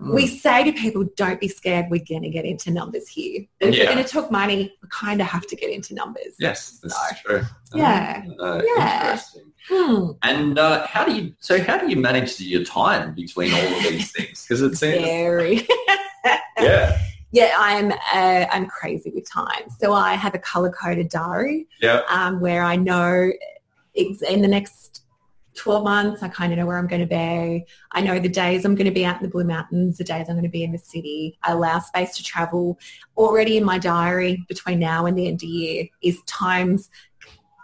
Mm. 0.01 0.13
we 0.15 0.27
say 0.27 0.63
to 0.63 0.71
people, 0.73 1.05
don't 1.15 1.39
be 1.39 1.47
scared. 1.47 1.85
We're 1.89 2.03
going 2.07 2.23
to 2.23 2.29
get 2.29 2.45
into 2.45 2.71
numbers 2.71 3.07
here. 3.07 3.45
If 3.59 3.75
Yeah. 3.75 3.83
we're 3.85 3.93
going 3.93 4.03
to 4.05 4.11
talk 4.11 4.31
money, 4.31 4.73
we 4.81 4.89
kind 4.89 5.21
of 5.21 5.27
have 5.27 5.45
to 5.47 5.55
get 5.55 5.69
into 5.69 5.93
numbers. 5.93 6.33
Yes, 6.39 6.79
this 6.81 6.93
So, 6.93 6.99
is 7.11 7.19
true. 7.21 7.41
Yeah. 7.75 8.23
Uh, 8.39 8.61
Yeah. 8.75 9.01
Interesting. 9.11 9.51
Hmm. 9.69 10.11
And 10.23 10.59
uh, 10.59 10.87
how 10.87 11.05
do 11.05 11.13
you? 11.15 11.33
So 11.39 11.61
how 11.63 11.77
do 11.77 11.89
you 11.89 11.95
manage 11.95 12.39
your 12.41 12.63
time 12.65 13.13
between 13.13 13.53
all 13.53 13.59
of 13.77 13.83
these 13.83 14.11
things? 14.15 14.43
Because 14.43 14.61
it 14.61 14.75
seems. 14.77 15.01
Very. 15.03 15.67
Yeah. 16.59 16.97
Yeah, 17.31 17.55
I'm 17.57 17.91
uh, 17.91 18.45
I'm 18.51 18.67
crazy 18.67 19.09
with 19.13 19.27
time. 19.29 19.63
So 19.79 19.91
I 19.93 20.13
have 20.13 20.35
a 20.35 20.39
color 20.39 20.69
coded 20.71 21.09
diary 21.09 21.67
Yeah. 21.81 22.01
um, 22.07 22.39
where 22.39 22.61
I 22.63 22.75
know 22.75 23.31
in 23.95 24.41
the 24.41 24.47
next 24.47 25.02
12 25.55 25.83
months, 25.83 26.23
I 26.23 26.27
kind 26.29 26.51
of 26.51 26.57
know 26.59 26.65
where 26.65 26.77
I'm 26.77 26.87
going 26.87 27.01
to 27.01 27.07
be. 27.07 27.65
I 27.91 28.01
know 28.01 28.17
the 28.19 28.29
days 28.29 28.65
I'm 28.65 28.75
going 28.75 28.85
to 28.85 28.91
be 28.91 29.05
out 29.05 29.17
in 29.17 29.23
the 29.23 29.29
Blue 29.29 29.43
Mountains, 29.43 29.97
the 29.97 30.03
days 30.03 30.25
I'm 30.27 30.35
going 30.35 30.43
to 30.43 30.49
be 30.49 30.63
in 30.63 30.71
the 30.71 30.77
city. 30.77 31.37
I 31.43 31.51
allow 31.51 31.79
space 31.79 32.15
to 32.17 32.23
travel. 32.23 32.79
Already 33.17 33.57
in 33.57 33.63
my 33.63 33.77
diary 33.77 34.43
between 34.47 34.79
now 34.79 35.05
and 35.05 35.17
the 35.17 35.27
end 35.27 35.35
of 35.35 35.39
the 35.41 35.47
year 35.47 35.85
is 36.01 36.19
times 36.25 36.89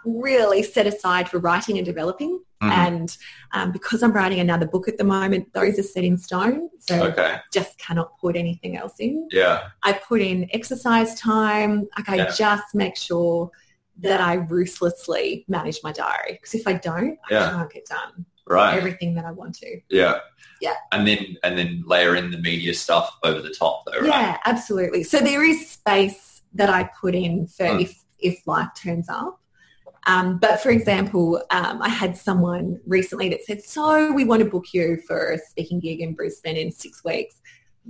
really 0.04 0.62
set 0.62 0.86
aside 0.86 1.28
for 1.28 1.38
writing 1.38 1.76
and 1.76 1.84
developing. 1.84 2.40
Mhm. 2.62 2.70
And 2.70 3.16
um, 3.52 3.72
because 3.72 4.02
I'm 4.02 4.12
writing 4.12 4.38
another 4.40 4.66
book 4.66 4.86
at 4.88 4.98
the 4.98 5.04
moment, 5.04 5.52
those 5.52 5.78
are 5.78 5.82
set 5.82 6.04
in 6.04 6.16
stone. 6.18 6.70
So 6.78 7.02
Okay. 7.04 7.38
just 7.52 7.78
cannot 7.78 8.18
put 8.18 8.36
anything 8.36 8.76
else 8.76 8.94
in. 8.98 9.28
Yeah. 9.30 9.68
I 9.82 9.94
put 9.94 10.20
in 10.20 10.48
exercise 10.52 11.18
time. 11.18 11.88
Like 11.96 12.08
I 12.08 12.16
Yeah. 12.16 12.30
just 12.30 12.74
make 12.74 12.96
sure 12.96 13.50
that 14.00 14.20
I 14.20 14.34
ruthlessly 14.34 15.44
manage 15.48 15.80
my 15.82 15.92
diary. 15.92 16.32
Because 16.32 16.54
if 16.54 16.66
I 16.66 16.74
don't, 16.74 17.18
Yeah. 17.30 17.46
I 17.46 17.50
can't 17.50 17.72
get 17.72 17.86
done 17.86 18.26
Right. 18.46 18.76
everything 18.76 19.14
that 19.14 19.24
I 19.24 19.32
want 19.32 19.54
to. 19.56 19.80
Yeah. 19.88 20.18
Yeah. 20.60 20.74
And 20.92 21.06
then 21.06 21.36
and 21.42 21.56
then 21.56 21.82
layer 21.86 22.16
in 22.16 22.30
the 22.30 22.38
media 22.38 22.74
stuff 22.74 23.16
over 23.22 23.40
the 23.40 23.54
top 23.54 23.84
though, 23.86 24.00
right? 24.00 24.08
Yeah, 24.08 24.38
absolutely. 24.44 25.04
So 25.04 25.18
there 25.18 25.44
is 25.44 25.70
space 25.70 26.42
that 26.54 26.68
I 26.68 26.90
put 27.00 27.14
in 27.14 27.46
for 27.46 27.64
Mm. 27.66 27.82
if, 27.82 28.04
if 28.18 28.46
life 28.46 28.68
turns 28.76 29.08
up. 29.08 29.40
Um, 30.06 30.38
but 30.38 30.60
for 30.60 30.70
example, 30.70 31.42
um, 31.50 31.80
I 31.82 31.88
had 31.88 32.16
someone 32.16 32.80
recently 32.86 33.28
that 33.28 33.44
said, 33.44 33.62
so 33.62 34.12
we 34.12 34.24
want 34.24 34.42
to 34.42 34.48
book 34.48 34.64
you 34.72 34.98
for 35.06 35.32
a 35.32 35.38
speaking 35.38 35.78
gig 35.78 36.00
in 36.00 36.14
Brisbane 36.14 36.56
in 36.56 36.72
six 36.72 37.04
weeks. 37.04 37.36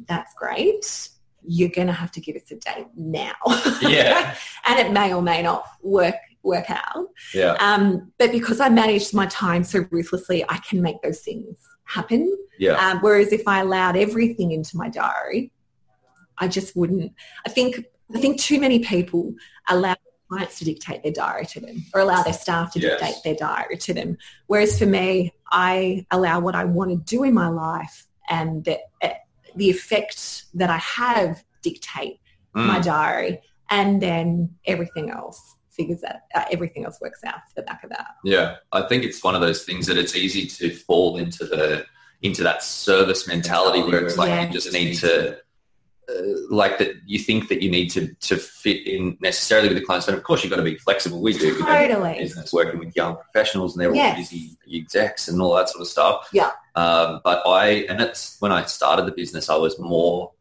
That's 0.09 0.35
great. 0.35 1.09
You're 1.47 1.69
going 1.71 1.87
to 1.87 1.93
have 1.93 2.11
to 2.13 2.21
give 2.21 2.37
us 2.37 2.51
a 2.51 2.57
date 2.57 2.87
now. 2.97 3.33
Yeah. 3.83 4.35
and 4.67 4.79
it 4.79 4.93
may 4.93 5.13
or 5.13 5.23
may 5.23 5.43
not 5.43 5.65
work 5.83 6.17
work 6.43 6.71
out. 6.71 7.07
Yeah. 7.35 7.53
Um, 7.61 8.13
but 8.19 8.33
because 8.33 8.61
I 8.61 8.69
managed 8.69 9.13
my 9.15 9.27
time 9.27 9.63
so 9.63 9.85
ruthlessly, 9.91 10.45
I 10.49 10.57
can 10.59 10.81
make 10.81 11.03
those 11.03 11.21
things 11.21 11.57
happen. 11.85 12.35
Yeah. 12.59 12.75
Um, 12.75 12.99
whereas 13.01 13.33
if 13.33 13.47
I 13.47 13.61
allowed 13.61 13.97
everything 13.97 14.53
into 14.53 14.77
my 14.77 14.89
diary, 14.89 15.53
I 16.39 16.49
just 16.49 16.77
wouldn't. 16.77 17.13
I 17.47 17.51
think 17.51 17.85
I 18.15 18.21
think 18.21 18.41
too 18.41 18.59
many 18.61 18.81
people 18.81 19.35
allow 19.69 19.97
clients 20.29 20.59
to 20.59 20.65
dictate 20.65 21.03
their 21.03 21.13
diary 21.13 21.45
to 21.47 21.61
them 21.61 21.85
or 21.95 22.01
allow 22.01 22.23
their 22.23 22.33
staff 22.33 22.73
to 22.73 22.81
Yes. 22.81 23.01
dictate 23.01 23.17
their 23.25 23.35
diary 23.35 23.77
to 23.79 23.93
them. 23.95 24.17
Whereas 24.47 24.79
for 24.79 24.87
me, 24.87 25.33
I 25.51 26.07
allow 26.11 26.41
what 26.41 26.55
I 26.55 26.65
want 26.65 26.91
to 26.91 26.97
do 26.97 27.25
in 27.25 27.35
my 27.35 27.49
life 27.49 28.07
and 28.29 28.67
eh, 29.03 29.15
the 29.57 29.71
effect 29.71 30.45
that 30.55 30.71
I 30.71 30.79
have 30.79 31.43
dictate 31.63 32.21
my 32.55 32.79
Mm. 32.81 32.85
diary 32.85 33.41
and 33.71 34.03
then 34.03 34.51
everything 34.67 35.11
else 35.11 35.55
figures 35.71 36.01
that 36.01 36.23
uh, 36.35 36.45
everything 36.51 36.85
else 36.85 36.99
works 37.01 37.21
out 37.25 37.37
for 37.49 37.55
the 37.57 37.63
back 37.63 37.83
of 37.85 37.91
that. 37.91 38.09
Yeah. 38.25 38.57
I 38.73 38.83
think 38.83 39.05
it's 39.05 39.23
one 39.23 39.35
of 39.35 39.41
those 39.41 39.63
things 39.65 39.87
that 39.87 39.97
it's 39.97 40.17
easy 40.17 40.47
to 40.47 40.75
fall 40.75 41.17
into 41.17 41.45
the 41.45 41.85
into 42.23 42.43
that 42.43 42.63
service 42.63 43.27
mentality 43.27 43.83
where 43.83 44.05
it's 44.05 44.19
like 44.19 44.29
Yeah. 44.29 44.47
you 44.47 44.53
just 44.53 44.73
need 44.73 44.95
to 44.97 45.39
uh, 46.09 46.13
like 46.51 46.77
that 46.79 46.97
you 47.07 47.19
think 47.19 47.49
that 47.49 47.63
you 47.63 47.71
need 47.71 47.89
to 47.93 48.13
to 48.15 48.37
fit 48.37 48.87
in 48.87 49.17
necessarily 49.21 49.69
with 49.69 49.79
the 49.79 49.85
clients 49.85 50.07
but 50.07 50.15
of 50.17 50.23
course 50.25 50.43
you've 50.43 50.51
got 50.51 50.57
to 50.57 50.63
be 50.63 50.77
flexible 50.77 51.23
we 51.23 51.33
do 51.33 51.57
Totally. 51.63 52.19
business 52.19 52.53
working 52.53 52.79
with 52.81 52.95
young 52.97 53.17
professionals 53.17 53.75
and 53.77 53.81
they're 53.81 53.95
all 53.95 54.17
busy 54.17 54.51
execs 54.71 55.29
and 55.29 55.41
all 55.41 55.55
that 55.55 55.69
sort 55.69 55.81
of 55.83 55.89
stuff 55.89 56.29
Yeah. 56.33 56.51
Um, 56.77 57.21
but 57.25 57.43
I 57.47 57.85
and 57.89 58.01
it's 58.01 58.37
when 58.41 58.53
I 58.53 58.65
started 58.65 59.07
the 59.07 59.13
business 59.13 59.49
I 59.51 59.57
was 59.57 59.79
more 59.79 60.33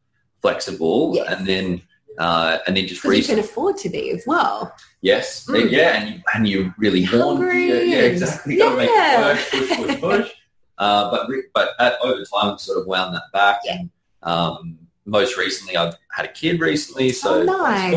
flexible 0.41 1.13
Yes. 1.15 1.33
and 1.37 1.47
then 1.47 1.81
uh, 2.17 2.57
and 2.67 2.75
then 2.75 2.85
just 2.87 3.03
you 3.03 3.23
can 3.23 3.39
afford 3.39 3.77
to 3.77 3.89
be 3.89 4.11
as 4.11 4.23
well. 4.27 4.73
Yes, 5.01 5.45
Mm. 5.47 5.71
yeah, 5.71 5.91
and 6.01 6.09
you, 6.09 6.21
and 6.33 6.47
you 6.47 6.73
really 6.77 7.03
want, 7.03 7.39
Hungry 7.39 7.67
yeah, 7.69 7.81
yeah, 7.81 8.01
exactly. 8.01 8.57
To 8.57 8.75
make 8.75 8.89
Yeah. 8.89 9.37
it 9.37 9.49
push, 9.51 9.77
push, 9.77 9.99
push. 10.01 10.31
Uh, 10.77 11.11
but 11.11 11.27
but 11.53 11.69
at, 11.79 11.99
over 12.01 12.19
time, 12.23 12.53
I've 12.53 12.59
sort 12.61 12.79
of 12.79 12.87
wound 12.87 13.13
that 13.13 13.23
back. 13.33 13.59
Yeah. 13.65 13.79
And, 13.79 13.89
um, 14.23 14.77
most 15.05 15.35
recently, 15.37 15.75
I've 15.75 15.95
had 16.13 16.25
a 16.25 16.31
kid 16.31 16.61
recently, 16.61 17.11
so 17.11 17.41
Oh, 17.41 17.43
nice. 17.43 17.93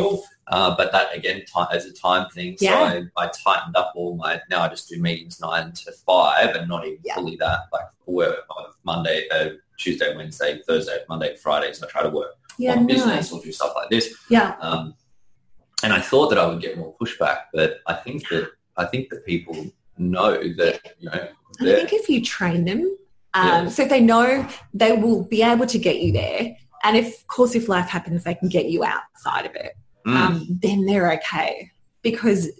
Uh, 0.52 0.76
but 0.76 0.92
that 0.92 1.16
again, 1.16 1.42
as 1.72 1.86
a 1.86 1.92
time 1.94 2.28
thing, 2.28 2.58
so 2.58 2.66
Yeah. 2.66 3.00
I, 3.16 3.24
I 3.24 3.28
tightened 3.28 3.74
up 3.74 3.94
all 3.96 4.14
my. 4.16 4.38
Now 4.50 4.60
I 4.60 4.68
just 4.68 4.86
do 4.86 5.00
meetings 5.00 5.40
nine 5.40 5.72
to 5.72 5.92
five, 5.92 6.54
and 6.54 6.68
not 6.68 6.86
even 6.86 6.98
Yeah. 7.02 7.14
fully 7.14 7.36
that. 7.36 7.60
Like 7.72 7.86
work 8.04 8.44
on 8.50 8.66
Monday, 8.84 9.26
uh, 9.30 9.48
Tuesday, 9.78 10.14
Wednesday, 10.14 10.60
Thursday, 10.68 10.98
Monday, 11.08 11.36
Friday. 11.36 11.72
So 11.72 11.86
I 11.86 11.90
try 11.90 12.02
to 12.02 12.10
work 12.10 12.34
Yeah, 12.58 12.72
on 12.72 12.86
nice. 12.86 12.96
business 12.96 13.32
or 13.32 13.40
do 13.42 13.50
stuff 13.50 13.72
like 13.74 13.88
this. 13.88 14.14
Yeah, 14.28 14.56
Um, 14.60 14.94
and 15.82 15.90
I 15.94 16.00
thought 16.00 16.28
that 16.28 16.38
I 16.38 16.46
would 16.46 16.60
get 16.60 16.76
more 16.76 16.94
pushback, 17.00 17.38
but 17.54 17.80
I 17.86 17.94
think 17.94 18.28
that 18.28 18.50
I 18.76 18.84
think 18.84 19.08
that 19.08 19.24
people 19.24 19.56
know 19.96 20.32
that 20.60 20.80
you 20.98 21.08
know. 21.08 21.28
I 21.60 21.64
think 21.64 21.94
if 21.94 22.10
you 22.10 22.22
train 22.22 22.66
them, 22.66 22.80
um, 23.32 23.46
Yeah. 23.48 23.68
so 23.70 23.86
they 23.86 24.00
know 24.00 24.46
they 24.74 24.92
will 24.92 25.24
be 25.24 25.42
able 25.42 25.64
to 25.74 25.78
get 25.78 25.96
you 26.02 26.12
there, 26.12 26.56
and 26.84 26.94
if, 26.98 27.06
of 27.20 27.26
course, 27.26 27.54
if 27.54 27.68
life 27.70 27.88
happens, 27.88 28.24
they 28.24 28.34
can 28.34 28.48
get 28.50 28.66
you 28.66 28.84
outside 28.84 29.46
of 29.46 29.54
it. 29.56 29.72
Mm, 30.06 30.16
um, 30.16 30.46
then 30.48 30.84
they're 30.86 31.12
okay. 31.14 31.70
Because, 32.02 32.50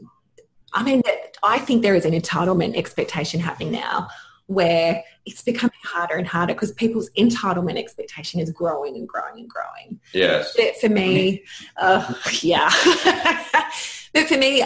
I 0.73 0.83
mean, 0.83 1.03
I 1.43 1.59
think 1.59 1.83
there 1.83 1.95
is 1.95 2.05
an 2.05 2.13
entitlement 2.13 2.77
expectation 2.77 3.41
happening 3.41 3.73
now 3.73 4.09
where 4.47 5.03
it's 5.25 5.43
becoming 5.43 5.73
harder 5.85 6.17
and 6.17 6.27
harder 6.27 6.53
because 6.53 6.73
people's 6.73 7.11
entitlement 7.11 7.79
expectation 7.79 8.41
is 8.41 8.51
growing 8.51 8.97
and 8.97 9.09
growing 9.09 9.41
and 9.41 9.49
growing. 9.49 10.01
yes. 10.13 10.55
But 10.57 10.77
for 10.77 10.89
me, 10.89 11.45
uh, 11.77 12.15
yeah. 12.41 12.71
but 14.15 14.29
for 14.29 14.37
me, 14.37 14.65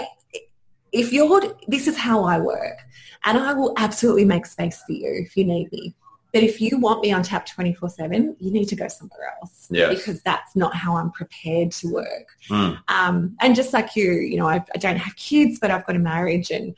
if 0.92 1.12
you're, 1.12 1.42
this 1.68 1.86
is 1.86 1.96
how 1.96 2.24
I 2.24 2.38
work, 2.38 2.78
and 3.24 3.38
I 3.38 3.52
will 3.52 3.74
absolutely 3.76 4.24
make 4.24 4.46
space 4.46 4.82
for 4.86 4.92
you 4.92 5.24
if 5.26 5.36
you 5.36 5.44
need 5.44 5.70
me. 5.72 5.94
But 6.36 6.42
if 6.44 6.60
you 6.60 6.76
want 6.78 7.00
me 7.00 7.12
on 7.12 7.22
tap 7.22 7.48
24-7, 7.48 8.36
you 8.40 8.50
need 8.50 8.68
to 8.68 8.76
go 8.76 8.88
somewhere 8.88 9.32
else 9.40 9.68
Yes. 9.70 9.88
because 9.96 10.20
that's 10.20 10.54
not 10.54 10.74
how 10.76 10.94
I'm 10.94 11.10
prepared 11.10 11.72
to 11.72 11.88
work. 11.88 12.26
Mm, 12.50 12.78
Um, 12.88 13.36
and 13.40 13.56
just 13.56 13.72
like 13.72 13.96
you, 13.96 14.12
you 14.12 14.36
know, 14.36 14.46
I, 14.46 14.56
I 14.74 14.78
don't 14.78 14.98
have 14.98 15.16
kids, 15.16 15.58
but 15.58 15.70
I've 15.70 15.86
got 15.86 15.96
a 15.96 15.98
marriage 15.98 16.50
and, 16.50 16.74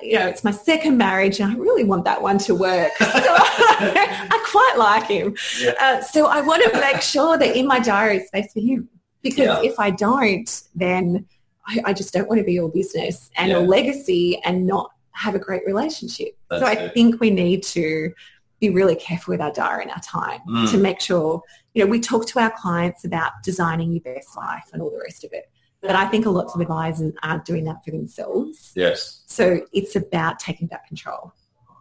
you 0.00 0.18
know, 0.18 0.26
it's 0.26 0.42
my 0.42 0.52
second 0.52 0.96
marriage 0.96 1.38
and 1.38 1.52
I 1.52 1.54
really 1.56 1.84
want 1.84 2.06
that 2.06 2.22
one 2.22 2.38
to 2.48 2.54
work. 2.54 2.92
So 3.00 3.04
I 3.12 4.42
quite 4.50 4.74
like 4.78 5.04
him. 5.08 5.36
Yeah. 5.60 5.72
Uh, 5.78 6.00
so 6.00 6.24
I 6.26 6.40
want 6.40 6.62
to 6.64 6.80
make 6.80 7.02
sure 7.02 7.36
that 7.36 7.54
in 7.56 7.66
my 7.66 7.80
diary 7.80 8.16
is 8.20 8.28
space 8.28 8.50
for 8.54 8.60
him 8.60 8.88
because 9.22 9.48
Yeah. 9.48 9.60
if 9.70 9.78
I 9.78 9.90
don't, 9.90 10.48
then 10.74 11.26
I, 11.66 11.82
I 11.88 11.92
just 11.92 12.14
don't 12.14 12.26
want 12.26 12.38
to 12.38 12.44
be 12.44 12.54
your 12.54 12.70
business 12.70 13.30
and 13.36 13.50
Yeah. 13.50 13.58
a 13.58 13.60
legacy 13.60 14.40
and 14.46 14.66
not 14.66 14.92
have 15.12 15.34
a 15.34 15.38
great 15.38 15.62
relationship. 15.66 16.30
so 16.50 16.64
I 16.64 16.72
it. 16.72 16.94
think 16.94 17.20
we 17.20 17.28
need 17.30 17.62
to 17.64 18.12
be 18.60 18.70
really 18.70 18.94
careful 18.96 19.32
with 19.32 19.40
our 19.40 19.52
diary 19.52 19.82
and 19.82 19.90
our 19.90 20.00
time 20.00 20.40
Mm. 20.48 20.70
to 20.70 20.78
make 20.78 21.00
sure, 21.00 21.42
you 21.74 21.84
know, 21.84 21.90
we 21.90 22.00
talk 22.00 22.26
to 22.28 22.38
our 22.38 22.50
clients 22.50 23.04
about 23.04 23.32
designing 23.42 23.92
your 23.92 24.00
best 24.02 24.36
life 24.36 24.68
and 24.72 24.80
all 24.80 24.90
the 24.90 25.00
rest 25.04 25.24
of 25.24 25.32
it. 25.32 25.50
But 25.80 25.96
I 25.96 26.06
think 26.06 26.24
a 26.24 26.30
lot 26.30 26.46
of 26.46 26.60
advisors 26.60 27.12
aren't 27.22 27.44
doing 27.44 27.64
that 27.64 27.84
for 27.84 27.90
themselves. 27.90 28.72
yes. 28.74 29.22
So 29.26 29.60
it's 29.72 29.96
about 29.96 30.38
taking 30.38 30.66
back 30.66 30.86
control. 30.86 31.32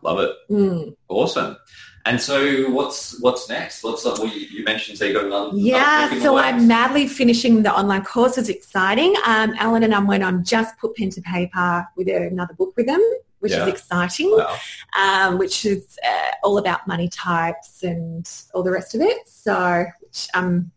Love 0.01 0.19
it. 0.19 0.31
Mm. 0.51 0.95
Awesome. 1.07 1.55
And 2.05 2.19
so, 2.19 2.69
what's 2.71 3.17
what's 3.21 3.47
next? 3.47 3.81
What's 3.81 4.03
like? 4.03 4.17
Well, 4.17 4.27
you, 4.27 4.41
you 4.47 4.63
mentioned 4.65 4.97
so 4.97 5.05
you 5.05 5.13
got 5.13 5.23
another. 5.23 5.51
Yeah, 5.55 6.19
so 6.19 6.35
I'm 6.35 6.67
madly 6.67 7.07
finishing 7.07 7.63
the 7.63 7.73
online 7.73 8.03
course. 8.03 8.37
It's 8.37 8.49
exciting. 8.49 9.15
Um, 9.25 9.53
Allen 9.57 9.83
and 9.83 9.93
Unwin, 9.93 10.21
I'm 10.21 10.43
just 10.43 10.77
put 10.79 10.97
pen 10.97 11.09
to 11.11 11.21
paper 11.21 11.87
with 11.95 12.09
another 12.09 12.53
book 12.55 12.73
with 12.75 12.87
them, 12.87 13.01
which 13.43 13.51
Yeah. 13.51 13.63
is 13.67 13.73
exciting, 13.73 14.31
Wow. 14.31 14.55
um, 14.97 15.37
which 15.37 15.65
is 15.65 15.99
uh, 16.11 16.31
all 16.43 16.57
about 16.57 16.87
money 16.87 17.09
types 17.09 17.83
and 17.83 18.25
all 18.53 18.63
the 18.63 18.71
rest 18.71 18.95
of 18.95 19.01
it. 19.01 19.17
So, 19.27 19.85
which, 20.01 20.27
um, 20.33 20.71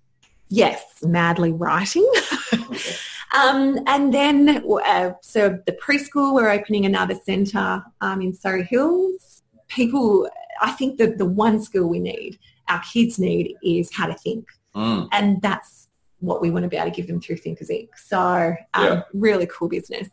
yes, 0.48 0.82
madly 1.02 1.52
writing. 1.52 2.06
Okay. 2.52 2.94
Um, 3.36 3.80
and 3.86 4.14
then, 4.14 4.62
uh, 4.64 5.10
so 5.20 5.58
the 5.66 5.72
preschool, 5.72 6.32
we're 6.32 6.48
opening 6.48 6.86
another 6.86 7.16
centre 7.28 7.82
um, 8.00 8.22
in 8.22 8.32
Surry 8.32 8.62
Hills. 8.64 9.42
people, 9.68 10.30
I 10.62 10.70
think 10.70 10.96
that 10.98 11.18
the 11.18 11.26
one 11.26 11.60
skill 11.60 11.86
we 11.88 11.98
need, 11.98 12.38
our 12.68 12.80
kids 12.92 13.18
need, 13.18 13.56
is 13.62 13.92
how 13.92 14.06
to 14.06 14.14
think. 14.14 14.48
Mm. 14.74 15.08
And 15.12 15.42
that's 15.42 15.88
what 16.20 16.40
we 16.40 16.50
want 16.50 16.62
to 16.62 16.68
be 16.68 16.76
able 16.76 16.88
to 16.90 16.96
give 16.96 17.08
them 17.08 17.20
through 17.20 17.38
Thinkers 17.38 17.68
Inc. 17.68 17.88
So 17.96 18.54
um, 18.74 18.84
Yeah. 18.86 19.02
really 19.12 19.46
cool 19.46 19.68
business. 19.68 20.08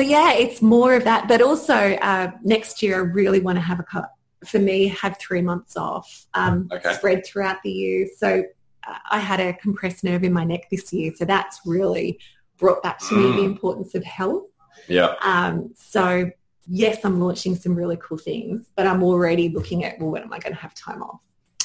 So 0.00 0.06
yeah, 0.06 0.32
it's 0.32 0.62
more 0.62 0.94
of 0.94 1.04
that. 1.04 1.28
But 1.28 1.42
also 1.42 1.74
uh, 1.74 2.30
next 2.42 2.82
year, 2.82 2.94
I 2.94 2.98
really 3.00 3.38
want 3.40 3.56
to 3.56 3.60
have 3.60 3.80
a 3.80 3.82
cut. 3.82 4.10
For 4.46 4.58
me, 4.58 4.88
have 4.88 5.18
three 5.18 5.42
months 5.42 5.76
off, 5.76 6.26
um, 6.32 6.70
Okay. 6.72 6.94
spread 6.94 7.26
throughout 7.26 7.58
the 7.62 7.70
year. 7.70 8.08
So 8.16 8.42
uh, 8.88 8.94
I 9.10 9.18
had 9.18 9.40
a 9.40 9.52
compressed 9.52 10.02
nerve 10.02 10.24
in 10.24 10.32
my 10.32 10.42
neck 10.42 10.70
this 10.70 10.90
year, 10.90 11.12
so 11.14 11.26
that's 11.26 11.60
really 11.66 12.18
brought 12.56 12.82
back 12.82 12.98
to 13.00 13.14
me 13.14 13.24
the 13.32 13.42
Mm. 13.42 13.52
importance 13.52 13.94
of 13.94 14.02
health. 14.04 14.44
Yeah. 14.88 15.16
Um, 15.20 15.74
so 15.76 16.30
yes, 16.66 17.04
I'm 17.04 17.20
launching 17.20 17.54
some 17.54 17.74
really 17.74 17.98
cool 17.98 18.16
things, 18.16 18.70
but 18.76 18.86
I'm 18.86 19.02
already 19.02 19.50
looking 19.50 19.84
at 19.84 19.98
well, 20.00 20.12
when 20.12 20.22
am 20.22 20.32
I 20.32 20.38
going 20.38 20.54
to 20.54 20.62
have 20.62 20.72
time 20.72 21.02
off? 21.02 21.20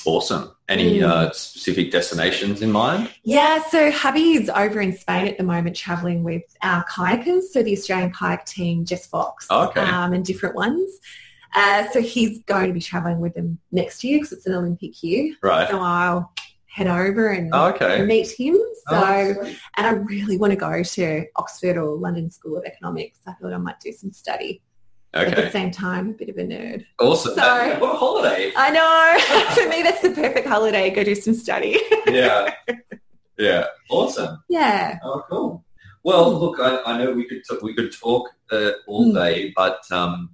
Awesome. 0.06 0.51
Any 0.68 0.99
Mm. 0.99 1.10
uh, 1.10 1.32
specific 1.32 1.91
destinations 1.91 2.62
in 2.62 2.72
mind? 2.72 3.10
Yeah, 3.24 3.64
so 3.70 3.91
hubby 3.91 4.34
is 4.34 4.49
over 4.49 4.82
in 4.82 4.95
Spain 4.97 5.28
at 5.28 5.38
the 5.38 5.43
moment 5.43 5.76
traveling 5.76 6.24
with 6.24 6.43
our 6.64 6.84
kayakers, 6.86 7.43
so 7.51 7.62
the 7.64 7.74
Australian 7.74 8.12
kayak 8.12 8.45
team, 8.45 8.86
Jess 8.86 9.06
Fox, 9.08 9.45
Okay. 9.49 9.82
um, 9.82 10.14
and 10.14 10.24
different 10.26 10.56
ones. 10.56 10.89
Uh, 11.56 11.88
so 11.91 12.01
he's 12.01 12.43
going 12.43 12.68
to 12.68 12.74
be 12.74 12.82
traveling 12.82 13.20
with 13.20 13.34
them 13.34 13.60
next 13.72 14.03
year 14.03 14.18
because 14.20 14.34
it's 14.34 14.45
an 14.45 14.53
Olympic 14.56 15.01
year. 15.03 15.36
Right. 15.41 15.70
So 15.70 15.80
I'll 15.80 16.34
head 16.68 16.88
over 16.88 17.30
and 17.30 17.49
Oh, 17.53 17.68
okay. 17.70 18.03
meet 18.03 18.30
him. 18.32 18.56
So, 18.89 18.95
Oh, 18.95 19.51
and 19.78 19.88
I 19.88 19.91
really 19.91 20.38
want 20.38 20.51
to 20.51 20.58
go 20.58 20.84
to 20.84 21.26
Oxford 21.38 21.78
or 21.78 21.95
London 21.95 22.30
School 22.30 22.58
of 22.58 22.66
Economics. 22.66 23.20
I 23.26 23.32
thought 23.34 23.53
I 23.53 23.58
might 23.58 23.80
do 23.80 23.91
some 23.93 24.12
study. 24.12 24.62
But 25.16 25.30
at 25.30 25.45
the 25.45 25.49
same 25.51 25.72
time, 25.72 26.09
a 26.09 26.13
bit 26.13 26.28
of 26.28 26.38
a 26.38 26.41
nerd. 26.43 26.86
Awesome. 26.99 27.36
Uh, 27.39 27.78
what 27.78 27.95
a 27.95 27.97
holiday. 27.97 28.51
I 28.57 28.70
know. 28.70 29.55
For 29.63 29.70
me, 29.70 29.82
that's 29.82 30.01
the 30.01 30.09
perfect 30.11 30.45
holiday. 30.45 30.89
Go 30.89 31.05
do 31.05 31.16
some 31.16 31.34
study. 31.34 31.80
yeah. 32.07 32.53
Yeah. 33.38 33.68
Awesome. 33.89 34.43
yeah. 34.49 34.99
Oh, 35.03 35.24
cool. 35.30 35.63
Well, 36.03 36.38
look, 36.38 36.59
I, 36.59 36.82
I 36.86 36.97
know 36.97 37.13
we 37.13 37.26
could 37.30 37.43
t- 37.49 37.57
we 37.61 37.74
could 37.74 37.93
talk 37.97 38.30
uh, 38.51 38.72
all 38.88 39.05
Mm. 39.11 39.16
day, 39.16 39.53
but 39.55 39.80
um, 39.89 40.32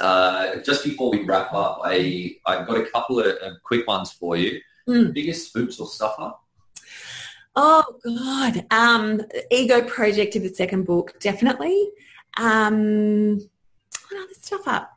uh, 0.00 0.56
just 0.64 0.82
before 0.82 1.10
we 1.10 1.22
wrap 1.24 1.52
up, 1.52 1.80
I 1.84 2.36
I've 2.46 2.66
got 2.66 2.78
a 2.78 2.86
couple 2.86 3.20
of 3.20 3.26
uh, 3.26 3.50
quick 3.62 3.86
ones 3.86 4.12
for 4.12 4.34
you. 4.36 4.60
Mm. 4.88 5.12
Biggest 5.12 5.48
spooks 5.48 5.78
or 5.78 5.86
stuffer? 5.86 6.32
Oh 7.54 7.84
God. 8.02 8.64
Um, 8.70 9.22
ego 9.50 9.82
project 9.82 10.36
of 10.36 10.42
the 10.42 10.48
second 10.54 10.84
book, 10.86 11.20
definitely. 11.20 11.90
Um, 12.38 13.40
what 14.10 14.22
other 14.24 14.34
stuff 14.40 14.66
up? 14.66 14.90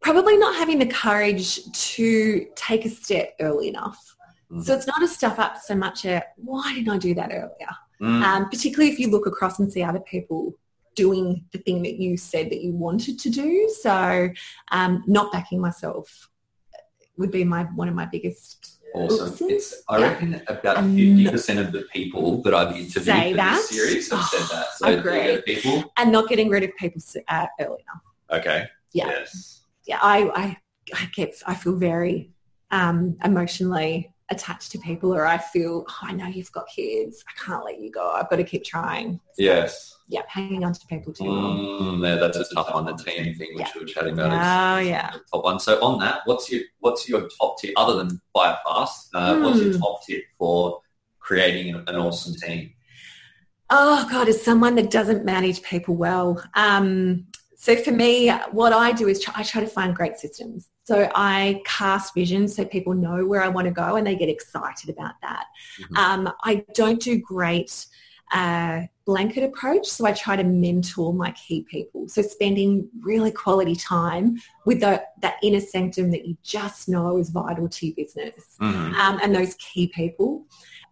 Probably 0.00 0.36
not 0.36 0.54
having 0.56 0.78
the 0.78 0.86
courage 0.86 1.60
to 1.72 2.46
take 2.54 2.84
a 2.84 2.88
step 2.88 3.34
early 3.40 3.68
enough. 3.68 4.16
Mhm. 4.52 4.64
So 4.64 4.74
it's 4.74 4.86
not 4.86 5.02
a 5.02 5.08
stuff 5.08 5.38
up 5.38 5.58
so 5.58 5.74
much 5.74 6.04
a 6.04 6.22
why 6.36 6.72
didn't 6.74 6.90
I 6.90 6.98
do 6.98 7.14
that 7.14 7.30
earlier? 7.32 7.68
Mm. 8.00 8.22
Um, 8.22 8.48
particularly 8.48 8.92
if 8.92 8.98
you 8.98 9.10
look 9.10 9.26
across 9.26 9.58
and 9.58 9.70
see 9.72 9.82
other 9.82 10.00
people 10.00 10.54
doing 10.94 11.44
the 11.52 11.58
thing 11.58 11.82
that 11.82 11.96
you 11.96 12.16
said 12.16 12.50
that 12.50 12.62
you 12.62 12.72
wanted 12.72 13.18
to 13.20 13.30
do. 13.30 13.68
So 13.82 14.28
um, 14.72 15.02
not 15.06 15.32
backing 15.32 15.60
myself 15.60 16.28
would 17.16 17.30
be 17.30 17.44
my 17.44 17.64
one 17.64 17.88
of 17.88 17.94
my 17.94 18.06
biggest 18.06 18.74
Awesome. 18.94 19.50
It's, 19.50 19.82
I 19.88 19.98
Yeah. 19.98 20.08
reckon 20.08 20.42
about 20.48 20.78
Um, 20.78 20.96
fifty 20.96 21.30
percent 21.30 21.58
of 21.58 21.72
the 21.72 21.82
people 21.92 22.40
that 22.42 22.54
I've 22.54 22.74
interviewed 22.74 23.04
Say 23.04 23.30
for 23.32 23.36
that? 23.36 23.56
this 23.56 23.68
series 23.68 24.10
have 24.10 24.24
said 24.24 24.46
that. 24.56 24.66
So 24.78 24.86
Agree. 24.86 25.10
there 25.26 25.42
people. 25.42 25.92
and 25.98 26.10
not 26.10 26.26
getting 26.28 26.48
rid 26.48 26.62
of 26.62 26.70
people 26.76 27.02
uh, 27.28 27.46
early 27.60 27.82
enough. 27.82 28.02
Okay. 28.30 28.66
Yeah. 28.92 29.08
Yes. 29.08 29.62
yeah, 29.86 29.98
I, 30.02 30.28
I, 30.34 30.56
I 30.94 31.06
get, 31.14 31.34
I 31.46 31.54
feel 31.54 31.76
very 31.76 32.30
um, 32.70 33.16
emotionally 33.24 34.12
attached 34.30 34.72
to 34.72 34.78
people, 34.78 35.14
or 35.14 35.26
I 35.26 35.38
feel, 35.38 35.84
oh, 35.88 35.98
I 36.02 36.12
know 36.12 36.26
you've 36.26 36.52
got 36.52 36.66
kids, 36.68 37.24
I 37.28 37.32
can't 37.42 37.64
let 37.64 37.80
you 37.80 37.90
go. 37.90 38.10
I've 38.10 38.28
got 38.28 38.36
to 38.36 38.44
keep 38.44 38.64
trying. 38.64 39.20
Yes. 39.38 39.96
Yeah, 40.10 40.22
hanging 40.28 40.64
on 40.64 40.72
to 40.72 40.86
people 40.86 41.12
too. 41.12 41.24
Mm, 41.24 42.02
yeah, 42.06 42.16
that's 42.16 42.38
a 42.38 42.54
tough 42.54 42.72
one. 42.72 42.86
The 42.86 42.94
team 42.94 43.34
thing, 43.34 43.48
which 43.54 43.66
Yeah. 43.66 43.72
we 43.74 43.80
were 43.80 43.86
chatting 43.86 44.14
about. 44.14 44.32
Oh 44.32 44.78
is 44.80 44.88
yeah. 44.88 45.10
top 45.32 45.44
one. 45.44 45.60
So 45.60 45.78
on 45.82 45.98
that, 46.00 46.22
what's 46.24 46.50
your 46.50 46.62
what's 46.80 47.06
your 47.08 47.28
top 47.38 47.58
tip 47.60 47.74
other 47.76 47.96
than 47.98 48.18
buy 48.34 48.52
it 48.52 48.58
fast? 48.66 49.10
Uh, 49.14 49.38
What's 49.40 49.60
your 49.60 49.72
Hmm. 49.74 49.80
top 49.80 50.00
tip 50.06 50.24
for 50.38 50.80
creating 51.20 51.74
an, 51.74 51.84
an 51.88 51.96
awesome 51.96 52.34
team? 52.34 52.72
Oh 53.68 54.08
God, 54.10 54.28
as 54.28 54.42
someone 54.42 54.76
that 54.76 54.90
doesn't 54.90 55.26
manage 55.26 55.62
people 55.62 55.94
well, 55.94 56.42
um, 56.54 57.26
so 57.60 57.74
for 57.74 57.90
me, 57.90 58.30
what 58.52 58.72
I 58.72 58.92
do 58.92 59.08
is 59.08 59.20
try, 59.20 59.34
I 59.36 59.42
try 59.42 59.60
to 59.60 59.66
find 59.66 59.94
great 59.94 60.16
systems. 60.16 60.70
So 60.84 61.10
I 61.14 61.60
cast 61.66 62.14
vision 62.14 62.46
so 62.46 62.64
people 62.64 62.94
know 62.94 63.26
where 63.26 63.42
I 63.42 63.48
want 63.48 63.66
to 63.66 63.72
go 63.72 63.96
and 63.96 64.06
they 64.06 64.14
get 64.14 64.28
excited 64.28 64.88
about 64.88 65.14
that. 65.22 65.46
Mhm. 65.80 65.96
Um, 65.98 66.32
I 66.44 66.64
don't 66.72 67.02
do 67.02 67.18
great 67.18 67.84
uh, 68.32 68.82
blanket 69.06 69.42
approach, 69.42 69.86
so 69.86 70.06
I 70.06 70.12
try 70.12 70.36
to 70.36 70.44
mentor 70.44 71.12
my 71.12 71.32
key 71.32 71.62
people. 71.68 72.08
So 72.08 72.22
spending 72.22 72.88
really 73.00 73.32
quality 73.32 73.74
time 73.74 74.36
with 74.64 74.80
the, 74.80 75.02
that 75.22 75.36
inner 75.42 75.60
sanctum 75.60 76.10
that 76.12 76.26
you 76.26 76.36
just 76.44 76.88
know 76.88 77.18
is 77.18 77.30
vital 77.30 77.68
to 77.68 77.86
your 77.86 77.96
business 77.96 78.56
Mhm. 78.60 78.92
um, 78.94 79.18
and 79.22 79.34
those 79.34 79.54
key 79.54 79.88
people. 79.88 80.46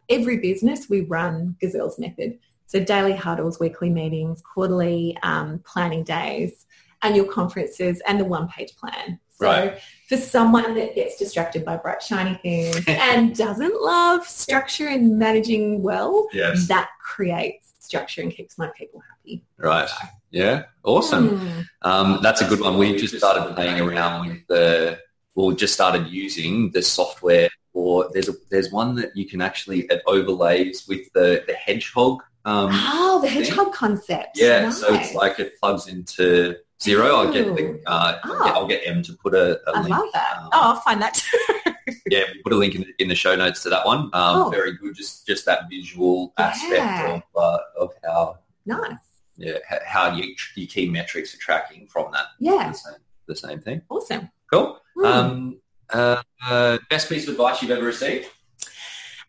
Every 0.09 0.39
business 0.39 0.89
we 0.89 1.03
run 1.03 1.57
Gazelle's 1.63 1.99
method. 1.99 2.39
So 2.77 2.85
daily 2.85 3.15
huddles, 3.15 3.59
weekly 3.59 3.89
meetings, 3.89 4.43
quarterly 4.43 5.17
um, 5.23 5.61
planning 5.65 6.05
days, 6.05 6.67
annual 7.01 7.25
conferences, 7.25 8.03
and 8.07 8.21
the 8.21 8.25
one-page 8.27 8.77
plan. 8.77 9.19
So 9.31 9.47
Right. 9.47 9.79
for 10.11 10.19
someone 10.19 10.75
that 10.75 10.95
gets 10.95 11.17
distracted 11.17 11.65
by 11.65 11.79
bright 11.79 12.03
shiny 12.03 12.35
things 12.43 12.85
and 12.87 13.35
doesn't 13.35 13.81
love 13.81 14.29
structure 14.29 14.89
and 14.89 15.19
managing 15.19 15.83
well, 15.83 16.29
Yes. 16.35 16.69
that 16.69 16.91
creates 17.03 17.73
structure 17.79 18.21
and 18.21 18.31
keeps 18.31 18.59
my 18.59 18.69
people 18.77 19.03
happy. 19.09 19.43
Right. 19.57 19.89
Yeah. 20.31 20.65
Awesome. 20.85 21.41
Mm. 21.41 21.65
Um, 21.81 22.19
that's 22.23 22.43
a 22.43 22.47
good 22.47 22.61
one. 22.61 22.77
We 22.77 22.95
just 22.97 23.17
started 23.17 23.55
playing 23.55 23.81
around 23.81 24.29
with 24.29 24.47
the, 24.49 25.01
well, 25.35 25.53
just 25.53 25.73
started 25.73 26.09
using 26.09 26.73
the 26.73 26.83
software 26.83 27.49
or 27.73 28.11
there's 28.13 28.29
a, 28.29 28.35
there's 28.51 28.71
one 28.71 28.97
that 28.97 29.17
you 29.17 29.27
can 29.27 29.41
actually, 29.41 29.81
it 29.83 30.03
overlays 30.07 30.87
with 30.87 31.11
the, 31.15 31.43
the 31.47 31.55
hedgehog. 31.55 32.23
Um, 32.47 32.71
Oh, 32.73 33.19
the 33.23 33.29
thing. 33.29 33.43
hedgehog 33.43 33.73
concept. 33.75 34.39
yeah. 34.39 34.71
So 34.71 34.95
it's 34.95 35.13
like 35.15 35.39
it 35.41 35.59
plugs 35.61 35.89
into 35.89 36.57
Xero. 36.81 37.07
I'll 37.27 37.33
get 37.33 37.55
the, 37.57 37.83
uh, 37.87 38.19
Oh. 38.25 38.43
I'll 38.55 38.67
get 38.67 38.83
M 38.87 39.03
to 39.03 39.13
put 39.15 39.35
a, 39.35 39.61
a 39.69 39.77
I 39.77 39.83
link. 39.83 39.95
I 39.95 39.99
love 39.99 40.09
that. 40.15 40.37
um, 40.39 40.49
oh, 40.53 40.61
I'll 40.63 40.81
find 40.81 41.03
that 41.03 41.15
too. 41.15 41.95
yeah, 42.11 42.23
we 42.33 42.43
put 42.43 42.53
a 42.53 42.57
link 42.57 42.75
in, 42.77 42.85
in 42.99 43.09
the 43.09 43.15
show 43.15 43.35
notes 43.37 43.63
to 43.65 43.71
that 43.71 43.85
one. 43.85 43.99
Um, 43.99 44.11
Oh. 44.15 44.49
Very 44.51 44.77
good. 44.77 44.95
Just 44.95 45.27
just 45.27 45.45
that 45.47 45.69
visual 45.69 46.33
aspect 46.39 46.73
Yeah. 46.73 47.15
of 47.17 47.23
uh, 47.43 47.59
of 47.79 47.93
how 48.05 48.39
nice. 48.65 48.95
yeah 49.37 49.59
how 49.85 50.15
your, 50.15 50.27
your 50.55 50.67
key 50.69 50.89
metrics 50.89 51.35
are 51.35 51.39
tracking 51.39 51.87
from 51.89 52.13
that. 52.13 52.27
Yeah. 52.39 52.69
The 52.71 52.75
same, 52.79 52.95
the 53.27 53.37
same 53.37 53.61
thing. 53.61 53.83
Awesome. 53.89 54.31
Cool. 54.53 54.79
Mm. 54.97 55.05
Um, 55.07 55.61
uh, 55.93 56.23
uh, 56.49 56.79
best 56.91 57.09
piece 57.09 57.25
of 57.27 57.31
advice 57.35 57.61
you've 57.63 57.71
ever 57.73 57.85
received? 57.85 58.29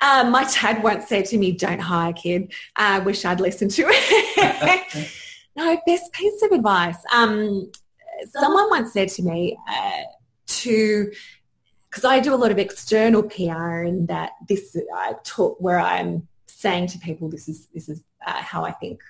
Um, 0.02 0.32
my 0.32 0.44
dad 0.44 0.84
once 0.84 1.08
said 1.08 1.26
to 1.26 1.38
me, 1.38 1.52
don't 1.52 1.80
hire 1.80 2.12
a 2.12 2.14
kid. 2.14 2.54
I 2.76 3.00
wish 3.00 3.26
I'd 3.26 3.40
listened 3.40 3.72
to 3.72 3.84
it. 3.88 5.12
no, 5.56 5.82
best 5.86 6.12
piece 6.14 6.42
of 6.44 6.52
advice. 6.52 6.98
Um, 7.14 7.72
someone 8.32 8.70
once 8.70 8.94
said 8.94 9.10
to 9.10 9.24
me 9.24 9.58
uh, 9.70 10.04
to, 10.46 11.12
because 11.90 12.06
I 12.06 12.20
do 12.20 12.34
a 12.34 12.38
lot 12.38 12.52
of 12.52 12.60
external 12.60 13.24
PR 13.24 13.82
and 13.82 14.08
that 14.08 14.34
this, 14.48 14.78
I 14.96 15.14
talk 15.24 15.58
where 15.60 15.80
I'm 15.80 16.28
saying 16.46 16.88
to 16.88 17.00
people, 17.00 17.30
this 17.30 17.50
is, 17.50 17.68
this 17.74 17.90
is 17.90 18.04
uh, 18.26 18.34
how 18.34 18.64
I 18.66 18.72
think 18.72 19.02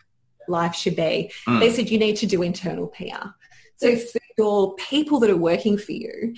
life 0.48 0.76
should 0.76 0.96
be. 0.96 1.32
Mm. 1.48 1.60
They 1.60 1.72
said 1.72 1.90
you 1.90 2.00
need 2.00 2.16
to 2.18 2.26
do 2.26 2.42
internal 2.42 2.88
PR. 2.88 3.28
So 3.76 3.96
for 3.96 4.20
your 4.38 4.76
people 4.76 5.20
that 5.20 5.30
are 5.30 5.38
working 5.38 5.78
for 5.78 5.92
you, 5.92 6.36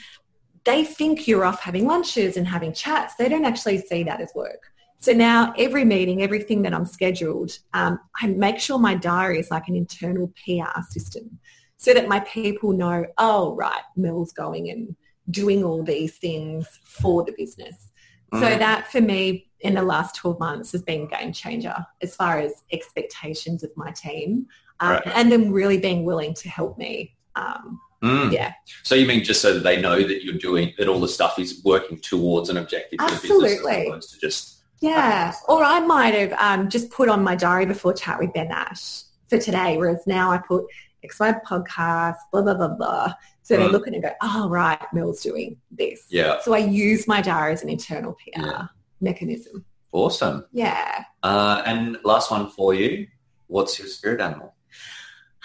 they 0.65 0.83
think 0.83 1.27
you're 1.27 1.45
off 1.45 1.61
having 1.61 1.85
lunches 1.87 2.37
and 2.37 2.47
having 2.47 2.73
chats. 2.73 3.15
They 3.15 3.29
don't 3.29 3.45
actually 3.45 3.79
see 3.79 4.03
that 4.03 4.21
as 4.21 4.31
work. 4.35 4.71
So 4.99 5.13
now 5.13 5.53
every 5.57 5.85
meeting, 5.85 6.21
everything 6.21 6.61
that 6.63 6.73
I'm 6.73 6.85
scheduled, 6.85 7.57
um, 7.73 7.99
I 8.21 8.27
make 8.27 8.59
sure 8.59 8.77
my 8.77 8.95
diary 8.95 9.39
is 9.39 9.49
like 9.49 9.67
an 9.69 9.75
internal 9.75 10.33
PR 10.43 10.81
system 10.89 11.39
so 11.77 11.93
that 11.93 12.09
my 12.09 12.19
people 12.21 12.73
know, 12.73 13.05
oh, 13.17 13.55
right, 13.55 13.81
Mel's 13.95 14.33
going 14.33 14.69
and 14.69 14.95
doing 15.31 15.63
all 15.63 15.83
these 15.83 16.17
things 16.17 16.67
for 16.83 17.23
the 17.23 17.31
business. 17.37 17.91
So 18.33 18.41
Mm. 18.41 18.59
that 18.59 18.91
for 18.91 19.01
me 19.01 19.47
in 19.61 19.75
the 19.75 19.81
last 19.81 20.15
12 20.15 20.39
months 20.39 20.71
has 20.73 20.83
been 20.83 21.03
a 21.03 21.07
game 21.07 21.31
changer 21.33 21.75
as 22.01 22.15
far 22.15 22.39
as 22.39 22.63
expectations 22.71 23.63
of 23.63 23.71
my 23.75 23.91
team 23.91 24.47
um, 24.81 24.91
Right. 24.91 25.07
and 25.15 25.31
them 25.31 25.51
really 25.51 25.77
being 25.77 26.03
willing 26.03 26.33
to 26.35 26.49
help 26.49 26.77
me. 26.77 27.15
Um, 27.35 27.79
Mm. 28.03 28.31
yeah, 28.31 28.53
So 28.83 28.95
you 28.95 29.05
mean 29.05 29.23
just 29.25 29.41
so 29.41 29.53
that 29.53 29.63
they 29.63 29.81
know 29.81 30.01
that 30.01 30.23
you're 30.23 30.37
doing 30.37 30.73
that 30.77 30.87
all 30.87 31.01
the 31.01 31.07
stuff 31.09 31.37
is 31.37 31.61
working 31.65 31.99
towards 31.99 32.49
an 32.49 32.55
objective 32.57 32.99
for 32.99 33.05
the 33.07 33.15
business 33.21 33.53
Absolutely. 33.59 33.99
to 33.99 34.19
just 34.21 34.61
Yeah, 34.79 35.33
or 35.49 35.63
I 35.63 35.81
might 35.81 36.13
have 36.13 36.31
um, 36.39 36.69
just 36.69 36.89
put 36.91 37.09
on 37.09 37.21
my 37.23 37.35
diary 37.35 37.65
before 37.65 37.93
chat 37.93 38.17
with 38.19 38.33
Ben 38.33 38.47
Nash 38.47 39.01
for 39.27 39.37
today, 39.37 39.77
whereas 39.77 40.01
now 40.07 40.31
I 40.31 40.37
put 40.37 40.63
XY 41.03 41.41
podcast, 41.43 42.15
blah, 42.31 42.41
blah, 42.41 42.53
blah, 42.53 42.69
blah. 42.69 43.13
So 43.43 43.57
they 43.57 43.63
Mm. 43.67 43.71
look 43.71 43.87
at 43.87 43.93
it 43.93 43.97
and 43.97 44.03
go, 44.03 44.11
oh, 44.21 44.47
right, 44.47 44.79
Mel's 44.93 45.21
doing 45.21 45.57
this. 45.69 46.03
Yeah. 46.09 46.39
So 46.41 46.53
I 46.53 46.59
use 46.59 47.05
my 47.07 47.21
diary 47.21 47.51
as 47.53 47.63
an 47.63 47.69
internal 47.69 48.13
PR 48.13 48.45
Yeah. 48.45 48.63
mechanism. 49.01 49.65
Awesome. 49.91 50.45
Yeah. 50.53 51.03
Uh, 51.23 51.63
and 51.65 51.97
last 52.05 52.31
one 52.31 52.49
for 52.51 52.73
you. 52.73 53.07
What's 53.47 53.77
your 53.79 53.87
spirit 53.89 54.21
animal? 54.21 54.53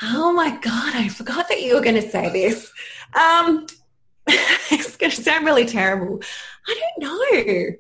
Oh 0.02 0.32
my 0.32 0.50
God, 0.50 0.94
I 0.94 1.08
forgot 1.08 1.48
that 1.48 1.62
you 1.62 1.74
were 1.74 1.80
going 1.80 1.94
to 1.94 2.08
say 2.08 2.30
this. 2.30 2.72
Um, 3.14 3.66
it's 4.26 4.96
going 4.96 5.12
to 5.12 5.22
sound 5.22 5.44
really 5.44 5.66
terrible. 5.66 6.20
I 6.66 6.80
don't 6.98 7.36
know. 7.46 7.76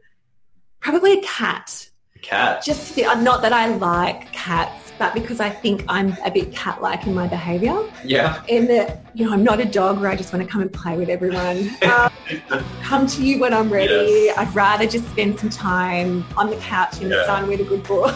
Probably 0.80 1.18
a 1.18 1.22
cat. 1.22 1.88
A 2.14 2.18
cat. 2.20 2.64
Just 2.64 2.98
uh, 2.98 3.20
not 3.20 3.42
that 3.42 3.52
I 3.52 3.66
like 3.66 4.32
cats, 4.32 4.92
but 4.98 5.12
because 5.12 5.40
I 5.40 5.50
think 5.50 5.84
I'm 5.88 6.16
a 6.24 6.30
bit 6.30 6.52
cat-like 6.52 7.06
in 7.06 7.14
my 7.14 7.26
behaviour. 7.26 7.90
Yeah. 8.04 8.42
In 8.46 8.66
that, 8.68 9.04
you 9.14 9.26
know, 9.26 9.32
I'm 9.32 9.42
not 9.42 9.58
a 9.58 9.64
dog 9.64 10.00
where 10.00 10.08
I 10.10 10.14
just 10.14 10.32
want 10.32 10.44
to 10.44 10.50
come 10.50 10.60
and 10.62 10.72
play 10.72 10.96
with 10.96 11.08
everyone. 11.08 11.70
Um, 11.82 12.12
come 12.82 13.06
to 13.08 13.24
you 13.24 13.40
when 13.40 13.52
I'm 13.52 13.72
ready. 13.72 13.92
Yes. 13.92 14.38
I'd 14.38 14.54
rather 14.54 14.86
just 14.86 15.08
spend 15.10 15.40
some 15.40 15.50
time 15.50 16.24
on 16.36 16.48
the 16.48 16.56
couch 16.56 17.00
in 17.00 17.08
the 17.08 17.24
sun 17.26 17.48
with 17.48 17.60
a 17.60 17.64
good 17.64 17.82
book. 17.82 18.14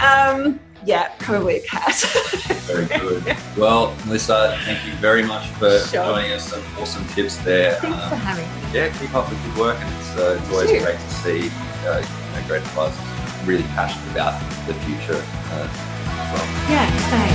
um, 0.02 0.58
yeah, 0.84 1.08
probably 1.18 1.56
a 1.58 1.60
cat. 1.62 1.94
Very 2.66 2.86
good. 2.86 3.36
Well, 3.56 3.94
Melissa, 4.06 4.58
thank 4.64 4.86
you 4.86 4.92
very 4.94 5.22
much 5.24 5.46
for 5.58 5.78
Sure. 5.80 6.04
joining 6.04 6.32
us. 6.32 6.48
Some 6.50 6.62
awesome 6.78 7.06
tips 7.08 7.36
there. 7.38 7.74
Thanks 7.74 7.98
for 8.08 8.14
Um, 8.14 8.20
having 8.20 8.46
me. 8.46 8.78
yeah, 8.78 8.88
keep 8.98 9.14
up 9.14 9.28
the 9.28 9.36
good 9.36 9.56
work, 9.58 9.76
and 9.80 9.94
it's, 10.00 10.16
uh, 10.16 10.38
it's 10.40 10.50
always 10.52 10.70
great 10.70 10.98
to 10.98 11.10
see 11.22 11.50
uh, 11.86 11.98
you 11.98 12.40
know, 12.40 12.46
great 12.46 12.62
advisors 12.62 12.98
really 13.46 13.62
passionate 13.74 14.10
about 14.12 14.38
the 14.66 14.74
future 14.84 15.16
uh, 15.52 15.68
as 15.68 16.28
well. 16.32 16.46
Yeah, 16.70 16.86
thanks. 17.08 17.29